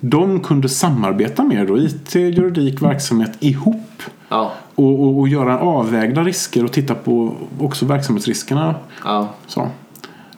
de 0.00 0.40
kunde 0.40 0.68
samarbeta 0.68 1.44
mer 1.44 1.66
då, 1.66 1.79
IT, 1.79 2.14
juridik, 2.14 2.83
verksamhet 2.83 3.33
ihop 3.40 4.03
Ja. 4.29 4.53
och, 4.74 5.00
och, 5.03 5.18
och 5.18 5.29
göra 5.29 5.59
avvägda 5.59 6.22
risker 6.24 6.64
och 6.64 6.72
titta 6.72 6.94
på 6.94 7.35
också 7.61 7.87
verksamhetsriskerna. 7.87 8.74
ja. 9.05 9.29
Så. 9.46 9.68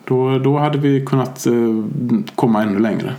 Då, 0.08 0.38
då 0.38 0.58
hade 0.58 0.78
vi 0.78 1.04
kunnat 1.04 1.46
eh, 1.46 1.52
komma 2.34 2.62
ännu 2.62 2.78
längre. 2.78 3.14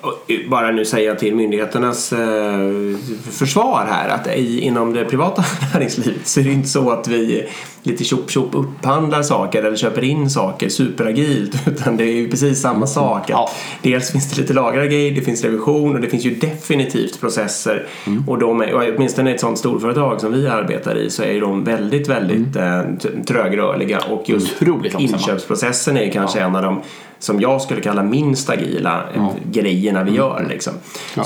Och 0.00 0.30
eh, 0.30 0.50
bara 0.50 0.70
nu 0.70 0.84
säga 0.84 1.14
till 1.14 1.34
myndigheternas 1.34 2.12
eh, 2.12 2.96
försvar 3.30 3.86
här 3.90 4.08
att 4.08 4.36
i, 4.36 4.60
inom 4.60 4.92
det 4.92 5.04
privata 5.04 5.44
näringslivet 5.74 6.26
så 6.26 6.40
är 6.40 6.44
det 6.44 6.52
inte 6.52 6.68
så 6.68 6.90
att 6.90 7.08
vi 7.08 7.48
lite 7.82 8.04
tjopp 8.04 8.30
tjopp 8.30 8.54
upphandlar 8.54 9.22
saker 9.22 9.62
eller 9.62 9.76
köper 9.76 10.04
in 10.04 10.30
saker 10.30 10.68
superagilt 10.68 11.56
utan 11.68 11.96
det 11.96 12.04
är 12.04 12.12
ju 12.14 12.30
precis 12.30 12.60
samma 12.60 12.86
sak. 12.86 13.22
Att 13.22 13.28
Ja. 13.30 13.50
Dels 13.82 14.10
finns 14.12 14.30
det 14.30 14.40
lite 14.40 14.54
grejer, 14.86 15.14
det 15.14 15.20
finns 15.20 15.44
revision 15.44 15.94
och 15.94 16.00
det 16.00 16.08
finns 16.08 16.24
ju 16.24 16.34
definitivt 16.34 17.20
processer. 17.20 17.86
Och 18.26 18.38
de 18.38 18.60
är, 18.60 18.94
åtminstone 18.96 19.30
i 19.30 19.34
ett 19.34 19.40
sånt 19.40 19.58
storföretag 19.58 20.20
som 20.20 20.32
vi 20.32 20.48
arbetar 20.48 20.98
i 20.98 21.10
så 21.10 21.22
är 21.22 21.40
de 21.40 21.64
väldigt, 21.64 22.08
väldigt 22.08 22.56
eh, 22.56 22.82
t- 23.02 23.08
trögrörliga. 23.26 23.98
Och 24.10 24.28
just 24.28 24.58
inköpsprocessen 24.98 25.96
är 25.96 26.10
kanske 26.10 26.40
en 26.40 26.56
av 26.56 26.62
de 26.62 26.80
som 27.22 27.40
jag 27.40 27.60
skulle 27.62 27.80
kalla 27.80 28.02
minst 28.02 28.50
agila 28.50 29.04
eh, 29.14 29.28
grejerna 29.52 30.04
vi 30.04 30.10
gör. 30.12 30.46
Liksom. 30.48 30.72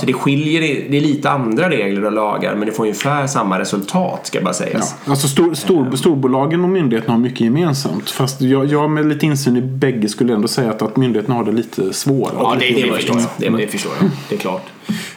Så 0.01 0.07
det 0.07 0.13
skiljer, 0.13 0.63
i- 0.63 0.87
det 0.91 0.97
är 0.97 1.01
lite 1.01 1.31
andra 1.31 1.71
regler 1.71 2.05
och 2.05 2.13
lagar 2.13 2.55
men 2.55 2.67
det 2.67 2.73
får 2.73 2.83
ungefär 2.83 3.27
samma 3.27 3.59
resultat 3.59 4.27
ska 4.27 4.41
bara 4.41 4.47
Ja. 4.49 4.53
sägas. 4.53 4.95
Alltså 5.05 5.29
stor, 5.29 5.55
stor, 5.55 5.97
storbolagen 5.97 6.65
och 6.65 6.71
myndigheterna 6.71 7.13
har 7.15 7.21
mycket 7.21 7.41
gemensamt. 7.41 8.11
Fast 8.11 8.41
jag, 8.41 8.67
jag 8.67 8.91
med 8.91 9.07
lite 9.09 9.27
insyn 9.27 9.57
i 9.57 9.61
bägge 9.63 10.09
skulle 10.09 10.35
ändå 10.35 10.49
säga 10.49 10.71
att, 10.71 10.83
att 10.83 10.97
myndigheterna 10.97 11.35
har 11.35 11.45
det 11.45 11.53
lite 11.53 11.93
svårare. 11.93 12.35
Ja, 12.39 12.57
det, 12.61 12.67
det 12.71 12.83
det, 12.83 12.93
förstår 12.93 13.17
jag. 13.17 13.27
det 13.37 13.49
Det, 13.51 13.57
det 13.57 13.67
förstår 13.73 13.93
jag. 14.01 14.11
Det 14.29 14.35
är 14.35 14.39
klart. 14.39 14.63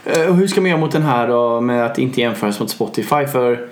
Eh, 0.06 0.34
hur 0.34 0.48
ska 0.48 0.62
man 0.62 0.70
göra 0.70 0.80
mot 0.80 0.92
den 0.92 1.04
här 1.04 1.28
då 1.28 1.62
med 1.62 1.86
att 1.86 2.00
inte 2.00 2.22
jämföras 2.22 2.60
mot 2.60 2.70
Spotify? 2.70 3.26
För 3.32 3.68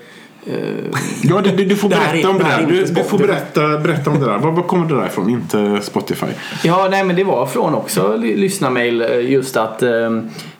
Ja, 1.22 1.40
du, 1.40 1.64
du, 1.64 1.76
får 1.76 1.88
berätta 1.88 2.28
om 2.30 2.38
det 2.38 2.44
där. 2.44 2.58
är 2.62 2.66
Du, 2.66 2.84
du 2.84 3.04
får 3.04 3.18
berätta, 3.18 3.78
berätta 3.78 4.10
om 4.10 4.20
det 4.20 4.26
där. 4.26 4.38
Var, 4.38 4.50
var 4.52 4.62
kommer 4.62 4.88
det 4.88 4.94
där 4.94 5.06
ifrån? 5.06 5.30
Inte 5.30 5.78
Spotify. 5.82 6.26
Ja, 6.64 6.88
nej 6.90 7.04
men 7.04 7.16
det 7.16 7.24
var 7.24 7.46
från 7.46 7.74
också 7.74 8.16
ly- 8.16 8.36
lyssnarmail 8.36 9.00
eh, 9.02 9.30
just 9.30 9.56
att 9.56 9.82
eh, 9.82 9.90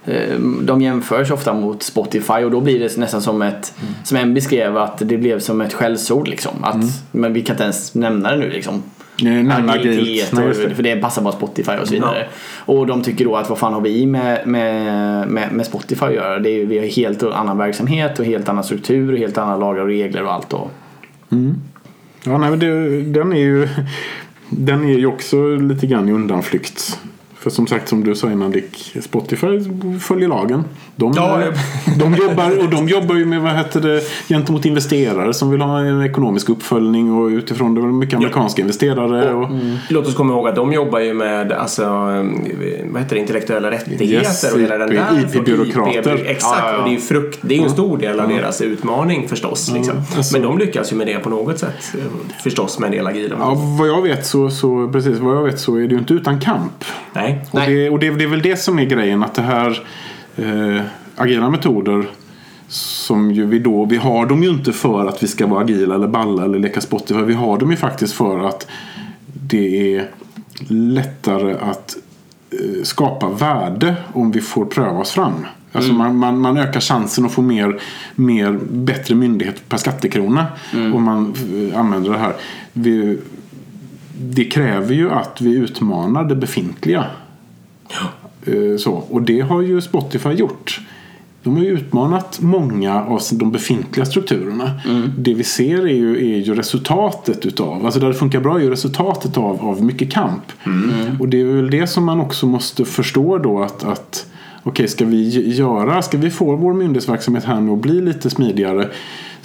eh, 0.05 0.38
de 0.62 0.81
jämförs 0.83 1.31
ofta 1.31 1.53
mot 1.55 1.83
Spotify 1.83 2.44
och 2.44 2.51
då 2.51 2.61
blir 2.61 2.79
det 2.81 2.96
nästan 2.96 3.22
som 3.22 3.42
ett, 3.42 3.72
som 4.05 4.16
en 4.16 4.35
beskrev 4.35 4.77
att 4.77 4.98
det 4.98 5.18
blev 5.18 5.40
som 5.40 5.61
ett 5.61 5.74
skällsord 5.74 6.29
liksom. 6.29 6.64
Att, 6.64 6.77
Men 7.11 7.33
vi 7.33 7.42
kan 7.42 7.55
inte 7.55 7.64
ens 7.64 7.94
nämna 7.94 8.31
det 8.31 8.37
nu 8.37 8.51
liksom. 8.51 8.83
Agilitet, 9.68 10.33
Nej, 10.33 10.48
det. 10.48 10.74
för 10.74 10.83
det 10.83 10.96
passar 10.96 11.22
bara 11.22 11.33
Spotify 11.33 11.72
och 11.72 11.88
så 11.88 11.94
vidare. 11.94 12.26
Och 12.57 12.87
de 12.87 13.02
tycker 13.02 13.24
då 13.24 13.37
att 13.37 13.48
vad 13.48 13.59
fan 13.59 13.74
har 13.74 13.81
vi 13.81 14.07
med, 14.07 14.46
med, 14.46 15.28
med, 15.28 15.52
med 15.52 15.66
Spotify 15.66 16.04
att 16.04 16.14
göra? 16.14 16.38
Det 16.38 16.50
är, 16.50 16.66
vi 16.66 16.78
har 16.78 16.87
helt 16.87 17.22
annan 17.22 17.59
verksamhet 17.59 18.18
och 18.18 18.24
helt 18.24 18.48
annan 18.48 18.64
struktur 18.64 19.12
och 19.12 19.18
helt 19.18 19.38
andra 19.38 19.57
lagar 19.57 19.83
och 19.83 19.88
regler 19.88 20.24
och 20.24 20.33
allt. 20.33 20.52
Och, 20.52 20.70
Ja, 22.24 22.38
nej, 22.38 22.50
men 22.50 22.59
det, 22.59 23.02
den 23.02 23.33
är 23.33 23.40
ju 23.40 23.68
den 24.50 24.85
är 24.85 24.98
ju 24.98 25.07
också 25.07 25.57
lite 25.57 25.87
grann 25.87 26.09
i 26.09 26.12
undanflykt. 26.12 27.00
För 27.40 27.51
som 27.51 27.66
sagt, 27.66 27.89
som 27.89 28.05
du 28.05 28.14
sa 28.14 28.30
innan 28.32 28.51
Dick, 28.51 28.97
Spotify 29.01 29.47
följer 30.01 30.28
lagen. 30.28 30.64
De, 30.97 31.12
Ja, 31.16 31.41
de 31.99 32.14
jobbar, 32.14 32.59
och 32.64 32.70
de 32.70 32.89
jobbar 32.89 33.14
ju 33.14 33.24
med 33.26 33.41
vad 33.43 33.53
heter 33.57 33.80
det, 33.80 34.01
gentemot 34.28 34.64
investerare 34.64 35.34
som 35.34 35.51
vill 35.51 35.61
ha 35.61 35.80
en 35.80 36.03
ekonomisk 36.03 36.49
uppföljning 36.49 37.12
och 37.12 37.26
utifrån 37.28 37.74
det 37.74 37.80
var 37.80 37.89
mycket 37.89 38.16
amerikanska 38.16 38.62
investerare. 38.62 39.34
Och, 39.34 39.49
Låt 39.91 40.07
oss 40.07 40.14
komma 40.14 40.32
ihåg 40.32 40.49
att 40.49 40.57
de 40.57 40.72
jobbar 40.72 40.99
ju 40.99 41.14
med 41.14 41.53
alltså, 41.53 41.82
eh, 41.82 41.89
vad 42.91 43.03
heter 43.03 43.14
det, 43.14 43.18
intellektuella 43.20 43.70
rättigheter 43.70 44.05
Yes, 44.05 44.53
och 44.55 44.61
hela 44.61 44.78
den 44.78 44.89
där. 44.91 45.20
IP-byråkrater. 45.34 46.14
IP, 46.20 46.26
exakt, 46.26 46.59
Ja, 46.59 46.68
ja, 46.68 46.72
ja. 46.72 46.78
och 46.78 46.84
det 46.84 46.91
är 46.91 46.95
ju 46.95 47.01
frukt, 47.01 47.39
det 47.43 47.59
är 47.59 47.62
en 47.62 47.70
stor 47.70 47.99
del 47.99 48.20
av 48.20 48.28
deras 48.28 48.61
utmaning 48.61 49.28
förstås. 49.28 49.70
Liksom. 49.74 49.97
alltså- 50.16 50.32
Men 50.39 50.43
de 50.49 50.59
lyckas 50.59 50.93
ju 50.93 50.97
med 50.97 51.07
det 51.07 51.18
på 51.18 51.30
något 51.30 51.59
sätt. 51.59 51.95
eh, 51.95 52.01
Förstås 52.43 52.78
med 52.78 52.86
en 52.86 52.93
del 52.93 53.07
agila. 53.07 53.36
ja, 53.39 53.55
vad 53.78 53.89
jag 53.89 54.03
vet 54.03 54.26
så, 54.26 54.51
så, 54.51 54.89
precis, 54.93 55.18
vad 55.18 55.36
jag 55.36 55.43
vet 55.43 55.61
så 55.61 55.74
är 55.76 55.80
det 55.80 55.86
ju 55.95 55.99
inte 55.99 56.14
utan 56.14 56.41
kamp. 56.41 56.84
Nej. 57.12 57.28
Och, 57.51 57.59
Nej. 57.59 57.74
det, 57.74 57.91
och 57.91 57.99
det, 57.99 58.11
det 58.11 58.24
är 58.24 58.29
väl 58.29 58.43
det 58.43 58.57
som 58.57 58.79
är 58.79 58.85
grejen 58.85 59.22
att 59.22 59.35
det 59.35 59.43
här 59.43 59.83
eh, 60.37 60.83
agila 61.16 61.51
metoder 61.51 62.07
som 62.68 63.33
ju 63.33 63.47
vi 63.47 63.59
då, 63.59 63.85
vi 63.85 63.97
har 63.97 64.26
dem 64.26 64.43
ju 64.43 64.51
inte 64.51 64.72
för 64.72 65.07
att 65.07 65.22
vi 65.22 65.26
ska 65.26 65.47
vara 65.47 65.61
agila 65.61 65.95
eller 65.95 66.09
balla 66.09 66.45
eller 66.45 66.59
leka 66.59 66.81
Spotify. 66.81 67.22
Vi 67.22 67.35
har 67.35 67.59
dem 67.59 67.70
ju 67.70 67.76
faktiskt 67.76 68.14
för 68.14 68.49
att 68.49 68.66
det 69.33 69.97
är 69.97 70.11
lättare 70.68 71.57
att 71.61 71.97
eh, 72.51 72.83
skapa 72.83 73.29
värde 73.29 73.97
om 74.12 74.31
vi 74.31 74.41
får 74.41 74.64
pröva 74.64 74.99
oss 74.99 75.11
fram. 75.11 75.47
Alltså 75.72 75.93
man, 75.93 76.16
man, 76.16 76.41
man 76.41 76.57
ökar 76.57 76.81
chansen 76.81 77.24
att 77.24 77.33
få 77.33 77.43
mer, 77.43 77.81
mer 78.14 78.59
bättre 78.70 79.14
myndighet 79.14 79.68
per 79.68 79.76
skattekrona 79.76 80.47
om 80.95 81.03
man 81.03 81.35
eh, 81.72 81.81
använder 81.81 82.11
det 82.11 82.18
här. 82.18 82.35
Vi, 82.72 83.18
det 84.20 84.44
kräver 84.44 84.94
ju 84.94 85.10
att 85.10 85.40
vi 85.40 85.54
utmanar 85.54 86.24
det 86.24 86.36
befintliga. 86.36 87.04
Eh, 88.46 88.76
Så, 88.78 88.92
och 88.92 89.22
det 89.22 89.40
har 89.40 89.62
ju 89.62 89.80
Spotify 89.80 90.28
gjort. 90.30 90.80
De 91.42 91.56
har 91.56 91.64
ju 91.64 91.70
utmanat 91.70 92.40
många 92.40 93.04
av 93.04 93.20
de 93.32 93.52
befintliga 93.52 94.06
strukturerna. 94.06 94.70
Det 95.18 95.34
vi 95.34 95.44
ser 95.44 95.82
är 95.86 95.94
ju, 95.94 96.34
är 96.34 96.38
ju 96.38 96.54
resultatet 96.54 97.46
utav, 97.46 97.84
alltså 97.84 98.00
där 98.00 98.08
det 98.08 98.14
funkar 98.14 98.40
bra 98.40 98.56
är 98.58 98.62
ju 98.62 98.70
resultatet 98.70 99.38
av, 99.38 99.60
av 99.66 99.82
mycket 99.82 100.12
kamp. 100.12 100.42
Och 101.20 101.28
det 101.28 101.40
är 101.40 101.44
väl 101.44 101.70
det 101.70 101.86
som 101.86 102.04
man 102.04 102.20
också 102.20 102.46
måste 102.46 102.84
förstå 102.84 103.38
då 103.38 103.62
att, 103.62 103.84
att 103.84 104.26
okej 104.62 104.88
ska 104.88 105.04
vi 105.04 105.52
göra, 105.54 106.02
ska 106.02 106.18
vi 106.18 106.30
få 106.30 106.56
vår 106.56 106.74
myndighetsverksamhet 106.74 107.44
här 107.44 107.60
nu 107.60 107.72
att 107.72 107.78
bli 107.78 108.00
lite 108.00 108.30
smidigare 108.30 108.88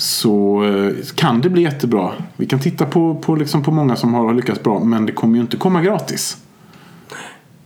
så 0.03 0.63
eh, 0.63 1.05
kan 1.15 1.41
det 1.41 1.49
bli 1.49 1.61
jättebra. 1.61 2.11
Vi 2.37 2.45
kan 2.45 2.59
titta 2.59 2.85
på, 2.85 3.15
på, 3.15 3.35
liksom 3.35 3.63
på 3.63 3.71
många 3.71 3.95
som 3.95 4.13
har 4.13 4.33
lyckats 4.33 4.63
bra 4.63 4.79
men 4.79 5.05
det 5.05 5.11
kommer 5.11 5.35
ju 5.35 5.41
inte 5.41 5.57
komma 5.57 5.81
gratis. 5.81 6.37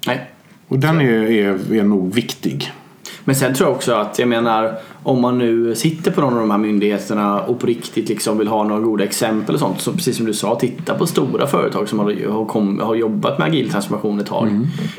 Nej. 0.07 0.31
Och 0.67 0.79
den 0.79 1.01
är, 1.01 1.31
är, 1.31 1.73
är 1.73 1.83
nog 1.83 2.13
viktig. 2.13 2.71
Men 3.28 3.36
sen 3.36 3.53
tror 3.53 3.69
jag 3.69 3.75
också 3.75 3.93
att, 3.93 4.19
jag 4.19 4.28
menar, 4.28 4.75
om 5.03 5.21
man 5.21 5.38
nu 5.38 5.75
sitter 5.75 6.11
på 6.11 6.21
någon 6.21 6.34
av 6.34 6.39
de 6.39 6.51
här 6.51 6.57
myndigheterna 6.57 7.41
och 7.41 7.59
på 7.59 7.67
riktigt 7.67 8.09
liksom 8.09 8.38
vill 8.38 8.47
ha 8.47 8.63
några 8.63 8.82
goda 8.82 9.03
exempel 9.03 9.55
och 9.55 9.59
sånt. 9.59 9.82
Så 9.82 9.91
precis 9.91 10.17
som 10.17 10.25
du 10.25 10.34
sa, 10.34 10.55
titta 10.55 10.93
på 10.93 11.07
stora 11.07 11.47
företag 11.47 11.89
som 11.89 11.99
har, 11.99 12.32
har, 12.32 12.45
kom, 12.45 12.80
har 12.80 12.95
jobbat 12.95 13.39
med 13.39 13.47
agil 13.47 13.69
transformation 13.69 14.19
ett 14.19 14.25
tag. 14.25 14.49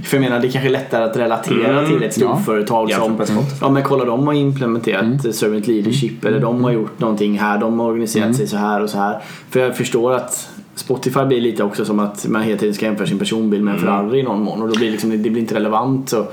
För 0.04 0.16
jag 0.16 0.20
menar, 0.20 0.40
det 0.40 0.46
är 0.46 0.50
kanske 0.50 0.68
är 0.68 0.72
lättare 0.72 1.04
att 1.04 1.16
relatera 1.16 1.86
till 1.86 2.02
ett 2.02 2.16
Ja. 2.16 2.36
storföretag 2.36 2.90
Jämfört 2.90 3.26
som, 3.26 3.44
ja 3.60 3.70
men 3.70 3.82
kolla 3.82 4.04
de 4.04 4.26
har 4.26 4.34
implementerat 4.34 5.34
servant 5.34 5.66
leadership 5.66 6.24
eller 6.24 6.40
de 6.40 6.64
har 6.64 6.72
gjort 6.72 7.00
någonting 7.00 7.38
här, 7.38 7.58
de 7.58 7.80
har 7.80 7.86
organiserat 7.86 8.36
sig 8.36 8.46
så 8.46 8.56
här 8.56 8.82
och 8.82 8.90
så 8.90 8.98
här. 8.98 9.18
För 9.50 9.60
jag 9.60 9.76
förstår 9.76 10.12
att 10.12 10.48
Spotify 10.74 11.24
blir 11.24 11.40
lite 11.40 11.64
också 11.64 11.84
som 11.84 12.00
att 12.00 12.26
man 12.28 12.42
hela 12.42 12.58
tiden 12.58 12.74
ska 12.74 12.86
jämföra 12.86 13.06
sin 13.06 13.18
personbil 13.18 13.62
med 13.62 13.74
en 13.74 13.80
Ferrari 13.80 14.18
i 14.18 14.22
någon 14.22 14.42
mån 14.42 14.62
och 14.62 14.68
då 14.68 14.74
blir 14.78 14.90
liksom, 14.90 15.10
det 15.10 15.30
blir 15.30 15.38
inte 15.38 15.54
relevant. 15.54 16.08
Så 16.08 16.26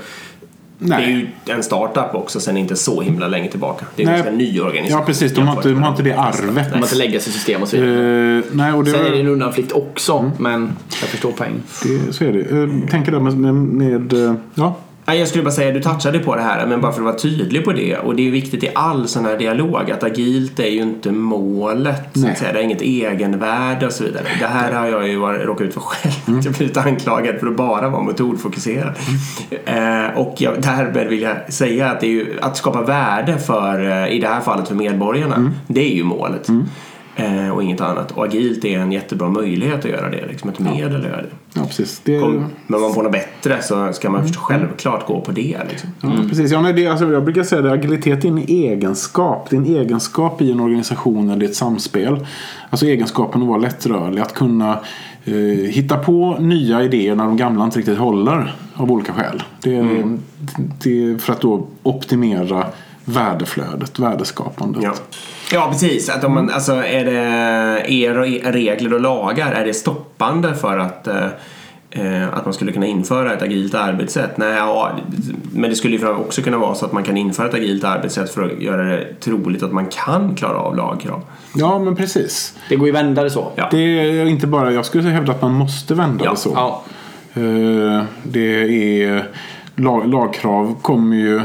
Det 0.78 0.94
är 0.94 0.98
Nej. 0.98 1.30
ju 1.46 1.54
en 1.54 1.62
startup 1.62 2.14
också 2.14 2.40
sen 2.40 2.56
inte 2.56 2.76
så 2.76 3.00
himla 3.02 3.28
länge 3.28 3.50
tillbaka. 3.50 3.86
Det 3.96 4.02
är 4.02 4.06
en 4.06 4.12
Nej. 4.12 4.22
ganska 4.22 4.36
ny 4.36 4.60
organisation. 4.60 5.00
Ja 5.00 5.06
precis, 5.06 5.34
de 5.34 5.48
har 5.48 5.56
inte, 5.56 5.68
de 5.68 5.82
har 5.82 5.90
inte 5.90 6.02
det 6.02 6.12
arvet. 6.12 6.54
man 6.56 6.72
har 6.72 6.76
inte 6.78 6.94
lägga 6.96 7.20
sig 7.20 7.32
system 7.32 7.62
och 7.62 7.68
så 7.68 7.76
vidare. 7.76 8.38
Eh, 8.38 8.44
nej, 8.52 8.72
och 8.72 8.84
det, 8.84 8.90
Sen 8.90 9.06
är 9.06 9.10
det 9.10 9.20
en 9.20 9.26
undanflykt 9.26 9.72
också, 9.72 10.30
men 10.38 10.72
jag 11.00 11.08
förstår 11.08 11.32
poängen. 11.36 11.62
det, 11.82 12.12
så 12.12 12.24
är 12.24 12.32
det. 12.32 12.62
Eh, 12.62 12.90
tänker 12.90 13.12
där 13.12 13.20
med, 13.20 13.38
med, 13.38 13.54
med 13.54 14.12
eh, 14.12 14.34
ja, 14.54 14.64
Nej, 14.64 14.85
jag 15.14 15.28
skulle 15.28 15.44
bara 15.44 15.50
säga, 15.50 15.72
du 15.72 15.82
touchade 15.82 16.18
på 16.18 16.36
det 16.36 16.42
här, 16.42 16.66
men 16.66 16.80
bara 16.80 16.92
för 16.92 17.00
att 17.00 17.04
vara 17.04 17.16
tydlig 17.16 17.64
på 17.64 17.72
det. 17.72 17.96
Och 17.96 18.16
det 18.16 18.26
är 18.26 18.30
viktigt 18.30 18.64
i 18.64 18.70
all 18.74 19.08
sån 19.08 19.24
här 19.24 19.38
dialog 19.38 19.90
att 19.90 20.04
agilt 20.04 20.58
är 20.58 20.66
ju 20.66 20.82
inte 20.82 21.12
målet. 21.12 22.08
Så 22.14 22.28
att 22.28 22.38
säga. 22.38 22.52
Det 22.52 22.58
är 22.58 22.62
inget 22.62 22.82
egenvärde 22.82 23.86
och 23.86 23.92
så 23.92 24.04
vidare. 24.04 24.24
Det 24.40 24.46
här 24.46 24.72
har 24.72 24.86
jag 24.86 25.08
ju 25.08 25.18
råkat 25.20 25.66
ut 25.66 25.74
för 25.74 25.80
själv. 25.80 26.14
Jag 26.26 26.34
har 26.34 26.58
blivit 26.58 26.76
anklagad 26.76 27.40
för 27.40 27.46
att 27.46 27.56
bara 27.56 27.88
vara 27.88 28.02
metodfokuserad. 28.02 28.94
Eh, 29.64 30.18
och 30.18 30.34
jag, 30.38 30.62
därmed 30.62 31.06
vill 31.08 31.22
jag 31.22 31.52
säga 31.52 31.90
att 31.90 32.02
ju, 32.02 32.38
att 32.42 32.56
skapa 32.56 32.82
värde 32.82 33.38
för, 33.38 33.90
eh, 33.90 34.16
i 34.16 34.18
det 34.20 34.28
här 34.28 34.40
fallet 34.40 34.68
för 34.68 34.74
medborgarna, 34.74 35.52
det 35.66 35.80
är 35.92 35.94
ju 35.94 36.04
målet. 36.04 36.48
Eh, 37.18 37.48
och 37.48 37.62
inget 37.62 37.80
annat. 37.80 38.12
Och 38.12 38.24
agilt 38.24 38.64
är 38.64 38.78
en 38.78 38.92
jättebra 38.92 39.28
möjlighet 39.28 39.78
att 39.78 39.90
göra 39.90 40.10
det. 40.10 40.26
Liksom 40.26 40.50
ett 40.50 40.58
medel 40.58 40.96
att 40.96 41.06
göra 41.06 41.22
det. 41.22 41.28
ja 41.54 41.64
precis. 41.64 42.00
Det, 42.04 42.20
Kom, 42.20 42.46
men 42.66 42.76
om 42.76 42.82
man 42.82 42.94
får 42.94 43.02
något 43.02 43.12
bättre 43.12 43.62
så 43.62 43.92
ska 43.92 44.10
man 44.10 44.28
självklart 44.28 45.06
gå 45.06 45.20
på 45.20 45.32
det. 45.32 45.58
Liksom. 45.70 45.90
ja, 46.00 46.10
precis. 46.28 46.52
Ja, 46.52 46.60
nej, 46.60 46.72
det, 46.72 46.86
alltså, 46.86 47.12
jag 47.12 47.24
brukar 47.24 47.42
säga 47.42 47.60
att 47.60 47.72
agilitet 47.72 48.24
är 48.24 48.28
en 48.28 48.38
egenskap. 48.38 49.46
Det 49.50 49.56
är 49.56 49.60
en 49.60 49.66
egenskap 49.66 50.42
i 50.42 50.50
en 50.50 50.60
organisation 50.60 51.30
eller 51.30 51.46
ett 51.46 51.56
samspel. 51.56 52.26
Alltså 52.70 52.86
egenskapen 52.86 53.42
att 53.42 53.48
vara 53.48 53.58
lättrörlig. 53.58 54.22
Att 54.22 54.34
kunna 54.34 54.78
eh, 55.24 55.34
hitta 55.70 55.96
på 55.96 56.36
nya 56.40 56.82
idéer 56.82 57.14
när 57.14 57.24
de 57.24 57.36
gamla 57.36 57.64
inte 57.64 57.78
riktigt 57.78 57.98
håller. 57.98 58.54
Av 58.74 58.92
olika 58.92 59.12
skäl. 59.12 59.42
Det, 59.62 59.76
är 59.76 60.18
det 60.82 61.04
är 61.04 61.18
för 61.18 61.32
att 61.32 61.40
då 61.40 61.66
optimera 61.82 62.66
värdeflödet, 63.04 63.98
värdeskapandet. 63.98 64.82
Ja. 64.82 64.94
Ja, 65.52 65.68
precis. 65.70 66.08
Att 66.08 66.24
om 66.24 66.34
man, 66.34 66.50
alltså, 66.50 66.72
är 66.72 67.04
det 67.04 67.12
er 67.88 68.24
er 68.24 68.52
regler 68.52 68.92
och 68.94 69.00
lagar, 69.00 69.52
är 69.52 69.64
det 69.64 69.74
stoppande 69.74 70.54
för 70.54 70.78
att 70.78 71.06
eh, 71.06 71.26
eh, 71.90 72.34
att 72.34 72.44
man 72.44 72.54
skulle 72.54 72.72
kunna 72.72 72.86
införa 72.86 73.32
ett 73.32 73.42
agilt 73.42 73.74
arbetssätt? 73.74 74.36
Nej, 74.38 74.54
ja, 74.56 74.90
men 75.52 75.70
det 75.70 75.76
skulle 75.76 75.96
ju 75.96 76.08
också 76.08 76.42
kunna 76.42 76.58
vara 76.58 76.74
så 76.74 76.86
att 76.86 76.92
man 76.92 77.02
kan 77.02 77.16
införa 77.16 77.48
ett 77.48 77.54
agilt 77.54 77.84
arbetssätt 77.84 78.30
för 78.30 78.42
att 78.42 78.60
göra 78.62 78.82
det 78.84 79.20
troligt 79.20 79.62
att 79.62 79.72
man 79.72 79.86
kan 79.86 80.34
klara 80.34 80.58
av 80.58 80.76
lagkrav. 80.76 81.22
Ja, 81.54 81.78
men 81.78 81.96
precis. 81.96 82.54
Det 82.68 82.76
går 82.76 82.86
ju 82.86 82.92
vända 82.92 83.22
det 83.22 83.30
så. 83.30 83.52
Ja. 83.54 83.68
Det 83.70 83.78
är 83.78 84.26
inte 84.26 84.46
bara, 84.46 84.72
jag 84.72 84.84
skulle 84.84 85.08
hävda 85.08 85.32
att 85.32 85.42
man 85.42 85.52
måste 85.52 85.94
vända 85.94 86.24
Ja. 86.24 86.30
det 86.30 86.36
så. 86.36 86.52
Ja. 86.54 86.82
Eh, 87.34 88.02
Det 88.22 89.02
är 89.02 89.28
lag, 89.76 90.08
lagkrav 90.12 90.74
kommer 90.82 91.16
ju 91.16 91.40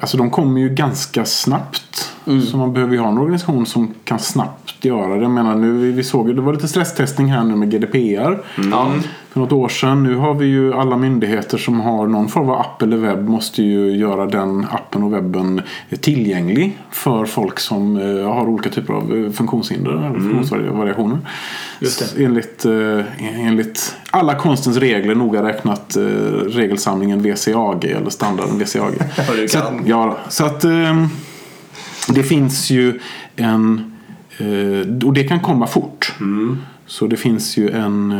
Alltså 0.00 0.16
de 0.16 0.30
kommer 0.30 0.60
ju 0.60 0.68
ganska 0.68 1.24
snabbt. 1.24 2.12
Så 2.50 2.56
man 2.56 2.72
behöver 2.72 2.92
ju 2.94 3.00
ha 3.00 3.08
en 3.08 3.18
organisation 3.18 3.66
som 3.66 3.94
kan 4.04 4.18
snabbt 4.18 4.84
göra 4.84 5.14
det. 5.16 5.22
Jag 5.22 5.30
menar 5.30 5.54
nu, 5.54 5.92
vi- 5.92 6.04
såg 6.04 6.28
ju, 6.28 6.34
det 6.34 6.40
var 6.42 6.52
lite 6.52 6.68
stresstestning 6.68 7.32
här 7.32 7.44
nu 7.44 7.56
med 7.56 7.70
GDPR. 7.70 8.38
Ja. 8.70 8.92
För 9.38 9.42
något 9.42 9.52
år 9.52 9.68
sedan. 9.68 10.02
Nu 10.02 10.14
har 10.16 10.34
vi 10.34 10.46
ju 10.46 10.74
alla 10.74 10.96
myndigheter 10.96 11.58
som 11.58 11.80
har 11.80 12.06
någon 12.06 12.28
form 12.28 12.48
av 12.50 12.60
app 12.60 12.82
eller 12.82 12.96
webb 12.96 13.28
måste 13.28 13.62
ju 13.62 13.96
göra 13.96 14.26
den 14.26 14.66
appen 14.70 15.02
och 15.02 15.12
webben 15.12 15.62
tillgänglig 16.00 16.78
för 16.90 17.24
folk 17.24 17.58
som 17.58 17.96
eh, 17.96 18.32
har 18.32 18.46
olika 18.46 18.70
typer 18.70 18.94
av 18.94 19.16
eh, 19.16 19.32
funktionshinder 19.32 19.90
eller 19.90 20.20
funktionsvariationer. 20.20 21.18
Just 21.80 22.16
det. 22.16 22.24
Enligt, 22.24 22.64
eh, 22.64 23.46
enligt 23.46 23.96
alla 24.10 24.34
konstens 24.34 24.76
regler, 24.76 25.14
noga 25.14 25.42
räknat 25.42 25.96
regelsamlingen 26.46 27.22
VCAG 27.22 27.84
eller 27.84 28.10
standarden 28.10 28.58
VCAG. 28.58 28.94
Så, 29.48 29.58
att, 29.58 29.72
ja, 29.84 30.18
så 30.28 30.44
att 30.44 30.64
eh, 30.64 31.06
det 32.08 32.22
finns 32.22 32.70
ju 32.70 33.00
en 33.36 33.94
och 35.04 35.12
det 35.12 35.24
kan 35.24 35.40
komma 35.40 35.66
fort. 35.66 36.14
Så 36.86 37.06
det 37.06 37.16
finns 37.16 37.56
ju 37.56 37.70
en 37.70 38.12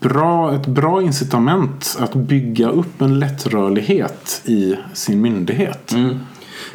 bra, 0.00 0.54
ett 0.54 0.66
bra 0.66 1.02
incitament 1.02 1.96
att 2.00 2.14
bygga 2.14 2.68
upp 2.68 3.00
en 3.00 3.18
lättrörlighet 3.18 4.42
i 4.44 4.76
sin 4.92 5.20
myndighet. 5.20 5.92
Mm. 5.92 6.18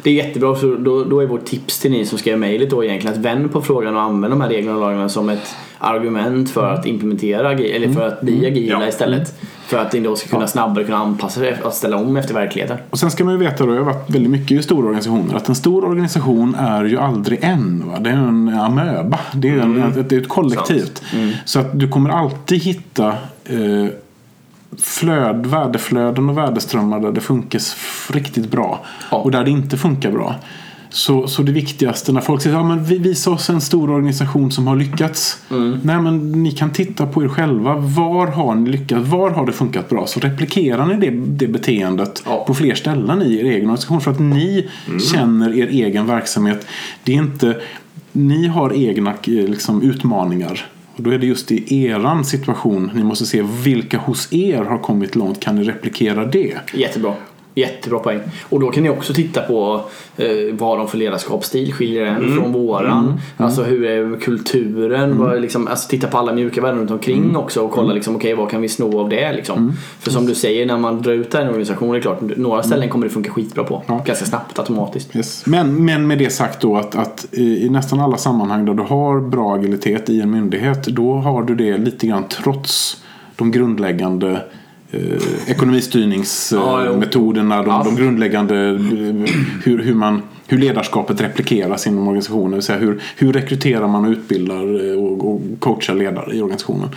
Det 0.02 0.10
är 0.10 0.14
jättebra, 0.14 0.54
så 0.54 0.74
då, 0.74 1.04
då 1.04 1.20
är 1.20 1.26
vårt 1.26 1.44
tips 1.44 1.78
till 1.78 1.90
ni 1.90 2.06
som 2.06 2.18
skrev 2.18 2.38
mejlet 2.38 2.70
då 2.70 2.84
egentligen 2.84 3.16
att 3.16 3.24
vänd 3.24 3.52
på 3.52 3.62
frågan 3.62 3.96
och 3.96 4.02
använd 4.02 4.32
de 4.32 4.40
här 4.40 4.48
reglerna 4.48 4.74
och 4.76 4.80
lagarna 4.80 5.08
som 5.08 5.28
ett 5.28 5.54
argument 5.78 6.50
för 6.50 6.72
att 6.72 6.86
implementera 6.86 7.52
eller 7.52 7.88
för 7.92 8.08
att 8.08 8.20
bli 8.20 8.46
agila 8.46 8.78
Ja. 8.80 8.88
istället. 8.88 9.40
För 9.66 9.78
att 9.78 9.92
då 9.92 10.16
ska 10.16 10.28
kunna 10.28 10.46
snabbare 10.46 10.84
kunna 10.84 10.96
anpassa 10.96 11.40
sig 11.40 11.56
och 11.62 11.72
ställa 11.72 11.96
om 11.96 12.16
efter 12.16 12.34
verkligheten. 12.34 12.76
Och 12.90 12.98
sen 12.98 13.10
ska 13.10 13.24
man 13.24 13.32
ju 13.34 13.40
veta 13.40 13.66
då, 13.66 13.74
jag 13.74 13.84
har 13.84 13.92
varit 13.92 14.10
väldigt 14.10 14.30
mycket 14.30 14.58
i 14.58 14.62
stora 14.62 14.86
organisationer, 14.86 15.34
att 15.34 15.48
en 15.48 15.54
stor 15.54 15.84
organisation 15.84 16.54
är 16.54 16.84
ju 16.84 16.98
aldrig 16.98 17.38
en. 17.42 17.84
Va? 17.86 17.98
Det 18.00 18.10
är 18.10 18.14
en 18.14 18.48
amöba. 18.48 19.18
Det 19.34 19.48
är, 19.48 19.58
en, 19.58 19.82
ett, 19.82 20.08
det 20.08 20.16
är 20.16 20.20
ett 20.20 20.28
kollektivt. 20.28 21.02
Så 21.44 21.60
att 21.60 21.80
du 21.80 21.88
kommer 21.88 22.10
alltid 22.10 22.62
hitta 22.62 23.08
eh, 23.44 23.86
flöd, 24.82 25.46
värdeflöden 25.46 26.28
och 26.28 26.38
värdeströmmar 26.38 27.00
där 27.00 27.12
det 27.12 27.20
funkar 27.20 27.60
riktigt 28.12 28.50
bra. 28.50 28.84
Ja. 29.10 29.16
Och 29.16 29.30
där 29.30 29.44
det 29.44 29.50
inte 29.50 29.76
funkar 29.76 30.10
bra. 30.10 30.34
Så, 30.90 31.28
så 31.28 31.42
det 31.42 31.52
viktigaste 31.52 32.12
när 32.12 32.20
folk 32.20 32.42
säger 32.42 32.56
ja, 32.56 32.62
men 32.62 32.84
vi- 32.84 32.98
visa 32.98 33.30
oss 33.30 33.50
en 33.50 33.60
stor 33.60 33.90
organisation 33.90 34.52
som 34.52 34.66
har 34.66 34.76
lyckats. 34.76 35.38
Nej 35.82 36.00
men 36.00 36.42
ni 36.42 36.50
kan 36.52 36.70
titta 36.70 37.06
på 37.06 37.24
er 37.24 37.28
själva. 37.28 37.74
Var 37.76 38.26
har 38.26 38.54
ni 38.54 38.70
lyckats? 38.70 39.08
Var 39.08 39.30
har 39.30 39.46
det 39.46 39.52
funkat 39.52 39.88
bra? 39.88 40.06
Så 40.06 40.20
replikerar 40.20 40.86
ni 40.86 40.94
det, 40.96 41.10
det 41.10 41.46
beteendet 41.52 42.22
Ja. 42.26 42.44
på 42.46 42.54
fler 42.54 42.74
ställen 42.74 43.22
i 43.22 43.34
er 43.34 43.44
egen 43.44 43.54
organisation. 43.64 44.00
För 44.00 44.10
att 44.10 44.20
ni 44.20 44.68
känner 45.12 45.58
er 45.58 45.66
egen 45.66 46.06
verksamhet. 46.06 46.66
Det 47.04 47.12
är 47.12 47.16
inte, 47.16 47.60
ni 48.12 48.46
har 48.46 48.72
egna 48.74 49.10
eh, 49.10 49.16
liksom, 49.26 49.82
utmaningar. 49.82 50.66
Och 50.96 51.02
då 51.02 51.10
är 51.10 51.18
det 51.18 51.26
just 51.26 51.52
i 51.52 51.84
eran 51.84 52.24
situation 52.24 52.90
ni 52.94 53.04
måste 53.04 53.26
se 53.26 53.42
vilka 53.42 53.98
hos 53.98 54.32
er 54.32 54.64
har 54.64 54.78
kommit 54.78 55.14
långt. 55.14 55.40
Kan 55.40 55.56
ni 55.56 55.64
replikera 55.64 56.24
det? 56.24 56.56
Jättebra. 56.74 57.14
Jättebra 57.54 57.98
poäng. 57.98 58.20
Och 58.42 58.60
då 58.60 58.70
kan 58.70 58.82
ni 58.82 58.90
också 58.90 59.14
titta 59.14 59.40
på 59.40 59.80
eh, 60.16 60.26
vad 60.52 60.78
de 60.78 60.88
för 60.88 60.98
ledarskapsstil 60.98 61.72
skiljer 61.72 62.04
den 62.04 62.36
från 62.36 62.52
våran. 62.52 63.20
Alltså 63.36 63.62
hur 63.62 63.84
är 63.84 64.20
kulturen? 64.20 65.18
Vad 65.18 65.36
är 65.36 65.40
liksom, 65.40 65.68
alltså 65.68 65.88
titta 65.88 66.06
på 66.06 66.18
alla 66.18 66.32
mjuka 66.32 66.60
värden 66.60 66.78
runt 66.78 66.90
omkring 66.90 67.36
också 67.36 67.60
och 67.60 67.70
kolla 67.70 67.94
liksom, 67.94 68.16
okej 68.16 68.34
vad 68.34 68.50
kan 68.50 68.62
vi 68.62 68.68
sno 68.68 69.00
av 69.00 69.08
det 69.08 69.32
liksom. 69.32 69.72
För 69.98 70.10
som 70.10 70.26
du 70.26 70.34
säger 70.34 70.66
när 70.66 70.78
man 70.78 71.02
drar 71.02 71.12
ut 71.12 71.30
det 71.30 71.38
här 71.38 71.44
i 71.44 71.46
en 71.46 71.50
organisation, 71.50 71.92
det 71.92 71.98
är 71.98 72.02
klart 72.02 72.20
några 72.36 72.62
ställen 72.62 72.88
kommer 72.88 73.06
det 73.06 73.12
funka 73.12 73.30
skitbra 73.30 73.64
på. 73.64 73.82
Ja. 73.86 74.02
Ganska 74.06 74.24
snabbt 74.24 74.58
automatiskt. 74.58 75.16
Yes. 75.16 75.46
Men, 75.46 75.84
men 75.84 76.06
med 76.06 76.18
det 76.18 76.30
sagt 76.30 76.60
då 76.60 76.76
att, 76.76 76.94
att 76.94 77.26
i 77.32 77.54
i 77.64 77.70
nästan 77.70 78.00
alla 78.00 78.16
sammanhang 78.16 78.64
där 78.64 78.74
du 78.74 78.82
har 78.82 79.20
bra 79.20 79.54
agilitet 79.54 80.10
i 80.10 80.20
en 80.20 80.30
myndighet 80.30 80.86
då 80.86 81.14
har 81.14 81.42
du 81.42 81.54
det 81.54 81.78
lite 81.78 82.06
grann 82.06 82.28
trots 82.28 83.02
de 83.36 83.50
grundläggande 83.50 84.40
eh, 84.90 85.22
ekonomistyrningsmetoderna, 85.46 87.62
de, 87.62 87.84
de 87.84 87.96
grundläggande 87.96 88.68
eh, 88.68 88.74
hur, 89.64 89.82
hur, 89.82 89.94
man, 89.94 90.22
hur 90.46 90.58
ledarskapet 90.58 91.20
replikeras 91.20 91.86
inom 91.86 92.08
organisationen. 92.08 92.50
Det 92.50 92.56
vill 92.56 92.62
säga 92.62 92.78
hur, 92.78 93.02
hur 93.16 93.32
rekryterar 93.32 93.88
man 93.88 94.04
och 94.04 94.10
utbildar 94.10 94.90
eh, 94.90 94.96
och, 95.04 95.34
och 95.34 95.40
coachar 95.58 95.94
ledare 95.94 96.36
i 96.36 96.40
organisationen. 96.40 96.88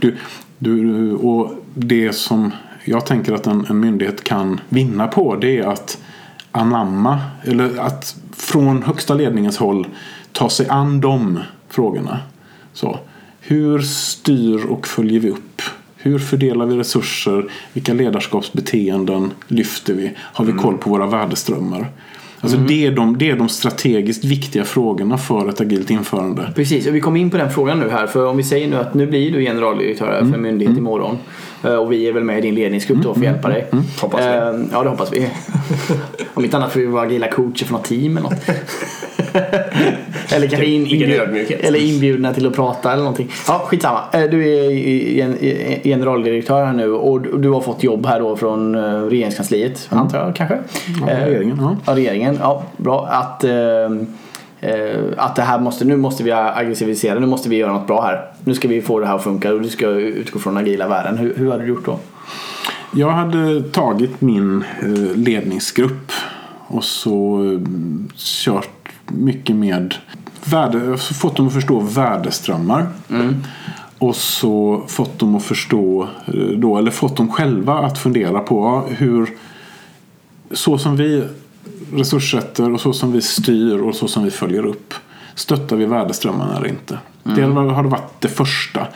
Du, 0.00 0.16
du, 0.58 1.12
och 1.12 1.54
det 1.74 2.12
som 2.12 2.50
jag 2.84 3.06
tänker 3.06 3.32
att 3.32 3.46
en, 3.46 3.66
en 3.68 3.80
myndighet 3.80 4.24
kan 4.24 4.60
vinna 4.68 5.06
på 5.06 5.36
det 5.36 5.58
är 5.58 5.66
att 5.66 5.98
anamma, 6.52 7.18
eller 7.42 7.78
att 7.78 8.16
från 8.36 8.82
högsta 8.82 9.14
ledningens 9.14 9.58
håll 9.58 9.86
ta 10.32 10.50
sig 10.50 10.68
an 10.68 11.00
de 11.00 11.38
frågorna. 11.68 12.18
Så, 12.72 12.98
hur 13.40 13.78
styr 13.78 14.64
och 14.64 14.86
följer 14.86 15.20
vi 15.20 15.30
upp? 15.30 15.62
Hur 16.02 16.18
fördelar 16.18 16.66
vi 16.66 16.76
resurser? 16.76 17.44
Vilka 17.72 17.92
ledarskapsbeteenden 17.92 19.32
lyfter 19.48 19.94
vi? 19.94 20.12
Har 20.16 20.44
vi 20.44 20.52
koll 20.52 20.78
på 20.78 20.90
våra 20.90 21.06
värdeströmmar? 21.06 21.86
Alltså 22.40 22.58
det, 22.58 22.86
är 22.86 22.90
de, 22.90 23.18
det 23.18 23.30
är 23.30 23.36
de 23.36 23.48
strategiskt 23.48 24.24
viktiga 24.24 24.64
frågorna 24.64 25.18
för 25.18 25.48
ett 25.48 25.60
agilt 25.60 25.90
införande. 25.90 26.52
Precis, 26.56 26.86
och 26.86 26.94
vi 26.94 27.00
kom 27.00 27.16
in 27.16 27.30
på 27.30 27.36
den 27.36 27.50
frågan 27.50 27.80
nu 27.80 27.88
här. 27.90 28.06
För 28.06 28.26
om 28.26 28.36
vi 28.36 28.42
säger 28.42 28.68
nu 28.68 28.76
att 28.76 28.94
nu 28.94 29.06
blir 29.06 29.32
du 29.32 29.40
generaldirektör 29.40 30.06
för 30.06 30.34
en 30.34 30.42
myndighet 30.42 30.78
imorgon. 30.78 31.18
Eh, 31.64 31.74
Och 31.74 31.92
vi 31.92 32.08
är 32.08 32.12
väl 32.12 32.24
med 32.24 32.38
i 32.38 32.40
din 32.40 32.54
ledningsgrupp 32.54 32.98
då 33.02 33.14
för 33.14 33.20
att 33.20 33.24
hjälpa 33.26 33.48
dig. 33.48 33.66
Hoppas 34.00 34.20
vi. 34.20 34.24
Eh, 34.26 34.52
Ja, 34.72 34.82
det 34.82 34.88
hoppas 34.90 35.12
vi. 35.12 35.28
om 36.34 36.44
inte 36.44 36.56
annat 36.56 36.72
får 36.72 36.80
vi 36.80 36.86
vara 36.86 37.02
agila 37.02 37.28
coacher 37.28 37.64
för 37.64 37.72
något 37.72 37.84
team 37.84 38.16
eller 38.16 38.30
något. 38.30 38.38
eller 40.32 40.46
kanske 40.48 40.66
inbjud, 40.66 41.10
eller 41.60 41.78
inbjudna 41.78 42.34
till 42.34 42.46
att 42.46 42.54
prata 42.54 42.92
eller 42.92 43.02
någonting. 43.02 43.30
Ja, 43.48 43.62
skitsamma. 43.66 44.00
Eh, 44.12 44.22
Du 44.22 44.48
är 44.48 45.82
generaldirektör 45.84 46.64
här 46.64 46.72
nu 46.72 46.92
och 46.92 47.20
du- 47.20 47.48
har 47.50 47.60
fått 47.60 47.82
jobb 47.82 48.06
här 48.06 48.20
då 48.20 48.36
från 48.36 48.76
regeringskansliet, 49.10 49.86
antar 49.90 50.18
jag 50.18 50.36
kanske? 50.36 50.58
Ja, 51.06 51.26
regeringen, 51.26 51.76
ja. 51.86 51.94
Regeringen. 51.94 52.38
Ja, 52.40 52.62
bra. 52.76 53.06
Att, 53.10 53.44
eh, 53.44 53.52
eh, 53.52 53.90
att 55.16 55.36
det 55.36 55.42
här 55.42 55.60
måste, 55.60 55.84
nu 55.84 55.96
måste 55.96 56.22
vi 56.22 56.32
aggressivisera, 56.32 57.18
nu 57.18 57.26
måste 57.26 57.48
vi 57.48 57.56
göra 57.56 57.72
något 57.72 57.86
bra 57.86 58.02
här. 58.02 58.32
Nu 58.44 58.54
ska 58.54 58.68
vi 58.68 58.82
få 58.82 59.00
det 59.00 59.06
här 59.06 59.14
att 59.14 59.24
funka 59.24 59.52
och 59.52 59.60
du 59.60 59.68
ska 59.68 59.86
utgå 59.88 60.38
från 60.38 60.56
agila 60.56 60.88
värden. 60.88 61.18
Hur, 61.18 61.34
hur 61.36 61.50
hade 61.50 61.62
du 61.62 61.68
gjort 61.68 61.84
då? 61.84 61.98
Jag 62.92 63.10
hade 63.10 63.62
tagit 63.62 64.20
min 64.20 64.64
eh, 64.82 65.16
ledningsgrupp 65.16 66.12
och 66.66 66.84
så 66.84 67.44
eh, 67.52 67.60
kört 68.16 68.88
mycket 69.06 69.56
med 69.56 69.94
värde, 70.44 70.98
så 70.98 71.14
fått 71.14 71.36
dem 71.36 71.46
att 71.46 71.52
förstå 71.52 71.80
värdeströmmar. 71.80 72.86
Och 73.98 74.16
så 74.16 74.82
fått 74.88 75.18
dem 75.18 75.36
att 75.36 75.42
förstå, 75.42 76.08
eh, 76.26 76.34
då, 76.34 76.78
eller 76.78 76.90
fått 76.90 77.16
dem 77.16 77.32
själva 77.32 77.74
att 77.74 77.98
fundera 77.98 78.40
på 78.40 78.84
hur 78.88 79.30
så 80.50 80.78
som 80.78 80.96
vi 80.96 81.24
resurssätter 81.92 82.72
och 82.72 82.80
så 82.80 82.92
som 82.92 83.12
vi 83.12 83.22
styr 83.22 83.78
och 83.78 83.94
så 83.94 84.08
som 84.08 84.24
vi 84.24 84.30
följer 84.30 84.66
upp. 84.66 84.94
Stöttar 85.34 85.76
vi 85.76 85.86
värdeströmmarna 85.86 86.56
eller 86.56 86.68
inte? 86.68 86.98
Det 87.22 87.42
har 87.42 87.84
varit 87.84 88.20
det 88.20 88.28
första. 88.28 88.86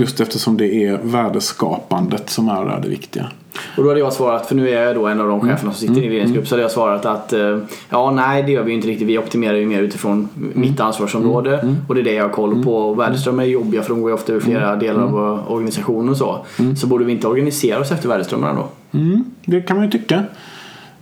Just 0.00 0.20
eftersom 0.20 0.56
det 0.56 0.84
är 0.84 0.98
värdeskapandet 1.02 2.30
som 2.30 2.48
är 2.48 2.80
det 2.82 2.88
viktiga. 2.88 3.30
Och 3.76 3.82
då 3.82 3.88
hade 3.88 4.00
jag 4.00 4.12
svarat, 4.12 4.46
för 4.46 4.54
nu 4.54 4.70
är 4.70 4.82
jag 4.82 4.94
då 4.94 5.06
en 5.06 5.20
av 5.20 5.28
de 5.28 5.40
cheferna 5.40 5.72
som 5.72 5.88
sitter 5.88 6.02
i 6.02 6.08
regeringsgrupp, 6.08 6.48
så 6.48 6.54
hade 6.54 6.62
jag 6.62 6.70
svarat 6.70 7.06
att 7.06 7.32
eh, 7.32 7.58
ja, 7.88 8.10
nej 8.10 8.42
det 8.42 8.52
gör 8.52 8.62
vi 8.62 8.72
inte 8.72 8.88
riktigt. 8.88 9.08
Vi 9.08 9.18
optimerar 9.18 9.56
ju 9.56 9.66
mer 9.66 9.82
utifrån 9.82 10.28
mitt 10.34 10.80
ansvarsområde 10.80 11.76
och 11.88 11.94
det 11.94 12.00
är 12.00 12.04
det 12.04 12.12
jag 12.12 12.24
har 12.24 12.30
koll 12.30 12.64
på. 12.64 12.94
Värdeströmmar 12.94 13.42
är 13.42 13.46
jobbiga 13.46 13.82
för 13.82 13.90
de 13.90 14.00
går 14.00 14.10
ju 14.10 14.14
ofta 14.14 14.32
över 14.32 14.42
flera 14.42 14.76
delar 14.76 15.02
av 15.02 15.10
vår 15.10 15.52
organisation 15.52 16.08
och 16.08 16.16
så. 16.16 16.46
Så 16.80 16.86
borde 16.86 17.04
vi 17.04 17.12
inte 17.12 17.26
organisera 17.26 17.80
oss 17.80 17.92
efter 17.92 18.08
värdeströmmarna 18.08 18.54
då? 18.54 18.98
Mm, 18.98 19.24
det 19.44 19.60
kan 19.60 19.76
man 19.76 19.86
ju 19.86 19.92
tycka. 19.92 20.24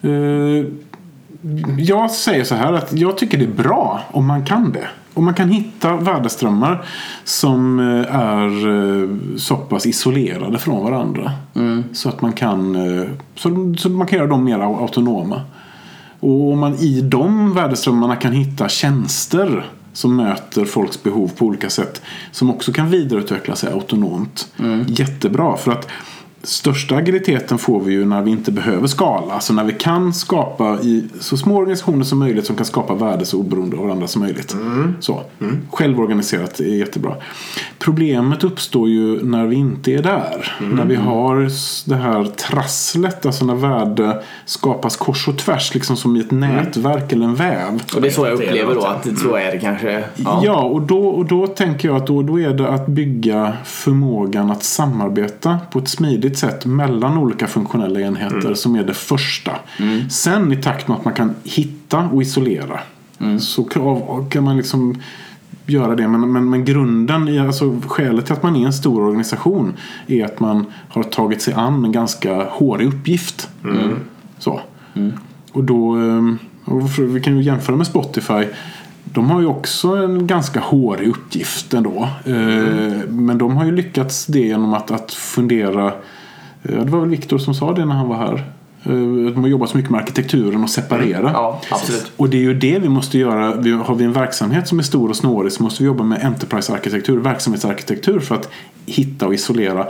Eh, 0.03 0.64
Jag 1.78 2.11
säger 2.11 2.45
så 2.45 2.55
här 2.55 2.72
att 2.72 2.93
jag 2.93 3.18
tycker 3.18 3.38
det 3.38 3.45
är 3.45 3.62
bra 3.62 4.01
om 4.11 4.26
man 4.26 4.45
kan 4.45 4.72
det. 4.72 4.88
Om 5.14 5.24
man 5.24 5.34
kan 5.34 5.49
hitta 5.49 5.97
värdeströmmar 5.97 6.84
som 7.24 7.78
eh, 7.80 8.16
är 8.16 8.68
eh, 8.68 9.09
så 9.36 9.57
pass 9.57 9.86
isolerade 9.86 10.59
från 10.59 10.84
varandra. 10.84 11.32
Så 11.93 12.09
att 12.09 12.20
man 12.20 12.32
kan, 12.32 12.74
eh, 12.76 13.09
så, 13.34 13.74
så 13.78 13.88
man 13.88 14.07
kan 14.07 14.18
göra 14.18 14.28
dem 14.28 14.45
mer 14.45 14.59
autonoma. 14.59 15.43
Och 16.20 16.53
om 16.53 16.59
man 16.59 16.74
i 16.74 17.01
de 17.01 17.55
värdeströmmarna 17.55 18.16
kan 18.16 18.32
hitta 18.32 18.68
tjänster 18.68 19.66
som 19.93 20.16
möter 20.16 20.64
folks 20.64 21.03
behov 21.03 21.30
på 21.36 21.45
olika 21.45 21.70
sätt. 21.70 22.03
Som 22.32 22.51
också 22.51 22.72
kan 22.72 22.91
vidareutveckla 22.91 23.57
sig 23.57 23.72
autonomt. 23.72 24.53
Jättebra. 24.86 25.57
För 25.57 25.72
att 25.72 25.88
största 26.43 26.97
agiliteten 26.97 27.59
får 27.59 27.80
vi 27.80 27.93
ju 27.93 28.05
när 28.05 28.22
vi 28.22 28.30
inte 28.30 28.53
behöver 28.53 28.86
skala. 28.86 29.34
Alltså 29.34 29.53
när 29.53 29.64
vi 29.64 29.72
kan 29.72 30.12
skapa 30.12 30.78
i 30.82 31.05
så 31.20 31.36
små 31.36 31.57
organisationer 31.57 32.05
som 32.05 32.18
möjligt 32.18 32.47
som 32.47 32.57
kan 32.57 32.66
skapa 32.66 32.95
värde 32.95 33.24
så 33.24 33.38
oberoende 33.38 33.76
av 33.76 33.82
varandra 33.82 34.07
som 34.07 34.22
möjligt. 34.22 34.57
Så. 35.01 35.22
Självorganiserat 35.70 36.61
är 36.61 36.64
jättebra. 36.64 37.14
Problemet 37.78 38.45
uppstår 38.45 38.88
ju 38.88 39.24
när 39.24 39.47
vi 39.47 39.57
inte 39.57 39.93
är 39.93 40.03
där. 40.03 40.57
När 40.74 40.84
vi 40.84 40.95
har 40.95 41.51
det 41.88 41.97
här 41.97 42.24
trasslet, 42.24 43.26
alltså 43.26 43.45
när 43.45 43.55
värde 43.55 44.22
skapas 44.45 44.97
kors 44.97 45.28
och 45.28 45.38
tvärs, 45.38 45.74
liksom 45.74 45.97
som 45.97 46.16
i 46.16 46.20
ett 46.20 46.30
nätverk 46.30 47.12
eller 47.12 47.24
en 47.24 47.34
väv. 47.34 47.82
Och 47.95 48.01
det 48.01 48.09
är 48.09 48.12
så 48.12 48.26
jag 48.26 48.34
upplever 48.34 48.74
då 48.74 48.84
att 48.84 49.18
så 49.18 49.34
är 49.34 49.53
det 49.53 49.59
kanske. 49.59 50.05
Ja. 50.16 50.41
Ja, 50.45 50.62
och, 50.62 50.82
då, 50.82 51.09
och 51.09 51.26
då 51.26 51.47
tänker 51.47 51.88
jag 51.88 51.97
att 51.97 52.07
då, 52.07 52.22
då 52.22 52.41
är 52.41 52.55
det 52.55 52.68
att 52.68 52.86
bygga 52.86 53.53
förmågan 53.64 54.51
att 54.51 54.64
samarbeta 54.64 55.59
på 55.70 55.78
ett 55.78 55.88
smidigt 55.88 56.29
sätt 56.38 56.66
mellan 56.66 57.18
olika 57.18 57.46
funktionella 57.46 58.00
enheter 58.00 58.54
som 58.54 58.74
är 58.74 58.84
det 58.84 58.94
första. 58.94 59.52
Sen 60.10 60.52
i 60.52 60.56
takt 60.56 60.88
med 60.88 60.96
att 60.96 61.04
man 61.04 61.14
kan 61.14 61.34
hitta 61.44 61.98
och 61.98 62.22
isolera 62.22 62.80
så 63.40 63.64
kan, 64.30 64.44
man 64.44 64.56
liksom 64.56 64.94
göra 65.66 65.94
det. 65.94 66.08
Men, 66.08 66.32
men, 66.32 66.50
men 66.50 66.64
grunden, 66.64 67.28
i, 67.28 67.38
alltså 67.38 67.80
skälet 67.86 68.26
till 68.26 68.32
att 68.32 68.42
man 68.42 68.56
är 68.56 68.66
en 68.66 68.72
stor 68.72 69.02
organisation 69.02 69.72
är 70.06 70.24
att 70.24 70.40
man 70.40 70.66
har 70.88 71.02
tagit 71.02 71.42
sig 71.42 71.54
an 71.54 71.84
en 71.84 71.92
ganska 71.92 72.44
hårig 72.50 72.88
uppgift. 72.88 73.48
Så. 74.38 74.60
Och 75.52 75.64
då, 75.64 75.94
ehm, 75.94 76.38
och 76.64 76.98
vi 76.98 77.20
kan 77.20 77.36
ju 77.36 77.42
jämföra 77.42 77.76
med 77.76 77.86
Spotify. 77.86 78.44
De 79.04 79.30
har 79.30 79.40
ju 79.40 79.46
också 79.46 79.88
en 79.88 80.26
ganska 80.26 80.60
hårig 80.60 81.08
uppgift 81.08 81.74
ändå. 81.74 82.08
Eh, 82.24 82.34
Men 83.08 83.38
de 83.38 83.56
har 83.56 83.64
ju 83.64 83.72
lyckats 83.72 84.26
det 84.26 84.40
genom 84.40 84.74
att, 84.74 84.90
att 84.90 85.12
fundera. 85.12 85.92
Eh, 86.62 86.84
Det 86.84 86.90
var 86.90 87.00
väl 87.00 87.08
Viktor 87.08 87.38
som 87.38 87.54
sa 87.54 87.72
det 87.72 87.84
när 87.84 87.94
han 87.94 88.08
var 88.08 88.16
här. 88.16 88.34
Eh, 88.82 89.32
De 89.32 89.36
har 89.36 89.48
jobbat 89.48 89.70
så 89.70 89.76
mycket 89.76 89.90
med 89.90 90.00
arkitekturen 90.00 90.62
och 90.62 90.70
separera. 90.70 91.30
Ja, 91.32 91.61
absolut. 91.70 92.12
Och 92.16 92.28
det 92.28 92.36
är 92.36 92.42
ju 92.42 92.54
det 92.54 92.78
vi 92.78 92.88
måste 92.88 93.18
göra. 93.18 93.44
Har 93.84 93.94
vi 93.94 94.04
en 94.04 94.12
verksamhet 94.12 94.68
som 94.68 94.78
är 94.78 94.82
stor 94.82 95.08
och 95.08 95.16
snårig 95.16 95.52
så 95.52 95.62
måste 95.62 95.82
vi 95.82 95.86
jobba 95.86 96.04
med 96.04 96.24
enterprise-arkitektur, 96.24 97.18
verksamhetsarkitektur 97.18 98.20
för 98.20 98.34
att 98.34 98.50
hitta 98.86 99.26
och 99.26 99.34
isolera. 99.34 99.86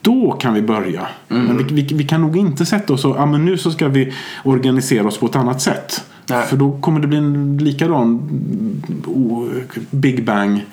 Då 0.00 0.32
kan 0.32 0.54
vi 0.54 0.62
börja. 0.62 1.06
Men 1.28 1.56
vi, 1.56 1.82
vi, 1.82 1.94
vi 1.94 2.04
kan 2.04 2.22
nog 2.22 2.36
inte 2.36 2.66
sätta 2.66 2.92
oss 2.92 3.04
och 3.04 3.20
ah, 3.20 3.26
men 3.26 3.44
nu 3.44 3.58
så 3.58 3.70
ska 3.70 3.88
vi 3.88 4.12
organisera 4.44 5.06
oss 5.06 5.18
på 5.18 5.26
ett 5.26 5.36
annat 5.36 5.62
sätt. 5.62 6.04
Nej. 6.30 6.46
För 6.46 6.56
då 6.56 6.78
kommer 6.80 7.00
det 7.00 7.06
bli 7.06 7.18
en 7.18 7.58
likadan 7.58 8.30
oh, 9.06 9.48
Big 9.90 10.24
Bang 10.24 10.64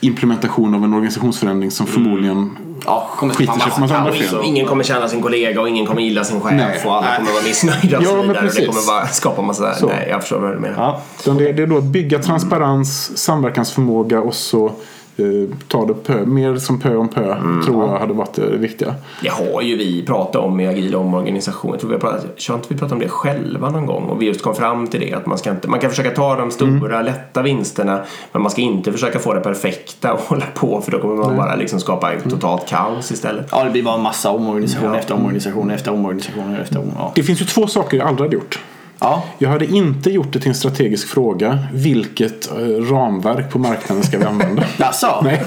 implementation 0.00 0.74
av 0.74 0.84
en 0.84 0.94
organisationsförändring 0.94 1.70
som 1.70 1.86
förmodligen 1.86 2.58
Ja, 2.86 3.10
kommer 3.16 3.34
skiter 3.34 3.52
sig 3.52 3.70
på 3.70 3.80
massa 3.80 3.96
andra 3.96 4.12
fel. 4.12 4.40
ingen 4.44 4.66
kommer 4.66 4.84
känna 4.84 5.08
sin 5.08 5.22
kollega 5.22 5.60
och 5.60 5.68
ingen 5.68 5.86
kommer 5.86 6.02
gilla 6.02 6.24
sin 6.24 6.40
chef 6.40 6.52
Nej. 6.56 6.82
och 6.86 6.96
alla 6.96 7.16
kommer 7.16 7.32
vara 7.32 7.42
missnöjda 7.42 7.98
och 7.98 8.04
Ja, 8.04 8.08
så 8.08 8.22
vidare. 8.22 8.32
Det 8.34 8.40
precis. 8.40 8.66
kommer 8.66 8.86
bara 8.86 9.06
skapa 9.06 9.42
massa... 9.42 9.74
Så. 9.74 9.86
Nej, 9.86 10.06
jag 10.10 10.20
förstår 10.20 10.38
vad 10.40 10.52
du 10.52 10.58
menar. 10.58 11.00
Ja, 11.24 11.32
det, 11.34 11.52
det 11.52 11.62
är 11.62 11.66
då 11.66 11.76
att 11.78 11.84
bygga 11.84 12.18
transparens, 12.18 13.18
samverkansförmåga 13.18 14.20
och 14.20 14.34
så 14.34 14.72
eh, 15.16 15.56
ta 15.68 15.84
det 15.86 15.94
pö, 15.94 16.26
mer 16.26 16.56
som 16.56 16.80
pö 16.80 16.96
om 16.96 17.08
pö. 17.08 17.36
tror 17.64 17.84
jag 17.90 17.98
hade 17.98 18.12
varit 18.12 18.34
det 18.34 18.56
viktiga. 18.56 18.94
Det 19.22 19.28
har 19.28 19.62
ju 19.62 19.76
vi 19.76 20.02
pratat 20.06 20.42
om 20.42 20.60
i 20.60 20.66
agil 20.66 20.94
omorganisation. 20.94 21.70
Jag 21.70 21.80
tror 21.80 21.90
vi 21.90 21.94
har 21.94 22.00
pratat, 22.00 22.24
inte 22.50 22.68
vi 22.68 22.76
pratat 22.78 22.92
om 22.92 22.98
det 22.98 23.08
själva 23.08 23.70
någon 23.70 23.86
gång? 23.86 24.04
Och 24.04 24.22
vi 24.22 24.26
just 24.26 24.42
kom 24.42 24.54
fram 24.54 24.86
till 24.86 25.00
det 25.00 25.12
att 25.12 25.26
man 25.26 25.38
ska 25.38 25.50
inte, 25.50 25.68
man 25.68 25.80
kan 25.80 25.90
försöka 25.90 26.10
ta 26.10 26.36
de 26.36 26.50
stora 26.50 27.02
lätta 27.02 27.42
vinsterna 27.42 28.00
men 28.32 28.42
man 28.42 28.50
ska 28.50 28.60
inte 28.62 28.92
försöka 28.92 29.18
få 29.18 29.34
det 29.34 29.40
perfekta 29.40 30.12
och 30.12 30.20
hålla 30.28 30.46
på 30.54 30.80
för 30.80 30.92
då 30.92 30.98
kommer 30.98 31.14
man 31.14 31.36
bara 31.36 31.54
liksom 31.54 31.80
skapa 31.80 32.12
totalt 32.30 32.68
kaos 32.68 33.10
istället. 33.12 33.48
Ja, 33.50 33.64
det 33.64 33.70
blir 33.70 33.82
bara 33.82 33.94
en 33.94 34.02
massa 34.02 34.30
omorganisation 34.30 34.92
Ja. 34.92 34.98
efter 34.98 35.14
omorganisation 35.14 35.70
efter 35.70 35.92
omorganisation 35.92 36.54
efter 36.56 36.78
omorganisation. 36.78 36.92
Ja. 36.98 37.12
Det 37.14 37.22
finns 37.22 37.40
ju 37.40 37.44
två 37.44 37.66
saker 37.66 37.96
jag 37.96 38.08
aldrig 38.08 38.26
hade 38.26 38.36
gjort. 38.36 38.58
Ja. 38.98 39.24
Jag 39.38 39.50
hade 39.50 39.66
inte 39.66 40.10
gjort 40.10 40.32
det 40.32 40.40
till 40.40 40.48
en 40.48 40.54
strategisk 40.54 41.08
fråga. 41.08 41.58
Vilket 41.72 42.50
eh, 42.50 42.56
ramverk 42.92 43.50
på 43.50 43.58
marknaden 43.58 44.04
ska 44.04 44.18
vi 44.18 44.24
använda? 44.24 44.64
Jaså? 44.76 45.20
Nej, 45.24 45.44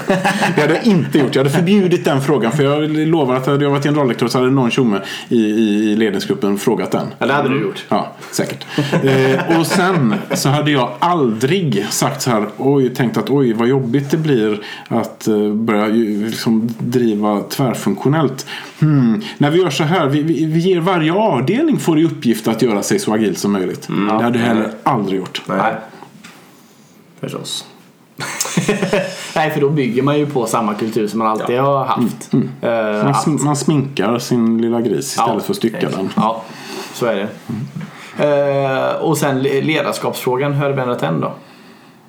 det 0.56 0.60
hade 0.60 0.74
jag 0.74 0.86
inte 0.86 1.18
gjort. 1.18 1.34
Jag 1.34 1.44
hade 1.44 1.56
förbjudit 1.56 2.04
den 2.04 2.22
frågan. 2.22 2.52
För 2.52 2.62
jag 2.62 2.90
lovar 2.90 3.34
att 3.34 3.46
hade 3.46 3.64
jag 3.64 3.70
varit 3.70 3.84
generaldirektör 3.84 4.28
så 4.28 4.38
hade 4.38 4.50
någon 4.50 4.70
tjomme 4.70 5.00
i, 5.28 5.38
i, 5.38 5.96
ledningsgruppen 5.96 6.58
frågat 6.58 6.90
den. 6.90 7.06
Ja, 7.18 7.26
det 7.26 7.32
hade 7.32 7.48
du 7.48 7.62
gjort. 7.62 7.84
Ja, 7.88 8.12
säkert. 8.30 8.66
Eh, 9.02 9.58
och 9.58 9.66
sen 9.66 10.14
så 10.34 10.48
hade 10.48 10.70
jag 10.70 10.90
aldrig 10.98 11.86
sagt 11.90 12.22
så 12.22 12.30
här. 12.30 12.46
Oj, 12.56 12.94
tänkt 12.94 13.16
att 13.16 13.30
oj 13.30 13.52
vad 13.52 13.68
jobbigt 13.68 14.10
det 14.10 14.16
blir 14.16 14.60
att 14.88 15.28
eh, 15.28 15.52
börja 15.52 15.86
liksom 15.86 16.74
driva 16.78 17.40
tvärfunktionellt. 17.40 18.46
Hmm. 18.80 19.22
När 19.38 19.50
vi 19.50 19.58
gör 19.58 19.70
så 19.70 19.84
här. 19.84 20.06
Vi, 20.06 20.22
vi, 20.22 20.44
vi 20.44 20.60
ger 20.60 20.80
varje 20.80 21.12
avdelning 21.12 21.78
får 21.78 21.98
i 21.98 22.04
uppgift 22.04 22.48
att 22.48 22.62
göra 22.62 22.82
sig 22.82 22.98
så 22.98 23.14
agilt 23.14 23.39
som 23.40 23.52
möjligt. 23.52 23.88
det 24.18 24.24
hade 24.24 24.38
jag 24.38 24.46
heller 24.46 24.70
aldrig 24.82 25.18
gjort. 25.20 25.42
Nej. 25.46 25.74
Förstås. 27.20 27.64
Nej, 29.36 29.50
för 29.50 29.60
då 29.60 29.68
bygger 29.70 30.02
man 30.02 30.18
ju 30.18 30.26
på 30.26 30.46
samma 30.46 30.74
kultur 30.74 31.08
som 31.08 31.18
man 31.18 31.28
alltid 31.28 31.58
har 31.60 31.84
haft. 31.84 32.30
Eh, 32.32 32.40
Man, 33.04 33.12
sm- 33.14 33.44
man 33.44 33.56
sminkar 33.56 34.18
sin 34.18 34.62
lilla 34.62 34.80
gris 34.80 35.06
istället 35.06 35.34
Ja, 35.34 35.40
för 35.40 35.52
att 35.52 35.56
stycka 35.56 35.90
den. 35.90 36.08
Ja, 36.16 36.42
så 36.94 37.06
är 37.06 37.14
det. 37.14 37.28
Eh, 38.24 38.94
och 39.02 39.18
sen 39.18 39.42
le- 39.42 39.60
ledarskapsfrågan, 39.60 40.52
hur 40.52 40.62
har 40.66 40.72
du 40.72 40.80
ändrat 40.82 40.98
den 40.98 41.20
då? 41.20 41.32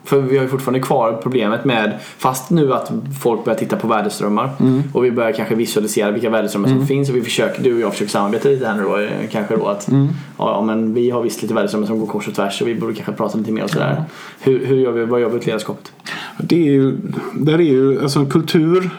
För 0.04 0.22
vi 0.22 0.38
har 0.38 0.44
ju 0.44 0.50
fortfarande 0.50 0.80
kvar 0.80 1.20
problemet 1.24 1.66
med, 1.66 2.00
fast 2.18 2.50
nu 2.50 2.74
att 2.74 2.92
folk 3.24 3.46
börjar 3.46 3.60
titta 3.60 3.76
på 3.76 3.88
värdeströmmar 3.88 4.50
och 4.94 5.06
vi 5.06 5.12
börjar 5.12 5.32
kanske 5.32 5.56
visualisera 5.56 6.12
vilka 6.12 6.30
värdeströmmar 6.30 6.70
som 6.70 6.88
finns 6.88 7.10
och 7.10 7.16
vi 7.16 7.22
försöker, 7.22 7.64
du 7.64 7.74
och 7.74 7.80
jag 7.80 7.92
försöker 7.92 8.12
samarbeta 8.12 8.50
lite 8.50 8.68
här 8.68 8.76
nu 8.76 8.84
då, 8.84 9.28
kanske 9.32 9.56
då 9.56 9.68
att 9.68 9.90
ja, 9.92 10.04
ja, 10.38 10.62
men 10.62 10.94
vi 10.94 11.10
har 11.10 11.22
visst 11.22 11.42
lite 11.42 11.54
värdeströmmar 11.54 11.88
som 11.88 12.00
går 12.00 12.08
kors 12.08 12.28
och 12.28 12.36
tvärs 12.36 12.62
och 12.62 12.68
vi 12.68 12.76
borde 12.76 12.94
kanske 12.94 13.12
prata 13.12 13.38
lite 13.38 13.52
mer 13.52 13.64
och 13.64 13.70
sådär. 13.70 14.04
Hur, 14.40 14.66
hur 14.66 14.76
gör 14.76 14.92
vi, 14.92 15.06
vad 15.06 15.22
gör 15.22 15.30
vi 15.30 15.38
åt 15.38 15.46
ledarskapet? 15.46 15.92
Det 16.38 16.56
är 16.56 16.72
ju, 16.72 16.98
där 17.34 17.54
är 17.54 17.60
ju, 17.60 18.02
alltså 18.02 18.20
en 18.20 18.30
kultur 18.30 18.90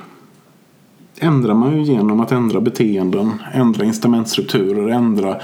ändrar 1.18 1.54
man 1.54 1.76
ju 1.76 1.82
genom 1.82 2.20
att 2.20 2.32
ändra 2.32 2.60
beteenden, 2.60 3.32
ändra 3.54 3.84
incitamentstrukturer, 3.84 4.88
ändra 4.88 5.36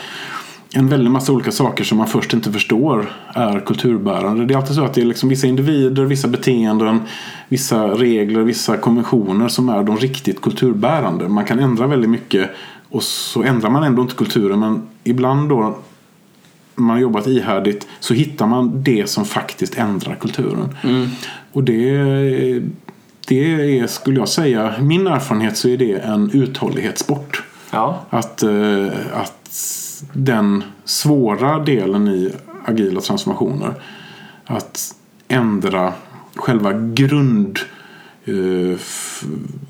en 0.75 0.89
väldig 0.89 1.11
massa 1.11 1.33
olika 1.33 1.53
saker 1.53 1.85
som 1.85 1.99
man 1.99 2.07
först 2.07 2.35
inte 2.35 2.53
förstår 2.53 3.13
är 3.35 3.61
kulturbärande. 3.61 4.45
Det 4.47 4.55
är 4.55 4.59
alltid 4.59 4.77
så 4.77 4.85
att 4.85 4.95
det 4.95 5.01
är 5.01 5.05
liksom 5.05 5.29
vissa 5.29 5.47
individer, 5.47 6.05
vissa 6.05 6.29
beteenden, 6.29 7.01
vissa 7.49 7.89
regler, 7.89 8.41
vissa 8.41 8.77
konventioner 8.77 9.49
som 9.49 9.69
är 9.69 9.83
de 9.83 9.97
riktigt 9.97 10.41
kulturbärande. 10.41 11.29
Man 11.29 11.45
kan 11.45 11.59
ändra 11.59 11.87
väldigt 11.87 12.11
mycket 12.11 12.51
och 12.89 13.03
så 13.03 13.43
ändrar 13.43 13.71
man 13.71 13.83
ändå 13.83 14.03
inte 14.03 14.15
kulturen 14.15 14.61
men 14.61 14.83
ibland 15.05 15.49
då 15.49 15.79
man 16.75 16.91
har 16.91 16.99
jobbat 16.99 17.27
ihärdigt 17.27 17.87
så 18.01 18.15
hittar 18.15 18.47
man 18.47 18.83
det 18.83 19.11
som 19.11 19.25
faktiskt 19.25 19.79
ändrar 19.79 20.15
kulturen. 20.15 20.77
Och 21.53 21.65
det, 21.65 21.99
det 23.29 23.79
är, 23.79 23.87
skulle 23.87 24.19
jag 24.19 24.29
säga, 24.29 24.75
min 24.81 25.07
erfarenhet 25.07 25.57
så 25.57 25.69
är 25.69 25.77
det 25.77 25.93
en 25.95 26.31
uthållighetssport. 26.31 27.43
Ja, 27.71 28.05
Att, 28.11 28.43
eh, 28.43 28.87
att 29.13 29.49
den 30.13 30.65
svåra 30.85 31.59
delen 31.59 32.09
i 32.09 32.33
agila 32.65 33.01
transformationer 33.01 33.75
att 34.45 34.95
ändra 35.29 35.93
själva 36.35 36.73
grund 36.73 37.59
eh, 38.25 38.79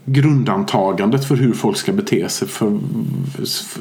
grundantagandet 0.04 1.28
för 1.28 1.36
hur 1.36 1.52
folk 1.52 1.76
ska 1.76 1.92
bete 1.92 2.28
sig. 2.28 2.48
För, 2.48 2.78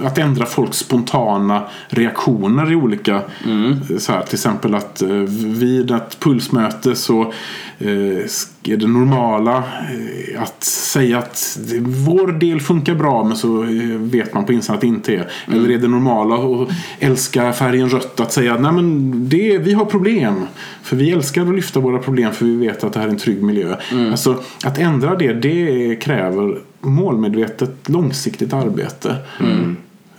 att 0.04 0.18
ändra 0.18 0.46
folks 0.46 0.78
spontana 0.78 1.64
reaktioner 1.88 2.72
i 2.72 2.76
olika... 2.76 3.16
eh, 3.46 3.98
Så 3.98 4.12
här, 4.12 4.22
till 4.22 4.36
exempel 4.36 4.76
att 4.76 5.02
eh, 5.02 5.10
vid 5.10 5.92
ett 5.92 6.20
pulsmöte 6.20 6.96
så 6.96 7.34
eh, 7.80 8.26
är 8.70 8.78
det 8.78 8.88
normala 8.88 9.58
eh, 9.58 10.42
att 10.42 10.64
säga 10.64 11.18
att 11.18 11.60
vår 11.82 12.32
del 12.32 12.62
funkar 12.62 12.96
bra 12.96 13.24
men 13.24 13.38
så 13.38 13.64
eh, 13.64 13.70
vet 13.98 14.34
man 14.34 14.46
på 14.46 14.54
insidan 14.54 14.76
att 14.76 14.82
det 14.82 14.88
inte 14.88 15.14
är. 15.14 15.28
Eller 15.52 15.72
är 15.72 15.78
det 15.78 15.88
normala 15.88 16.36
att 16.36 16.70
älska 17.00 17.54
färgen 17.54 17.90
rött 17.90 18.20
att 18.20 18.34
säga 18.34 18.58
nej 18.58 18.72
men 18.72 19.12
det, 19.30 19.58
vi 19.58 19.74
har 19.74 19.86
problem. 19.86 20.46
För 20.84 20.96
vi 20.96 21.12
älskar 21.12 21.42
att 21.42 21.56
lyfta 21.56 21.80
våra 21.80 21.98
problem 21.98 22.34
för 22.34 22.46
vi 22.46 22.56
vet 22.56 22.84
att 22.84 22.94
det 22.94 23.00
här 23.00 23.08
är 23.08 23.12
en 23.12 23.18
trygg 23.18 23.44
miljö. 23.44 23.76
Alltså 24.12 24.44
att 24.66 24.78
ändra 24.78 25.16
det, 25.16 25.34
det 25.34 25.96
kräver 25.96 26.58
målmedvetet 26.82 27.90
långsiktigt 27.90 28.54
arbete. 28.54 29.16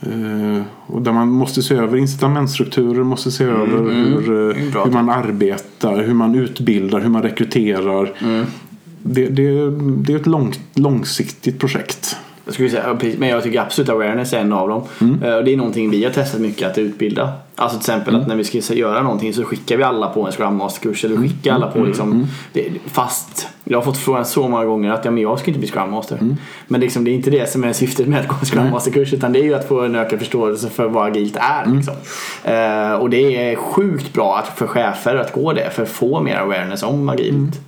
Eh, 0.01 0.61
och 0.87 1.01
där 1.01 1.11
man 1.11 1.27
måste 1.27 1.63
se 1.63 1.75
över 1.75 1.97
incitamentstrukturer, 1.97 3.03
måste 3.03 3.31
se 3.31 3.43
över 3.43 3.93
hur, 3.93 4.49
eh, 4.57 4.71
Bra. 4.71 4.85
hur 4.85 4.91
man 4.91 5.09
arbetar, 5.09 6.03
hur 6.03 6.13
man 6.13 6.35
utbildar, 6.35 6.99
hur 6.99 7.09
man 7.09 7.21
rekryterar. 7.21 8.13
Det, 9.03 9.27
det, 9.27 9.69
det 9.79 10.13
är 10.13 10.17
ett 10.17 10.27
lång, 10.27 10.53
långsiktigt 10.75 11.59
projekt. 11.59 12.17
Jag 12.49 12.53
skulle 12.53 12.69
säga, 12.69 12.95
precis, 12.95 13.19
men 13.19 13.29
jag 13.29 13.43
tycker 13.43 13.61
absolut 13.61 13.89
awareness 13.89 14.33
är 14.33 14.39
en 14.39 14.53
av 14.53 14.69
dem. 14.69 14.83
Eh, 15.23 15.33
och 15.33 15.43
Det 15.43 15.53
är 15.53 15.57
någonting 15.57 15.89
vi 15.89 16.03
har 16.03 16.11
testat 16.11 16.41
mycket 16.41 16.71
att 16.71 16.77
utbilda. 16.77 17.33
Alltså 17.55 17.77
till 17.79 17.91
exempel 17.91 18.15
att 18.15 18.27
när 18.27 18.35
vi 18.35 18.43
ska 18.43 18.73
göra 18.73 19.01
någonting 19.01 19.33
så 19.33 19.43
skickar 19.43 19.77
vi 19.77 19.83
alla 19.83 20.07
på 20.07 20.25
en 20.25 20.31
Scrum 20.31 20.55
Master-kurs. 20.55 21.05
Eller 21.05 21.17
vi 21.17 21.29
skickar 21.29 21.53
alla 21.53 21.67
på 21.67 21.79
liksom, 21.79 22.27
det, 22.53 22.69
fast 22.85 23.47
jag 23.63 23.77
har 23.77 23.83
fått 23.83 23.97
frågan 23.97 24.25
så 24.25 24.47
många 24.47 24.65
gånger 24.65 24.91
att 24.91 25.05
ja, 25.05 25.11
men 25.11 25.23
jag 25.23 25.39
ska 25.39 25.47
inte 25.47 25.59
bli 25.59 25.67
Scrum 25.67 25.91
Master. 25.91 26.19
Men 26.67 26.81
liksom, 26.81 27.03
det 27.03 27.11
är 27.11 27.15
inte 27.15 27.29
det 27.29 27.51
som 27.51 27.63
är 27.63 27.73
syftet 27.73 28.07
med 28.07 28.19
att 28.19 28.27
gå 28.27 28.35
en 28.39 28.45
Scrum 28.45 28.69
Master-kurs 28.71 29.13
utan 29.13 29.33
det 29.33 29.39
är 29.39 29.43
ju 29.43 29.55
att 29.55 29.67
få 29.67 29.81
en 29.81 29.95
ökad 29.95 30.19
förståelse 30.19 30.69
för 30.69 30.87
vad 30.87 31.07
agilt 31.07 31.35
är. 31.35 31.75
Liksom. 31.75 31.93
Eh, 32.43 32.93
och 32.93 33.09
det 33.09 33.51
är 33.51 33.55
sjukt 33.55 34.13
bra 34.13 34.37
att, 34.37 34.57
för 34.57 34.67
chefer 34.67 35.15
att 35.15 35.33
gå 35.33 35.53
det 35.53 35.69
för 35.69 35.83
att 35.83 35.89
få 35.89 36.21
mer 36.21 36.35
awareness 36.35 36.83
om 36.83 37.09
agilt. 37.09 37.61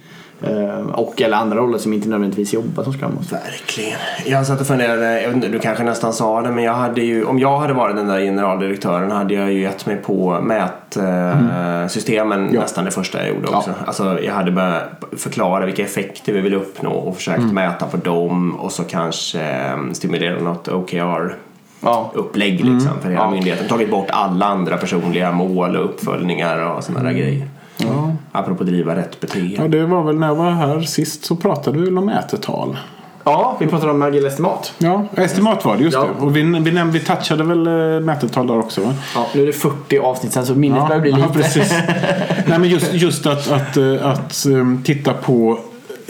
Eh, 0.44 0.80
och 0.94 1.22
eller 1.22 1.38
andra 1.38 1.58
roller 1.58 1.78
som 1.78 1.94
inte 1.94 2.10
nödvändigtvis 2.10 2.54
jobbar 2.54 2.84
som 2.84 2.94
Scrum 2.94 3.16
Master. 3.16 3.40
Verkligen. 3.52 3.98
Jag 4.26 4.48
satt 4.48 4.62
och 4.62 4.68
funderade, 4.68 5.22
jag 5.22 5.28
vet 5.28 5.36
inte, 5.36 5.48
du 5.48 5.60
kanske 5.60 5.84
nästan 5.84 6.14
sa 6.14 6.42
det, 6.42 6.52
men 6.52 6.64
jag 6.64 6.74
hade 6.74 7.02
ju, 7.02 7.26
om 7.26 7.40
jag 7.40 7.58
hade 7.60 7.74
varit 7.74 7.96
den 7.96 8.08
där 8.08 8.20
generaldirektören 8.20 9.12
hade 9.12 9.34
jag 9.34 9.54
ju 9.54 9.62
gett 9.62 9.86
mig 9.86 9.96
på 9.96 10.40
mätsystemen 10.42 12.46
nästan 12.46 12.86
det 12.86 12.92
första 12.92 13.20
jag 13.20 13.30
gjorde 13.30 13.48
också. 13.48 13.72
Alltså, 13.86 14.20
jag 14.22 14.34
hade 14.34 14.52
börjat 14.52 14.84
förklara 15.18 15.66
vilka 15.66 15.84
effekter 15.84 16.34
vi 16.34 16.42
vill 16.42 16.54
uppnå 16.54 16.92
och 16.92 17.16
försökt 17.16 17.44
mäta 17.54 17.86
på 17.86 17.98
dem 17.98 18.56
och 18.56 18.72
så 18.72 18.84
kanske 18.84 19.42
eh, 19.42 19.78
stimulera 19.94 20.40
något 20.40 20.68
OKR 20.68 21.36
Ja. 21.84 22.12
upplägg 22.14 22.66
liksom 22.66 22.92
för 23.02 23.10
hela 23.10 23.22
Ja. 23.22 23.32
myndigheten. 23.32 23.68
Tagit 23.68 23.92
bort 23.92 24.08
alla 24.10 24.46
andra 24.46 24.78
personliga 24.78 25.32
mål 25.32 25.76
och 25.76 25.86
uppföljningar 25.86 26.76
och 26.76 26.84
sådana 26.84 27.04
där 27.10 27.16
grejer. 27.16 27.48
Ja. 27.78 28.11
Apropå 28.32 28.64
driva 28.64 28.96
rätt 28.96 29.20
beteende. 29.20 29.56
Ja, 29.56 29.68
det 29.68 29.86
var 29.86 30.04
väl 30.04 30.16
när 30.16 30.28
jag 30.28 30.36
var 30.36 30.52
här 30.52 30.82
sist 30.82 31.26
så 31.26 31.36
pratade 31.36 31.80
vi 31.80 31.86
väl 31.86 31.98
om 31.98 32.06
mätetal. 32.06 32.78
Ja, 33.24 33.58
vi 33.60 33.68
pratade 33.68 33.92
om 33.92 34.02
agil 34.02 34.26
estimat. 34.26 34.74
Ja, 34.78 35.06
estimat 35.16 35.66
var 35.66 35.78
det, 35.78 35.84
just 35.84 35.94
Ja. 35.98 36.08
det. 36.20 36.26
Och 36.26 36.36
vi, 36.36 36.42
vi, 36.42 36.48
näm- 36.72 36.92
vi 36.92 37.00
touchade 37.00 37.44
väl 37.44 37.68
eh, 37.68 38.00
mätetal 38.06 38.48
där 38.48 38.60
också 38.60 38.82
va? 38.82 38.94
Ja, 39.16 39.26
nu 39.36 39.42
är 39.42 39.46
det 39.48 39.54
40 39.54 40.00
avsnitt 40.00 40.34
sen 40.34 40.46
så 40.46 40.56
minnet 40.56 40.88
börjar 40.88 41.02
bli 41.02 41.12
ja, 41.12 41.18
lite. 41.18 41.30
precis. 41.34 41.72
Nej, 42.48 42.60
men 42.60 42.70
just, 42.70 42.94
just 42.94 43.26
att, 43.26 43.52
att, 43.52 43.78
eh, 43.78 44.06
att 44.08 44.46
um, 44.48 44.84
titta 44.86 45.14
på 45.14 45.60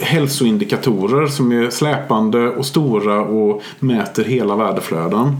hälsoindikatorer 0.02 1.26
som 1.26 1.52
är 1.52 1.70
släpande 1.70 2.48
och 2.48 2.66
stora 2.66 3.20
och 3.20 3.62
mäter 3.78 4.24
hela 4.24 4.56
värdeflöden. 4.56 5.36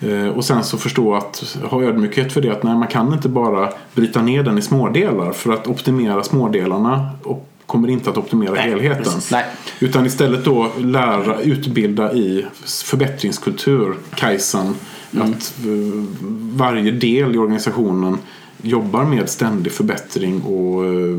Eh, 0.00 0.28
och 0.28 0.44
sen 0.44 0.64
så 0.64 0.78
förstå 0.78 1.14
att 1.14 1.56
ha 1.64 1.82
ödmjukhet 1.82 2.32
för 2.32 2.40
det 2.40 2.50
att 2.50 2.62
nej, 2.62 2.74
man 2.74 2.88
kan 2.88 3.12
inte 3.12 3.28
bara 3.28 3.72
bryta 3.94 4.22
ner 4.22 4.42
den 4.42 4.58
i 4.58 4.62
smådelar 4.62 5.32
för 5.32 5.52
att 5.52 5.66
optimera 5.66 6.22
smådelarna 6.22 7.10
och 7.22 7.48
kommer 7.66 7.88
inte 7.90 8.10
att 8.10 8.18
optimera 8.18 8.54
helheten. 8.54 9.02
precis. 9.02 9.30
Nej. 9.30 9.44
Utan 9.80 10.06
istället 10.06 10.44
då 10.44 10.72
lära, 10.78 11.40
utbilda 11.40 12.12
i 12.12 12.46
förbättringskultur, 12.64 13.94
Kaizen. 14.14 14.74
Att 15.10 15.58
eh, 15.64 16.04
varje 16.52 16.90
del 16.90 17.34
i 17.34 17.38
organisationen 17.38 18.18
jobbar 18.62 19.04
med 19.04 19.28
ständig 19.28 19.72
förbättring 19.72 20.42
och 20.42 20.84
eh, 20.84 21.18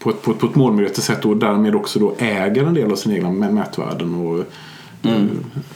på 0.00 0.10
ett, 0.10 0.22
på, 0.22 0.30
ett, 0.30 0.38
på 0.38 0.46
ett 0.46 0.54
målmedvetet 0.54 1.04
sätt 1.04 1.24
och 1.24 1.36
därmed 1.36 1.74
också 1.74 1.98
då 1.98 2.14
äger 2.18 2.64
en 2.64 2.74
del 2.74 2.92
av 2.92 2.96
sina 2.96 3.14
egna 3.14 3.28
mä- 3.28 3.52
mätvärden. 3.52 4.14
Och, 4.14 4.38
eh, 4.38 4.44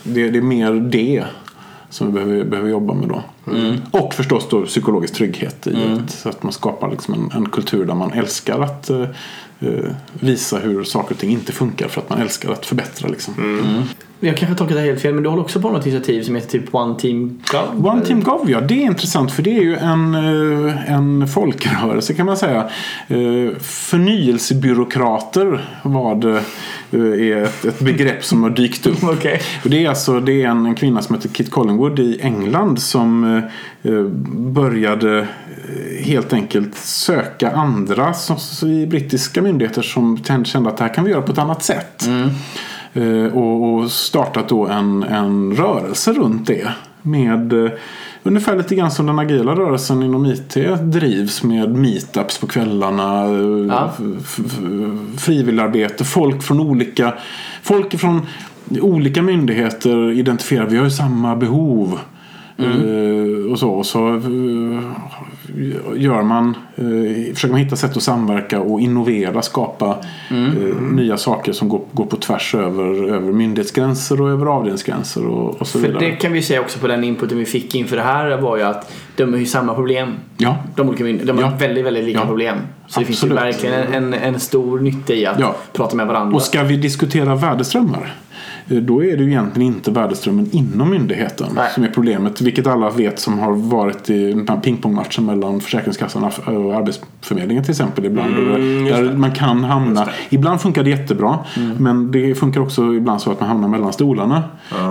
det, 0.02 0.30
det 0.30 0.38
är 0.38 0.42
mer 0.42 0.72
det 0.72 1.24
som 1.90 2.06
vi 2.06 2.12
behöver, 2.12 2.44
behöver 2.44 2.70
jobba 2.70 2.94
med 2.94 3.08
då. 3.08 3.22
Och 3.90 4.14
förstås 4.14 4.48
då 4.50 4.66
psykologisk 4.66 5.14
trygghet 5.14 5.66
i 5.66 5.76
att, 5.92 6.10
så 6.10 6.28
att 6.28 6.42
man 6.42 6.52
skapar 6.52 6.90
liksom 6.90 7.14
en, 7.14 7.30
en 7.36 7.48
kultur 7.48 7.84
där 7.84 7.94
man 7.94 8.12
älskar 8.12 8.60
att 8.60 8.90
eh, 8.90 9.02
eh, 9.60 9.90
visa 10.12 10.58
hur 10.58 10.84
saker 10.84 11.14
och 11.14 11.20
ting 11.20 11.30
inte 11.30 11.52
funkar 11.52 11.88
för 11.88 12.00
att 12.00 12.10
man 12.10 12.18
älskar 12.20 12.52
att 12.52 12.66
förbättra. 12.66 13.08
Liksom. 13.08 13.34
Jag 14.20 14.36
kanske 14.36 14.58
tolkat 14.58 14.76
det 14.76 14.82
helt 14.82 15.00
fel 15.00 15.14
men 15.14 15.22
du 15.22 15.28
håller 15.28 15.42
också 15.42 15.60
på 15.60 15.70
något 15.70 15.86
initiativ 15.86 16.22
som 16.22 16.34
heter 16.34 16.48
typ 16.48 16.74
One 16.74 16.98
Team 16.98 17.42
Gov? 17.52 17.86
One 17.86 18.04
Team 18.04 18.22
Gov, 18.22 18.50
ja. 18.50 18.60
Det 18.60 18.74
är 18.74 18.86
intressant 18.86 19.32
för 19.32 19.42
det 19.42 19.56
är 19.56 19.62
ju 19.62 19.76
en, 19.76 20.14
eh, 20.14 20.92
en 20.92 21.28
folkrörelse 21.28 22.14
kan 22.14 22.26
man 22.26 22.36
säga. 22.36 22.70
Eh, 23.08 23.48
Förnyelsebyråkrater 23.60 25.64
var 25.82 26.14
det, 26.14 26.42
eh, 26.90 27.28
är 27.28 27.42
ett, 27.42 27.64
ett 27.64 27.78
begrepp 27.78 28.24
som 28.24 28.42
har 28.42 28.50
dykt 28.50 28.86
upp. 28.86 28.98
Okej. 29.02 29.40
Och 29.64 29.70
det 29.70 29.84
är 29.84 29.88
alltså 29.88 30.20
det 30.20 30.42
är 30.42 30.48
en, 30.48 30.66
en 30.66 30.74
kvinna 30.74 31.02
som 31.02 31.14
heter 31.14 31.28
Kit 31.28 31.50
Collingwood 31.50 31.98
i 31.98 32.18
England 32.22 32.80
som 32.80 33.42
började 34.32 35.28
helt 36.00 36.32
enkelt 36.32 36.74
söka 36.74 37.50
andra 37.50 38.14
så, 38.14 38.66
i 38.66 38.86
brittiska 38.86 39.42
myndigheter 39.42 39.82
som 39.82 40.24
kände 40.44 40.70
att 40.70 40.76
det 40.76 40.84
här 40.84 40.94
kan 40.94 41.04
vi 41.04 41.10
göra 41.10 41.22
på 41.22 41.32
ett 41.32 41.38
annat 41.38 41.62
sätt. 41.62 42.06
Eh, 42.06 42.28
och, 43.32 43.74
och 43.74 43.90
startat 43.90 44.48
då 44.48 44.66
en, 44.66 45.02
en 45.02 45.56
rörelse 45.56 46.12
runt 46.12 46.46
det. 46.46 46.68
Med 47.02 47.52
eh, 47.52 47.70
ungefär 48.22 48.56
lite 48.56 48.74
grann 48.74 48.90
som 48.90 49.06
den 49.06 49.18
agila 49.18 49.54
rörelsen 49.54 50.02
inom 50.02 50.26
IT 50.26 50.54
drivs 50.82 51.42
med 51.42 51.74
meetups 51.74 52.38
på 52.38 52.46
kvällarna. 52.46 53.24
eh, 53.24 53.66
Ja. 53.68 53.92
frivilligarbete, 55.18 56.04
folk 56.04 56.42
från 56.42 56.60
olika 56.60 57.14
Folk 57.62 58.00
från 58.00 58.20
olika 58.80 59.22
myndigheter 59.22 60.10
identifierar 60.10 60.66
vi 60.66 60.76
har 60.76 60.84
ju 60.84 60.90
samma 60.90 61.36
behov. 61.36 61.98
Eh, 62.58 63.52
och 63.52 63.58
så, 63.58 63.70
och 63.70 63.86
så 63.86 64.08
eh, 64.08 64.80
gör 65.96 66.22
man, 66.22 66.56
eh, 66.76 67.34
försöker 67.34 67.52
man 67.52 67.60
hitta 67.60 67.76
sätt 67.76 67.96
att 67.96 68.02
samverka 68.02 68.60
och 68.60 68.80
innovera, 68.80 69.42
skapa 69.42 69.96
eh, 70.30 70.80
nya 70.92 71.16
saker 71.16 71.52
som 71.52 71.68
går, 71.68 71.80
går 71.92 72.06
på 72.06 72.16
tvärs 72.16 72.54
över, 72.54 73.08
över 73.14 73.32
myndighetsgränser 73.32 74.20
och 74.20 74.30
över 74.30 74.46
avdelningsgränser 74.46 75.26
och, 75.26 75.60
och 75.60 75.66
så 75.66 75.78
För 75.78 75.86
vidare. 75.88 76.04
det 76.04 76.10
kan 76.10 76.32
vi 76.32 76.42
säga 76.42 76.60
också 76.60 76.78
på 76.78 76.86
den 76.86 77.04
inputen 77.04 77.38
vi 77.38 77.44
fick 77.44 77.74
inför 77.74 77.96
det 77.96 78.02
här 78.02 78.36
var 78.40 78.56
ju 78.56 78.62
att 78.62 78.92
de 79.16 79.32
har 79.32 79.40
ju 79.40 79.46
samma 79.46 79.74
problem. 79.74 80.12
Ja, 80.36 80.56
De 80.76 80.88
olika. 80.88 81.04
De 81.24 81.32
har 81.38 81.42
Ja. 81.44 81.52
väldigt, 81.58 81.84
väldigt 81.84 82.04
lika 82.04 82.18
Ja. 82.18 82.26
problem. 82.26 82.56
Så 82.86 83.00
det 83.00 83.06
finns 83.06 83.24
ju 83.24 83.26
Absolut. 83.32 83.54
verkligen 83.54 83.92
en, 83.92 84.14
en 84.14 84.40
stor 84.40 84.80
nytta 84.80 85.12
i 85.14 85.26
att 85.26 85.38
Ja. 85.40 85.54
prata 85.72 85.96
med 85.96 86.06
varandra. 86.06 86.36
och 86.36 86.42
ska 86.42 86.62
vi 86.62 86.76
diskutera 86.76 87.34
värdeströmmar 87.34 88.14
då 88.66 89.04
är 89.04 89.16
det 89.16 89.22
ju 89.22 89.30
egentligen 89.30 89.74
inte 89.74 89.90
värdeströmmen 89.90 90.48
inom 90.52 90.90
myndigheten 90.90 91.46
Nej. 91.54 91.70
som 91.74 91.84
är 91.84 91.88
problemet. 91.88 92.40
Vilket 92.40 92.66
alla 92.66 92.90
vet 92.90 93.18
som 93.18 93.38
har 93.38 93.52
varit 93.52 94.10
i 94.10 94.32
den 94.32 94.48
här 94.48 94.56
pingpongmatchen 94.56 95.26
mellan 95.26 95.60
Försäkringskassan 95.60 96.24
och 96.24 96.74
Arbetsförmedlingen 96.74 97.64
till 97.64 97.70
exempel. 97.70 98.04
Ibland. 98.04 98.34
Mm, 98.38 98.84
där 98.84 99.16
man 99.16 99.32
kan 99.32 99.64
hamna. 99.64 100.08
Ibland 100.28 100.60
funkar 100.60 100.84
det 100.84 100.90
jättebra. 100.90 101.38
Men 101.78 102.10
det 102.10 102.34
funkar 102.34 102.60
också 102.60 102.94
ibland 102.94 103.20
så 103.20 103.30
att 103.30 103.40
man 103.40 103.48
hamnar 103.48 103.68
mellan 103.68 103.92
stolarna. 103.92 104.42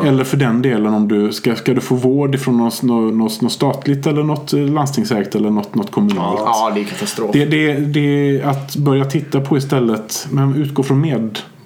Eller 0.05 0.23
för 0.23 0.37
den 0.37 0.61
delen 0.61 0.93
om 0.93 1.07
du 1.07 1.31
ska, 1.31 1.55
ska 1.55 1.73
du 1.73 1.81
få 1.81 1.95
vård 1.95 2.35
ifrån 2.35 2.57
något, 2.57 2.83
något, 2.83 3.41
något 3.41 3.51
statligt 3.51 4.07
eller 4.07 4.23
något 4.23 4.53
eh, 4.53 4.59
landstingsägt 4.59 5.35
eller 5.35 5.49
något, 5.49 5.75
något 5.75 5.91
kommunalt. 5.91 6.39
Ja, 6.45 6.71
det 6.75 6.81
är 6.81 6.85
katastrof. 6.85 7.29
Det, 7.33 7.45
det, 7.45 7.73
det 7.73 8.39
är 8.39 8.47
att 8.47 8.75
börja 8.75 9.05
titta 9.05 9.41
på 9.41 9.57
istället, 9.57 10.27
men 10.31 10.55
utgå 10.55 10.83
från 10.83 11.01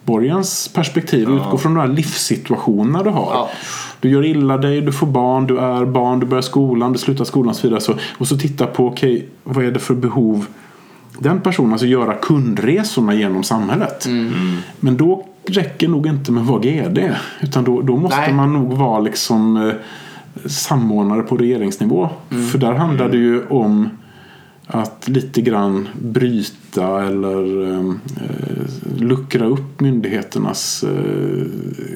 medborgarens 0.07 0.67
perspektiv. 0.67 1.29
Utgå 1.29 1.57
från 1.57 1.73
de 1.73 1.79
här 1.79 1.87
livssituationerna 1.87 3.03
du 3.03 3.09
har. 3.09 3.31
Ja. 3.33 3.49
Du 3.99 4.09
gör 4.09 4.25
illa 4.25 4.57
dig, 4.57 4.81
du 4.81 4.91
får 4.91 5.07
barn, 5.07 5.47
du 5.47 5.59
är 5.59 5.85
barn, 5.85 6.19
du 6.19 6.25
börjar 6.25 6.41
skolan, 6.41 6.93
du 6.93 6.99
slutar 6.99 7.25
skolan 7.25 7.49
och 7.49 7.55
så 7.55 7.67
vidare. 7.67 7.81
Så, 7.81 7.93
och 8.17 8.27
så 8.27 8.37
titta 8.37 8.67
på, 8.67 8.87
okej, 8.87 9.29
vad 9.43 9.65
är 9.65 9.71
det 9.71 9.79
för 9.79 9.93
behov 9.93 10.45
den 11.19 11.41
personen, 11.41 11.71
alltså 11.71 11.87
göra 11.87 12.13
kundresorna 12.13 13.13
genom 13.13 13.43
samhället. 13.43 14.05
Mm. 14.05 14.57
Men 14.79 14.97
då 14.97 15.25
räcker 15.45 15.87
nog 15.87 16.07
inte 16.07 16.31
med 16.31 16.41
att 16.41 16.49
vara 16.49 16.61
GD. 16.61 16.99
Utan 17.41 17.63
då, 17.63 17.81
då 17.81 17.97
måste 17.97 18.19
Nej. 18.19 18.33
man 18.33 18.53
nog 18.53 18.73
vara 18.73 18.99
liksom 18.99 19.57
eh, 19.57 19.73
samordnare 20.45 21.21
på 21.21 21.37
regeringsnivå. 21.37 22.09
Mm. 22.31 22.47
För 22.47 22.57
där 22.57 22.73
handlar 22.73 23.09
det 23.09 23.17
ju 23.17 23.47
om 23.47 23.89
att 24.67 25.07
lite 25.07 25.41
grann 25.41 25.87
bryta 26.01 27.03
eller 27.03 27.71
eh, 27.73 27.93
luckra 28.99 29.45
upp 29.45 29.79
myndigheternas 29.79 30.83
eh, 30.83 31.45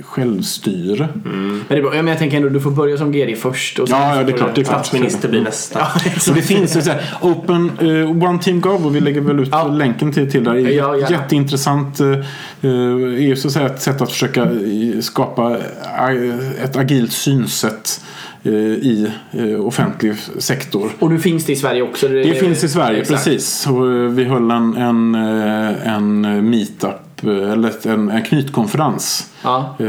självstyre. 0.04 1.10
Men 1.24 1.62
det. 1.68 1.78
Ja, 1.78 1.90
men 1.92 2.08
jag 2.08 2.18
tänker 2.18 2.38
ändå 2.38 2.50
du 2.50 2.60
får 2.62 2.72
börja 2.72 2.98
som 2.98 3.12
GD 3.12 3.38
först. 3.38 3.80
Och 3.80 3.90
sen 3.90 3.98
Ja, 4.02 4.16
ja, 4.16 4.24
det 4.24 4.32
är 4.32 4.38
klart, 4.38 4.56
det 4.56 4.62
är. 4.62 4.66
Statsminister 4.66 5.30
blir 5.30 5.42
nästa. 5.42 5.80
Ja, 5.80 6.12
Så 6.20 6.34
det 6.34 6.42
finns 6.42 6.78
ju 6.78 6.82
så 6.82 6.90
här, 6.92 7.04
Open 7.22 7.72
uh, 7.82 8.24
One 8.30 8.40
Team 8.40 8.62
Gov 8.62 8.86
och 8.86 8.96
vi 8.96 9.00
lägger 9.00 9.22
väl 9.22 9.40
ut 9.40 9.50
Ja. 9.52 9.68
länken 9.68 10.12
till, 10.14 10.32
till 10.32 10.44
där. 10.44 10.54
Det 10.54 10.60
är 10.62 10.78
Ja, 10.78 10.96
gärna. 10.98 11.10
Jätteintressant. 11.12 12.02
Uh, 12.02 12.18
är 12.64 13.20
ju 13.20 13.36
så 13.36 13.48
att 13.48 13.54
säga 13.54 13.66
ett 13.66 13.82
sätt 13.82 14.02
att 14.02 14.12
försöka 14.12 14.44
eh, 14.44 15.00
skapa 15.02 15.52
eh, 15.52 16.64
ett 16.64 16.76
agilt 16.78 17.12
synsätt 17.12 18.02
eh, 18.02 18.31
i 18.50 19.08
eh, 19.32 19.66
offentlig 19.66 20.16
sektor. 20.38 20.92
Och 21.00 21.12
nu 21.12 21.20
finns 21.20 21.46
det 21.46 21.52
i 21.54 21.56
Sverige 21.56 21.82
också. 21.82 22.08
Det 22.08 22.34
finns 22.40 22.64
i 22.64 22.70
Sverige, 22.70 23.02
Exakt. 23.02 23.24
precis. 23.26 23.68
Och 23.68 23.92
eh, 23.92 24.10
vi 24.10 24.24
höll 24.24 24.52
en, 24.52 24.78
en, 24.78 25.16
eh, 25.16 25.94
en 25.96 26.50
meetup, 26.50 27.24
eh, 27.24 27.52
eller 27.52 27.88
en, 27.88 28.10
en 28.12 28.24
knytkonferens 28.24 29.28
Ja. 29.44 29.76
eh, 29.80 29.86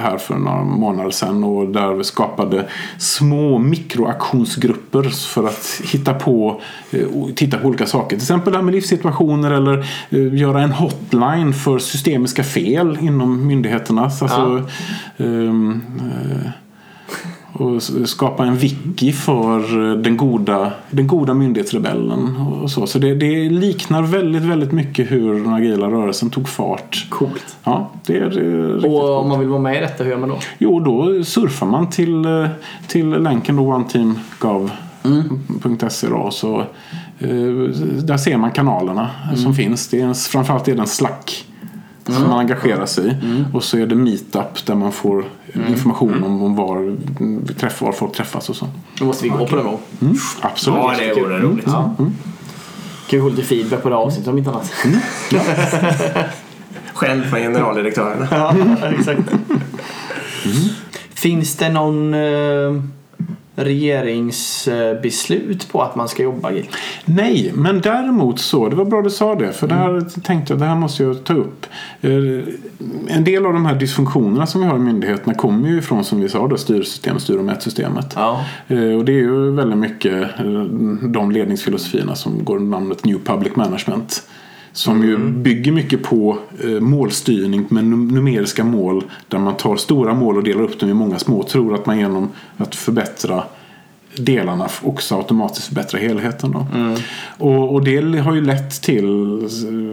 här 0.00 0.18
för 0.18 0.34
några 0.34 0.64
månader 0.64 1.10
sedan. 1.10 1.44
Och 1.44 1.68
där 1.68 1.92
vi 1.94 2.04
skapade 2.04 2.64
små 2.98 3.58
mikroaktionsgrupper 3.58 5.02
för 5.02 5.46
att 5.46 5.80
hitta 5.84 6.14
på 6.14 6.60
eh, 6.90 7.06
och 7.06 7.36
titta 7.36 7.58
på 7.58 7.68
olika 7.68 7.86
saker. 7.86 8.08
Till 8.16 8.24
exempel 8.24 8.52
det 8.52 8.58
här 8.58 8.64
med 8.64 8.74
livssituationer 8.74 9.50
eller 9.50 9.78
eh, 10.10 10.34
göra 10.34 10.62
en 10.62 10.72
hotline 10.72 11.52
för 11.54 11.78
systemiska 11.78 12.44
fel 12.44 12.98
inom 13.00 13.46
myndigheterna. 13.46 14.10
Så 14.10 14.24
Alltså, 14.24 14.62
ehm, 15.16 15.82
eh, 16.00 16.50
och 17.52 17.82
skapa 18.08 18.44
en 18.44 18.56
wiki 18.56 19.12
för 19.12 19.90
eh, 19.90 19.96
den 19.98 20.16
goda, 20.16 20.72
den 20.90 21.06
goda 21.06 21.34
myndighetsrebellen. 21.34 22.36
Och 22.36 22.70
så 22.70 22.86
så 22.86 22.98
det, 22.98 23.14
det 23.14 23.50
liknar 23.50 24.02
väldigt, 24.02 24.42
väldigt 24.42 24.72
mycket 24.72 25.10
hur 25.10 25.34
den 25.34 25.54
agila 25.54 25.86
rörelsen 25.86 26.30
tog 26.30 26.48
fart. 26.48 27.06
Coolt. 27.10 27.56
Ja, 27.64 27.90
det 28.06 28.18
är, 28.18 28.30
det 28.30 28.40
är 28.40 28.86
Och 28.86 29.20
om 29.20 29.28
man 29.28 29.40
vill 29.40 29.48
vara 29.48 29.60
med 29.60 29.76
i 29.76 29.80
detta, 29.80 30.04
hur 30.04 30.10
gör 30.10 30.18
man 30.18 30.28
då? 30.28 30.38
Jo, 30.58 30.80
då 30.80 31.24
surfar 31.24 31.66
man 31.66 31.90
till, 31.90 32.24
eh, 32.24 32.46
till 32.86 33.08
länken 33.08 33.56
då 33.56 33.62
oneteamgov.se 33.62 36.08
då, 36.08 36.16
och 36.16 36.34
så 36.34 36.60
eh, 37.18 37.28
Där 38.02 38.16
ser 38.16 38.36
man 38.36 38.50
kanalerna 38.50 39.10
som 39.36 39.54
finns. 39.54 39.88
Det 39.88 40.00
är 40.00 40.04
en, 40.04 40.14
framförallt 40.14 40.68
är 40.68 40.74
det 40.74 40.80
en 40.80 40.86
Slack 40.86 41.44
som 42.06 42.28
man 42.28 42.38
engagerar 42.38 42.86
sig 42.86 43.08
i. 43.08 43.12
Och 43.52 43.64
så 43.64 43.78
är 43.78 43.86
det 43.86 43.94
Meetup 43.94 44.66
där 44.66 44.74
man 44.74 44.92
får 44.92 45.24
information 45.54 46.24
om, 46.24 46.42
om 46.42 46.56
var, 46.56 46.96
vi 47.46 47.54
träffar, 47.54 47.86
var 47.86 47.92
folk 47.92 48.16
träffas 48.16 48.48
och 48.48 48.56
så. 48.56 48.66
Då 48.98 49.04
måste 49.04 49.24
vi 49.24 49.30
gå 49.30 49.46
på 49.46 49.56
det 49.56 49.62
då. 49.62 49.78
Mm, 50.00 50.16
absolut. 50.40 50.78
Ja, 50.78 50.94
det 50.98 51.20
vore 51.20 51.38
roligt. 51.38 51.64
Ja. 51.66 51.94
Kan 53.08 53.18
vi 53.18 53.20
få 53.20 53.28
lite 53.28 53.42
feedback 53.42 53.82
på 53.82 53.88
det 53.88 53.94
här 53.94 54.02
avsnittet 54.02 54.28
om 54.28 54.38
inte 54.38 54.50
annat. 54.50 54.72
Själv 56.94 57.22
från 57.30 57.40
generaldirektörerna. 57.40 58.28
ja, 58.30 58.54
exakt. 58.98 59.20
Finns 61.14 61.56
det 61.56 61.68
någon 61.68 62.14
eh, 62.14 62.82
regeringsbeslut 63.58 65.68
på 65.72 65.82
att 65.82 65.96
man 65.96 66.08
ska 66.08 66.22
jobba 66.22 66.48
agilt? 66.48 66.68
Nej, 67.04 67.52
men 67.54 67.80
däremot 67.80 68.38
så, 68.40 68.68
det 68.68 68.76
var 68.76 68.84
bra 68.84 69.02
du 69.02 69.10
sa 69.10 69.34
det, 69.34 69.52
för 69.52 69.68
det 69.68 69.74
här 69.74 70.20
tänkte 70.22 70.52
jag, 70.52 70.60
det 70.60 70.66
här 70.66 70.76
måste 70.76 71.02
jag 71.02 71.24
ta 71.24 71.34
upp. 71.34 71.66
Eh, 72.00 72.10
En 73.08 73.24
del 73.24 73.46
av 73.46 73.52
de 73.52 73.66
här 73.66 73.74
dysfunktionerna 73.74 74.46
som 74.46 74.60
vi 74.60 74.66
har 74.66 74.76
i 74.76 74.80
myndigheterna 74.80 75.34
kommer 75.34 75.68
ju 75.68 75.78
ifrån, 75.78 76.04
som 76.04 76.20
vi 76.20 76.28
sa, 76.28 76.48
då, 76.48 76.56
styrsystem, 76.56 77.18
styr 77.18 77.36
och 77.36 77.44
mätsystemet. 77.44 78.12
Ja. 78.16 78.44
Eh, 78.68 78.78
Och 78.96 79.04
det 79.04 79.12
är 79.12 79.16
ju 79.16 79.50
väldigt 79.50 79.78
mycket 79.78 80.22
eh, 80.40 80.44
de 81.02 81.30
ledningsfilosofierna 81.30 82.14
som 82.14 82.44
går 82.44 82.56
under 82.56 82.70
namnet 82.78 83.04
New 83.04 83.18
Public 83.24 83.56
Management. 83.56 84.22
Som 84.78 85.02
ju 85.04 85.18
bygger 85.18 85.72
mycket 85.72 86.02
på 86.02 86.38
eh, 86.64 86.70
målstyrning 86.80 87.64
med 87.68 87.84
num- 87.84 88.10
numeriska 88.12 88.64
mål 88.64 89.04
där 89.28 89.38
man 89.38 89.56
tar 89.56 89.76
stora 89.76 90.14
mål 90.14 90.36
och 90.36 90.42
delar 90.44 90.62
upp 90.62 90.80
dem 90.80 90.90
i 90.90 90.94
många 90.94 91.18
små 91.18 91.38
och 91.38 91.48
tror 91.48 91.74
att 91.74 91.86
man 91.86 91.98
genom 91.98 92.28
att 92.56 92.74
förbättra 92.74 93.42
delarna 94.16 94.68
också 94.82 95.16
automatiskt 95.16 95.66
förbättrar 95.66 96.00
helheten. 96.00 96.52
Då. 96.52 96.66
Och, 97.38 97.74
och 97.74 97.84
det 97.84 98.18
har 98.18 98.34
ju 98.34 98.40
lett 98.40 98.82
till 98.82 99.06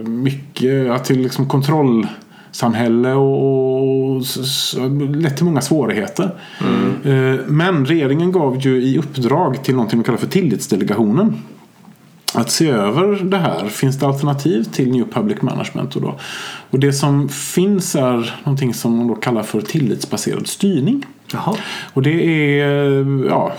mycket, 0.06 1.04
till 1.04 1.20
liksom 1.22 1.48
kontrollsamhälle 1.48 3.12
och, 3.12 4.12
och 4.16 4.20
s- 4.22 4.76
lett 5.14 5.36
till 5.36 5.44
många 5.44 5.60
svårigheter. 5.60 6.30
Eh, 7.04 7.40
Men 7.46 7.86
regeringen 7.86 8.32
gav 8.32 8.60
ju 8.60 8.82
i 8.82 8.98
uppdrag 8.98 9.62
till 9.64 9.74
någonting 9.74 9.98
vi 9.98 10.04
kallar 10.04 10.18
för 10.18 10.26
tillitsdelegationen 10.26 11.34
att 12.36 12.50
se 12.50 12.68
över 12.68 13.24
det 13.24 13.38
här. 13.38 13.68
Finns 13.68 13.98
det 13.98 14.06
alternativ 14.06 14.64
till 14.64 14.90
New 14.90 15.04
Public 15.12 15.42
Management? 15.42 15.96
Och, 15.96 16.02
då? 16.02 16.18
och 16.70 16.80
det 16.80 16.92
som 16.92 17.28
finns 17.28 17.94
är 17.94 18.34
någonting 18.44 18.74
som 18.74 18.96
man 18.96 19.08
då 19.08 19.14
kallar 19.14 19.42
för 19.42 19.60
tillitsbaserad 19.60 20.46
styrning. 20.46 21.06
Jaha. 21.32 21.56
Och 21.94 22.02
det 22.02 22.10
är 22.60 23.26
ja, 23.28 23.52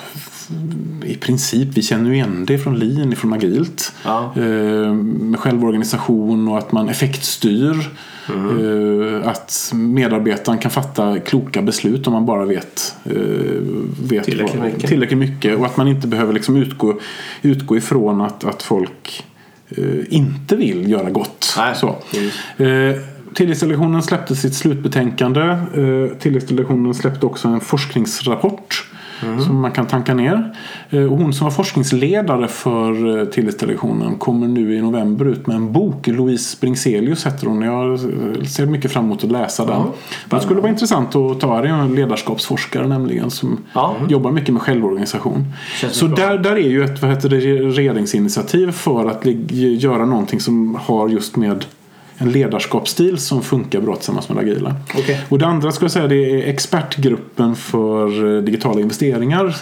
i 1.06 1.16
princip, 1.16 1.68
vi 1.74 1.82
känner 1.82 2.10
ju 2.10 2.16
igen 2.16 2.44
det 2.48 2.58
från 2.58 2.80
Lean, 2.80 3.16
från 3.16 3.34
Agilt. 3.34 3.94
Ja. 4.06 4.34
Eh, 4.36 4.94
med 4.94 5.40
självorganisation 5.40 6.48
och 6.48 6.58
att 6.58 6.72
man 6.72 6.90
effektstyr. 6.90 7.90
Eh, 8.30 9.28
att 9.30 9.72
medarbetaren 9.74 10.58
kan 10.60 10.72
fatta 10.72 11.20
kloka 11.20 11.62
beslut 11.62 12.08
om 12.08 12.14
man 12.14 12.26
bara 12.26 12.46
vet, 12.46 12.96
eh, 13.04 13.12
vet 14.10 14.24
Tillräckligt 14.24 14.56
vad- 14.60 14.66
mycket. 14.74 14.90
tillräckligt 14.90 15.20
mycket. 15.20 15.58
Och 15.60 15.66
att 15.66 15.78
man 15.78 15.88
inte 15.88 16.08
behöver 16.08 16.34
liksom 16.34 16.56
utgå, 16.56 17.00
utgå 17.42 17.78
ifrån 17.78 18.22
att, 18.22 18.44
att 18.44 18.64
folk 18.64 19.24
inte 20.10 20.56
vill 20.56 20.90
göra 20.92 21.10
gott. 21.10 21.54
Nej, 21.58 21.76
Så. 21.76 21.96
Precis. 23.38 23.60
Tilläggsdelegationen 23.60 24.04
släppte 24.04 24.36
sitt 24.36 24.54
slutbetänkande. 24.56 25.42
Eh, 25.42 26.18
tilläggsdelegationen 26.20 26.94
släppte 26.94 27.26
också 27.26 27.48
en 27.48 27.60
forskningsrapport. 27.60 28.84
Som 29.46 29.62
man 29.62 29.72
kan 29.72 29.88
tanka 29.88 30.14
ner. 30.14 30.56
Eh, 30.90 31.04
och 31.04 31.18
hon 31.18 31.34
som 31.34 31.46
var 31.46 31.52
forskningsledare 31.52 32.48
för 32.48 33.20
eh, 33.20 33.26
tilläggsdelegationen 33.26 34.18
kommer 34.18 34.48
nu 34.48 34.76
i 34.76 34.82
november 34.82 35.26
ut 35.26 35.48
med 35.48 35.56
en 35.56 35.72
bok. 35.72 36.08
Louise 36.08 36.58
Bringselius 36.62 37.26
heter 37.26 37.48
hon. 37.48 37.62
Jag 37.62 38.00
ser 38.48 38.66
mycket 38.66 38.92
fram 38.92 39.06
emot 39.06 39.24
att 39.24 39.32
läsa 39.32 39.66
den. 39.66 39.82
Det 40.30 40.40
skulle 40.40 40.62
vara 40.62 40.72
intressant 40.72 41.16
att 41.16 41.40
ta. 41.40 41.62
Det 41.62 41.70
är 41.70 41.74
en 41.74 41.96
ledarskapsforskare 41.96 42.88
nämligen 42.88 43.32
som 43.32 43.58
Ja. 43.74 43.96
jobbar 44.10 44.32
mycket 44.32 44.54
med 44.54 44.62
självorganisation. 44.62 45.54
Så 45.92 46.08
där, 46.08 46.38
där 46.38 46.56
är 46.56 46.70
ju 46.70 46.84
ett 46.84 47.02
vad 47.02 47.12
heter 47.12 47.30
det, 47.30 47.38
regeringsinitiativ 47.62 48.72
för 48.72 49.06
att 49.10 49.26
göra 49.52 50.06
någonting 50.06 50.40
som 50.40 50.76
har 50.76 51.10
just 51.10 51.36
med 51.36 51.66
en 52.18 52.32
ledarskapsstil 52.32 53.18
som 53.18 53.44
funkar 53.44 53.82
bra 53.82 53.96
tillsammans 53.96 54.30
med 54.30 54.38
agila. 54.38 54.76
Okej. 54.98 55.26
Och 55.30 55.40
det 55.40 55.46
andra 55.46 55.72
skulle 55.72 55.86
jag 55.86 55.92
säga 55.92 56.08
det 56.08 56.42
är 56.42 56.50
expertgruppen 56.50 57.56
för 57.56 58.36
eh, 58.36 58.44
digitala 58.44 58.82
investeringar 58.82 59.56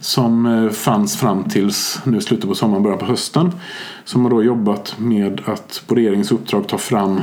som 0.00 0.46
eh, 0.46 0.70
fanns 0.70 1.16
fram 1.16 1.44
tills 1.44 2.00
nu 2.04 2.20
slutet 2.20 2.48
på 2.48 2.54
sommaren, 2.54 2.82
början 2.82 2.98
på 2.98 3.06
hösten. 3.06 3.52
Som 4.04 4.24
har 4.24 4.30
då 4.30 4.42
jobbat 4.42 4.94
med 4.98 5.40
att 5.44 5.82
på 5.86 5.94
regeringens 5.94 6.32
uppdrag 6.32 6.68
ta 6.68 6.78
fram 6.78 7.20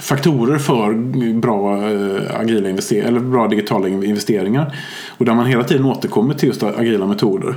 faktorer 0.00 0.58
för 0.58 0.94
bra, 1.40 1.76
eh, 1.90 2.40
agila 2.40 2.68
invester- 2.68 3.04
eller 3.04 3.20
bra 3.20 3.48
digitala 3.48 3.88
in- 3.88 4.04
investeringar. 4.04 4.76
Och 5.18 5.24
där 5.24 5.34
man 5.34 5.46
hela 5.46 5.64
tiden 5.64 5.84
återkommer 5.84 6.34
till 6.34 6.48
just 6.48 6.62
agila 6.62 7.06
metoder 7.06 7.54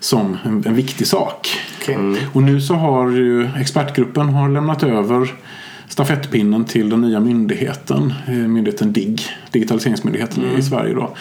som 0.00 0.36
en, 0.44 0.64
en 0.66 0.74
viktig 0.74 1.06
sak. 1.06 1.48
Okej. 1.80 1.96
Och 2.32 2.42
nu 2.42 2.60
så 2.60 2.74
har 2.74 3.10
ju 3.10 3.48
expertgruppen 3.60 4.28
har 4.28 4.48
lämnat 4.48 4.82
över 4.82 5.32
stafettpinnen 5.92 6.64
till 6.64 6.90
den 6.90 7.00
nya 7.00 7.20
myndigheten, 7.20 8.14
eh, 8.28 8.32
myndigheten 8.34 8.92
DIGG, 8.92 9.20
Digitaliseringsmyndigheten 9.50 10.44
i 10.58 10.62
Sverige 10.62 10.94
då. 10.94 11.14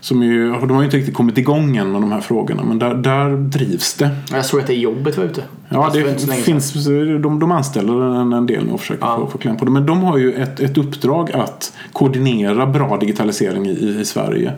Som 0.00 0.22
är, 0.22 0.26
ju- 0.26 0.50
de 0.52 0.70
har 0.70 0.78
ju 0.78 0.84
inte 0.84 0.96
riktigt 0.96 1.14
kommit 1.14 1.38
igång 1.38 1.76
än 1.76 1.92
med 1.92 2.00
de 2.00 2.12
här 2.12 2.20
frågorna 2.20 2.62
men 2.64 2.78
där, 2.78 2.94
där 2.94 3.36
drivs 3.36 3.94
det. 3.94 4.10
Jag 4.32 4.44
såg 4.44 4.60
att 4.60 4.66
det 4.66 4.74
jobbet 4.74 5.16
var 5.16 5.24
ute. 5.24 5.42
Ja, 5.68 5.84
Alltså, 5.84 6.00
det 6.00 6.32
finns, 6.32 6.72
de, 7.22 7.38
de 7.40 7.52
anställer 7.52 8.20
en, 8.20 8.32
en 8.32 8.46
del 8.46 8.64
nu 8.66 8.72
och 8.72 8.80
försöker 8.80 9.06
Ja. 9.06 9.16
få, 9.16 9.26
få 9.26 9.38
kläm 9.38 9.56
på 9.56 9.64
det. 9.64 9.70
Men 9.70 9.86
de 9.86 10.02
har 10.02 10.18
ju 10.18 10.32
ett, 10.34 10.60
ett 10.60 10.78
uppdrag 10.78 11.32
att 11.32 11.72
koordinera 11.92 12.66
bra 12.66 12.96
digitalisering 12.96 13.66
i, 13.66 13.96
i 14.00 14.04
Sverige. 14.04 14.52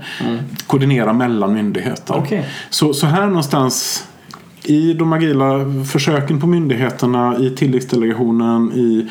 Koordinera 0.66 1.12
mellan 1.12 1.54
myndigheter. 1.54 2.14
Mm. 2.14 2.24
Okej. 2.26 2.46
Så, 2.70 2.94
så 2.94 3.06
här 3.06 3.26
någonstans 3.26 4.04
i 4.64 4.94
de 4.94 5.12
agila 5.12 5.64
försöken 5.92 6.40
på 6.40 6.46
myndigheterna, 6.46 7.38
i 7.38 7.50
tilläggsdelegationen, 7.50 8.72
i, 8.72 9.08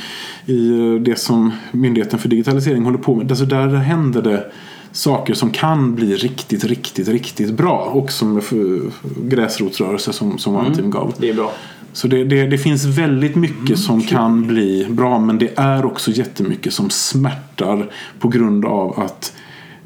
i 0.53 0.99
det 0.99 1.19
som 1.19 1.51
Myndigheten 1.71 2.19
för 2.19 2.29
digitalisering 2.29 2.83
håller 2.83 2.97
på 2.97 3.15
med. 3.15 3.31
Alltså 3.31 3.45
där 3.45 3.67
händer 3.67 4.21
det 4.21 4.51
saker 4.91 5.33
som 5.33 5.51
kan 5.51 5.95
bli 5.95 6.15
riktigt, 6.15 6.63
riktigt, 6.63 7.07
riktigt 7.07 7.51
bra. 7.51 8.05
Som 8.09 8.41
för 8.41 8.81
gräsrotsrörelse 9.29 10.13
som, 10.13 10.37
som 10.37 10.55
One 10.55 10.75
Team 10.75 10.91
gav. 10.91 11.13
Det 11.17 11.29
är 11.29 11.33
bra. 11.33 11.51
Så 11.93 12.07
det, 12.07 12.23
det, 12.23 12.47
det 12.47 12.57
finns 12.57 12.85
väldigt 12.85 13.35
mycket 13.35 13.79
som 13.79 14.01
kan 14.01 14.47
bli 14.47 14.87
bra 14.89 15.19
men 15.19 15.37
det 15.37 15.59
är 15.59 15.85
också 15.85 16.11
jättemycket 16.11 16.73
som 16.73 16.89
smärtar 16.89 17.89
på 18.19 18.27
grund 18.27 18.65
av 18.65 18.99
att 18.99 19.33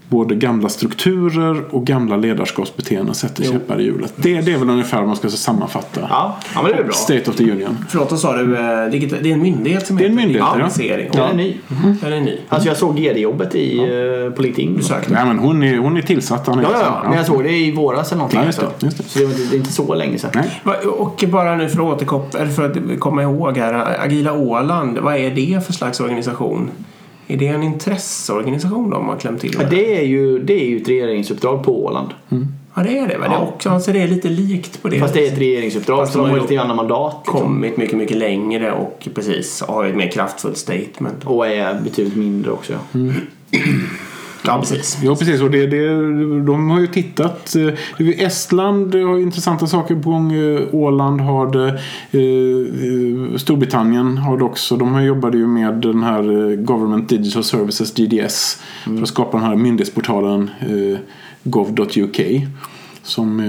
både 0.10 0.36
gamla 0.36 0.70
strukturer 0.70 1.64
och 1.76 1.86
gamla 1.86 2.18
ledarskapsbeteenden 2.18 3.16
sätter 3.16 3.44
Jo. 3.46 3.52
käppar 3.52 3.80
i 3.82 3.84
hjulet. 3.84 4.14
Det, 4.16 4.42
det 4.42 4.54
är 4.54 4.58
väl 4.58 4.70
ungefär 4.70 4.98
vad 4.98 5.08
man 5.08 5.16
ska 5.16 5.30
sammanfatta. 5.30 6.02
Ja, 6.10 6.38
ja 6.56 6.62
men 6.62 6.72
det 6.72 6.78
är 6.78 6.84
bra. 6.84 6.94
State 6.94 7.30
of 7.30 7.36
the 7.36 7.52
Union. 7.52 7.78
Förlåt, 7.90 8.12
vad 8.12 8.20
sa 8.20 8.38
du? 8.38 8.42
Eh, 8.44 8.60
Det 8.92 8.98
är 8.98 9.26
en 9.34 9.42
myndighet 9.42 9.88
som 9.88 9.98
Det 9.98 10.04
är 10.04 10.10
en 10.10 10.12
heter 10.12 10.24
myndighet, 10.28 10.46
ja. 10.50 10.54
digitalisering. 10.56 11.10
Den 11.14 11.30
är 11.30 11.34
ny. 11.34 11.58
Den 12.02 12.14
är 12.14 12.22
ny. 12.22 12.38
Alltså 12.50 12.68
jag 12.68 12.78
såg 12.78 12.98
GD-jobbet 13.00 13.56
i, 13.56 13.78
eh, 13.78 14.34
på 14.36 14.42
LinkedIn. 14.42 14.78
Du 14.78 14.84
sökte? 14.84 15.14
Nej, 15.14 15.26
men 15.26 15.40
hon, 15.40 15.64
är, 15.64 15.78
hon 15.78 15.98
är 15.98 16.02
tillsatt. 16.02 16.48
Han 16.48 16.60
är 16.60 16.64
Ja, 16.64 16.70
ja, 16.74 16.80
ja. 17.04 17.10
Men 17.10 17.18
jag 17.18 17.26
såg 17.26 17.44
det 17.44 17.52
i 17.58 17.72
våras 17.72 18.12
eller 18.12 18.18
någonting. 18.18 18.40
Ja, 18.40 18.46
just 18.46 18.60
det, 18.60 18.66
alltså. 18.66 18.86
just 18.86 18.98
det. 18.98 19.04
Så 19.04 19.20
det, 19.20 19.26
är- 19.26 19.50
det 19.50 19.56
är 19.56 19.60
inte 19.60 19.72
så 19.74 19.96
länge 19.96 20.18
sedan. 20.20 20.32
Nej. 20.36 20.78
Och 20.88 21.24
bara 21.28 21.56
nu 21.56 21.70
för 21.70 21.78
att 21.92 21.96
återkoppla, 21.96 22.46
för 22.48 22.66
att 22.94 23.00
komma 23.00 23.22
ihåg 23.24 23.58
här. 23.58 23.98
Agila 24.06 24.34
Åland, 24.34 24.98
vad 24.98 25.16
är 25.16 25.32
det 25.32 25.66
för 25.66 25.74
slags 25.74 26.00
organisation? 26.00 26.70
Är 27.28 27.38
det 27.38 27.48
en 27.48 27.64
intresseorganisation 27.64 28.90
de 28.90 29.08
har 29.08 29.18
klämt 29.18 29.42
till 29.42 29.56
Ja, 29.60 29.68
det, 29.70 29.98
är 30.00 30.04
ju, 30.06 30.40
det 30.40 30.54
är 30.54 30.66
ju 30.66 30.78
ett 30.82 30.90
regeringsuppdrag 30.90 31.64
på 31.64 31.86
Åland. 31.86 32.10
Ja, 32.76 32.84
det 32.84 32.98
är 32.98 33.08
det. 33.08 33.18
Det, 33.18 33.26
är 33.26 33.30
Ja. 33.32 33.40
också, 33.40 33.70
alltså 33.70 33.92
det 33.92 34.02
är 34.02 34.08
lite 34.08 34.30
likt 34.30 34.82
på 34.82 34.88
det. 34.90 35.00
Fast 35.00 35.14
det 35.14 35.28
är 35.28 35.32
ett 35.34 35.40
regeringsuppdrag 35.40 36.00
Fast 36.00 36.14
de 36.14 36.30
har 36.30 36.40
lite 36.40 36.62
andra 36.62 36.76
mandat. 36.76 37.16
Liksom. 37.26 37.42
kommit 37.42 37.78
mycket, 37.78 37.98
mycket 37.98 38.18
längre 38.18 38.72
och 38.72 39.08
precis 39.16 39.64
har 39.68 39.86
ett 39.86 39.96
mer 39.96 40.12
kraftfullt 40.12 40.58
statement. 40.58 41.24
Och 41.26 41.48
är 41.48 41.82
betydligt 41.82 42.16
mindre 42.16 42.52
också. 42.52 42.74
Ja. 42.74 43.00
Ja, 44.46 44.60
precis. 44.60 44.98
Ja, 45.04 45.16
precis. 45.16 45.42
Och 45.42 45.52
det, 45.52 45.68
det, 45.68 45.88
de 46.42 46.70
har 46.70 46.80
ju 46.80 46.88
tittat. 46.88 47.56
eh, 48.00 48.10
Estland 48.26 48.96
har 48.96 49.18
intressanta 49.20 49.68
saker 49.68 49.96
på 49.96 50.10
gång. 50.10 50.34
eh, 50.34 50.62
Åland 50.72 51.22
har 51.22 51.52
det. 51.52 51.68
eh, 52.12 53.38
Storbritannien 53.38 54.18
har 54.18 54.38
det 54.38 54.44
också. 54.44 54.78
De 54.78 54.94
har 54.94 55.02
jobbade 55.02 55.38
ju 55.38 55.48
med 55.48 55.74
den 55.74 56.04
här 56.04 56.56
Government 56.56 57.10
Digital 57.10 57.44
Services, 57.44 57.94
GDS. 57.94 58.62
För 58.84 59.02
att 59.02 59.08
skapa 59.08 59.38
den 59.38 59.46
här 59.46 59.56
myndighetsportalen 59.56 60.50
gov.uk. 61.44 62.22
Som 63.04 63.40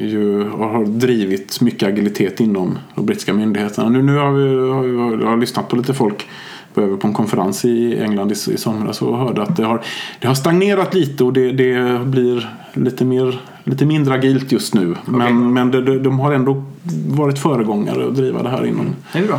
ju 0.00 0.48
har 0.50 0.84
drivit 0.86 1.60
mycket 1.60 1.88
agilitet 1.88 2.40
inom 2.40 2.78
de 2.94 3.06
brittiska 3.06 3.34
myndigheterna. 3.34 3.88
Nu, 3.88 4.02
nu 4.02 4.16
har 4.16 4.32
vi 4.32 4.70
har, 4.70 4.82
vi- 4.82 5.24
har 5.24 5.30
jag 5.30 5.40
lyssnat 5.40 5.68
på 5.68 5.76
lite 5.76 5.94
folk 5.94 6.26
var 6.74 6.82
över 6.84 6.96
på 6.96 7.06
en 7.06 7.14
konferens 7.14 7.64
i 7.64 8.00
England 8.00 8.32
i, 8.32 8.34
i 8.34 8.56
somras 8.56 9.02
och 9.02 9.18
hörde 9.18 9.42
att 9.42 9.56
det 9.56 9.64
har, 9.64 9.80
det 10.20 10.28
har 10.28 10.34
stagnerat 10.34 10.94
lite 10.94 11.24
och 11.24 11.32
det, 11.32 11.52
det 11.52 12.00
blir 12.04 12.48
lite, 12.74 13.04
mer, 13.04 13.40
lite 13.64 13.86
mindre 13.86 14.14
agilt 14.14 14.52
just 14.52 14.74
nu. 14.74 14.96
Men, 15.04 15.52
men 15.52 15.70
det, 15.70 15.82
det, 15.82 15.98
de 15.98 16.20
har 16.20 16.32
ändå 16.32 16.64
varit 17.06 17.38
föregångare 17.38 18.04
och 18.04 18.12
driva 18.12 18.42
det 18.42 18.48
här 18.48 18.66
inom. 18.66 18.86
Det 19.12 19.18
är 19.18 19.26
bra. 19.26 19.38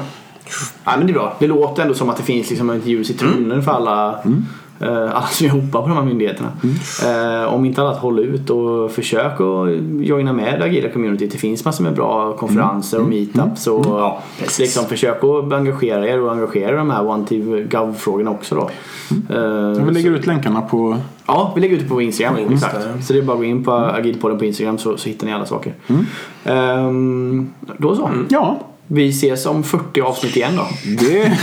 Ja, 0.84 0.92
men 0.98 1.08
det 1.08 1.12
är 1.12 1.14
bra. 1.14 1.36
Det 1.40 1.48
låter 1.48 1.82
ändå 1.82 1.94
som 1.94 2.10
att 2.10 2.18
det 2.18 2.24
finns 2.24 2.50
liksom 2.50 2.70
ett 2.70 2.86
ljus 2.86 3.10
i 3.10 3.14
tunneln 3.14 3.64
för 3.64 3.72
alla, 3.72 4.10
eh, 4.10 4.32
alla 4.90 5.28
som 5.28 5.48
jobbar 5.48 5.82
på 5.82 5.88
de 5.88 5.98
här 5.98 6.04
myndigheterna. 6.06 6.52
Eh, 7.06 7.54
om 7.54 7.66
inte 7.66 7.82
annat 7.82 7.98
håll 7.98 8.20
ut 8.20 8.50
och 8.50 8.92
försök 8.92 9.32
att 9.42 9.70
joina 10.06 10.34
med 10.34 10.60
det 10.60 10.66
agila 10.66 10.90
communityt. 10.90 11.32
Det 11.32 11.38
finns 11.38 11.66
massor 11.66 11.84
med 11.84 11.94
bra 11.96 12.34
konferenser 12.38 13.02
och 13.02 13.08
meetups. 13.08 13.68
Och 13.68 13.86
Ja, 13.86 14.22
precis. 14.40 14.60
liksom 14.60 14.86
försök 14.86 15.24
att 15.24 15.54
engagera 15.54 16.08
er 16.08 16.22
och 16.22 16.32
engagera 16.32 16.76
de 16.78 16.90
här 16.90 17.08
One 17.08 17.26
Team 17.26 17.68
Gov-frågorna 17.72 18.32
också 18.32 18.56
då. 18.56 18.62
Eh, 19.36 19.86
Vi 19.86 19.92
lägger 19.94 20.12
ut 20.12 20.28
länkarna 20.28 20.62
på 20.62 20.98
Ja, 21.28 21.52
vi 21.56 21.62
lägger 21.62 21.76
ut 21.76 21.82
det 21.84 21.90
på 21.90 22.02
Instagram. 22.02 22.38
Insta, 22.38 22.68
Exakt. 22.68 22.86
ja. 22.96 23.02
Så 23.02 23.14
det 23.14 23.20
är 23.20 23.24
bara 23.24 23.34
att 23.34 23.40
gå 23.40 23.44
in 23.46 23.64
på 23.64 23.72
agilpodden 23.72 24.38
på 24.40 24.46
Instagram 24.46 24.78
så, 24.78 24.98
så 24.98 25.10
hittar 25.10 25.28
ni 25.28 25.34
alla 25.34 25.46
saker. 25.46 25.74
Ehm, 26.44 27.50
då 27.78 27.96
så. 27.96 28.10
Ja, 28.30 28.60
Vi 28.94 29.10
ses 29.10 29.46
om 29.46 29.64
40 29.64 30.02
avsnitt 30.02 30.36
igen 30.36 30.56
då. 30.56 30.68
det 31.06 31.38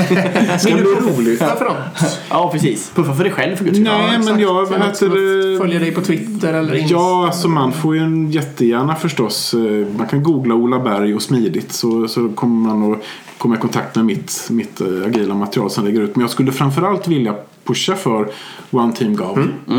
ska 0.61 0.75
bli 0.75 0.83
roligt. 0.85 1.39
Puffa 1.41 1.57
för 1.57 1.67
oss. 1.67 2.19
Ja, 2.31 2.51
precis. 2.53 2.91
Puffa 2.95 3.15
för 3.15 3.25
dig 3.25 3.33
själv 3.33 3.57
för 3.57 3.65
guds 3.65 3.77
skull. 3.77 3.85
Nej, 3.85 4.11
men 4.11 4.21
exakt. 4.21 4.41
jag 4.41 4.55
vad 4.67 4.83
heter 4.83 5.09
det? 5.53 5.59
Följa 5.59 5.79
dig 5.81 5.93
på 5.93 6.01
Twitter 6.01 6.55
eller 6.55 6.75
Insta. 6.75 6.95
Ja, 6.97 7.27
alltså 7.27 7.49
man 7.49 7.73
får 7.73 7.97
ju 7.97 8.03
en 8.03 8.31
jättegärna 8.31 8.95
förstås. 8.95 9.55
eh, 9.55 9.61
Man 9.99 10.07
kan 10.07 10.23
googla 10.23 10.55
Ola 10.55 10.79
Berg 10.79 11.15
och 11.15 11.23
smidigt 11.23 11.73
så, 11.73 12.09
så 12.09 12.29
kommer 12.29 12.75
man 12.75 12.93
att 12.93 12.99
komma 13.39 13.55
i 13.55 13.59
kontakt 13.59 13.97
med 13.97 14.05
mitt, 14.05 14.47
mitt 14.51 14.81
eh, 14.81 14.87
agila 15.07 15.35
material 15.35 15.71
som 15.71 15.85
ligger 15.85 16.01
ut. 16.01 16.17
Men 16.17 16.21
jag 16.21 16.31
skulle 16.31 16.53
framförallt 16.53 17.09
vilja 17.09 17.35
pusha 17.65 17.95
för 17.97 18.29
One 18.71 18.93
Team 18.93 19.17
Gov. 19.17 19.39
Eh, 19.69 19.75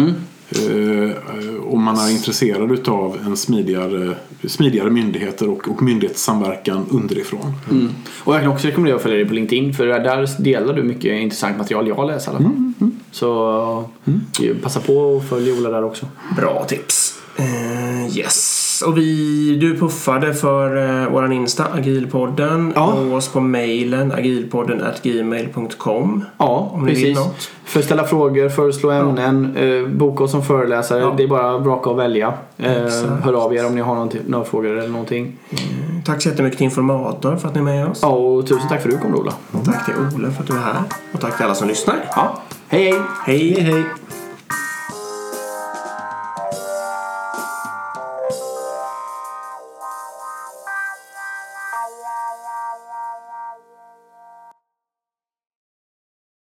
om 1.64 1.84
man 1.84 1.97
är 1.97 2.12
intresserad 2.12 2.72
utav 2.72 3.18
en 3.26 3.38
smidigare, 3.38 4.16
smidigare 4.47 4.89
myndigheter 4.89 5.50
och, 5.50 5.68
och 5.68 5.82
myndighetssamverkan 5.82 6.86
underifrån. 6.91 7.54
Mm. 7.72 7.89
Och 8.24 8.36
jag 8.36 8.41
kan 8.41 8.52
också 8.52 8.68
rekommendera 8.68 8.95
att 8.95 9.04
följa 9.04 9.18
dig 9.18 9.28
på 9.28 9.34
LinkedIn 9.34 9.74
för 9.74 9.86
där 9.86 10.41
delar 10.43 10.74
du 10.74 10.84
mycket 10.84 11.22
intressant 11.22 11.58
material 11.58 11.88
jag 11.88 12.08
läser 12.08 12.32
i 12.32 12.36
alla 12.36 12.43
fall. 12.43 12.74
Så 13.12 13.89
eh, 14.43 14.56
passa 14.62 14.80
på 14.80 14.97
och 14.97 15.26
följ 15.26 15.52
Ola 15.52 15.70
där 15.70 15.84
också. 15.84 16.06
Bra 16.36 16.66
tips. 16.68 17.20
Eh, 17.38 18.18
yes. 18.18 18.69
Och 18.82 18.98
vi, 18.98 19.58
du 19.62 19.78
puffade 19.78 20.34
för 20.34 20.78
uh, 20.78 21.12
våran 21.12 21.32
Insta, 21.32 21.66
agilpodden. 21.74 22.74
Ja. 22.76 22.96
Nå 22.96 23.16
oss 23.16 23.28
på 23.28 23.40
mailen 23.40 24.12
agilpodden 24.12 24.84
gmail.com. 25.04 26.26
Ja, 26.38 26.72
Om 26.74 26.86
ni 26.86 26.94
vill 26.94 27.04
precis. 27.04 27.18
något. 27.18 27.50
För 27.64 27.80
att 27.80 27.86
ställa 27.86 28.04
frågor, 28.04 28.50
föreslå 28.50 28.92
ämnen, 28.92 29.58
eh, 29.58 29.88
boka 29.88 30.24
oss 30.24 30.32
som 30.32 30.44
föreläsare. 30.44 31.00
Ja. 31.00 31.14
Det 31.18 31.24
är 31.24 31.28
bara 31.28 31.56
att 31.56 31.64
braka 31.64 31.90
och 31.90 32.00
välja. 32.00 32.34
Eh, 32.58 32.72
hör 33.24 33.34
av 33.34 33.56
er 33.56 33.66
om 33.66 33.76
ni 33.76 33.82
har 33.82 33.96
någon, 33.96 34.10
några 34.28 34.46
frågor 34.46 34.78
eller 34.78 34.90
någonting. 34.90 35.38
Tack 36.06 36.22
så 36.22 36.30
jättemycket 36.30 36.58
till 36.58 36.66
Informator 36.66 37.36
för 37.36 37.48
att 37.48 37.54
ni 37.54 37.60
är 37.60 37.64
med 37.64 37.88
oss. 37.88 38.00
Ja, 38.02 38.10
och 38.10 38.48
tusen 38.48 38.70
tack 38.70 38.82
för 38.82 38.90
att 38.90 38.96
du 38.96 39.02
kom 39.02 39.16
Ola. 39.16 39.34
Och 39.52 39.66
tack 39.66 39.86
till 39.86 39.94
Ole 39.94 40.32
för 40.32 40.42
att 40.42 40.48
du 40.48 40.54
är 40.54 40.58
här. 40.58 40.84
Och 41.14 41.20
tack 41.22 41.36
till 41.36 41.46
alla 41.46 41.56
som 41.56 41.68
lyssnar. 41.68 41.96
Ja. 42.16 42.42
Hej 42.68 42.94
hej! 43.26 43.54
Hej, 43.54 43.62
hej. 43.62 43.74
la 43.74 44.19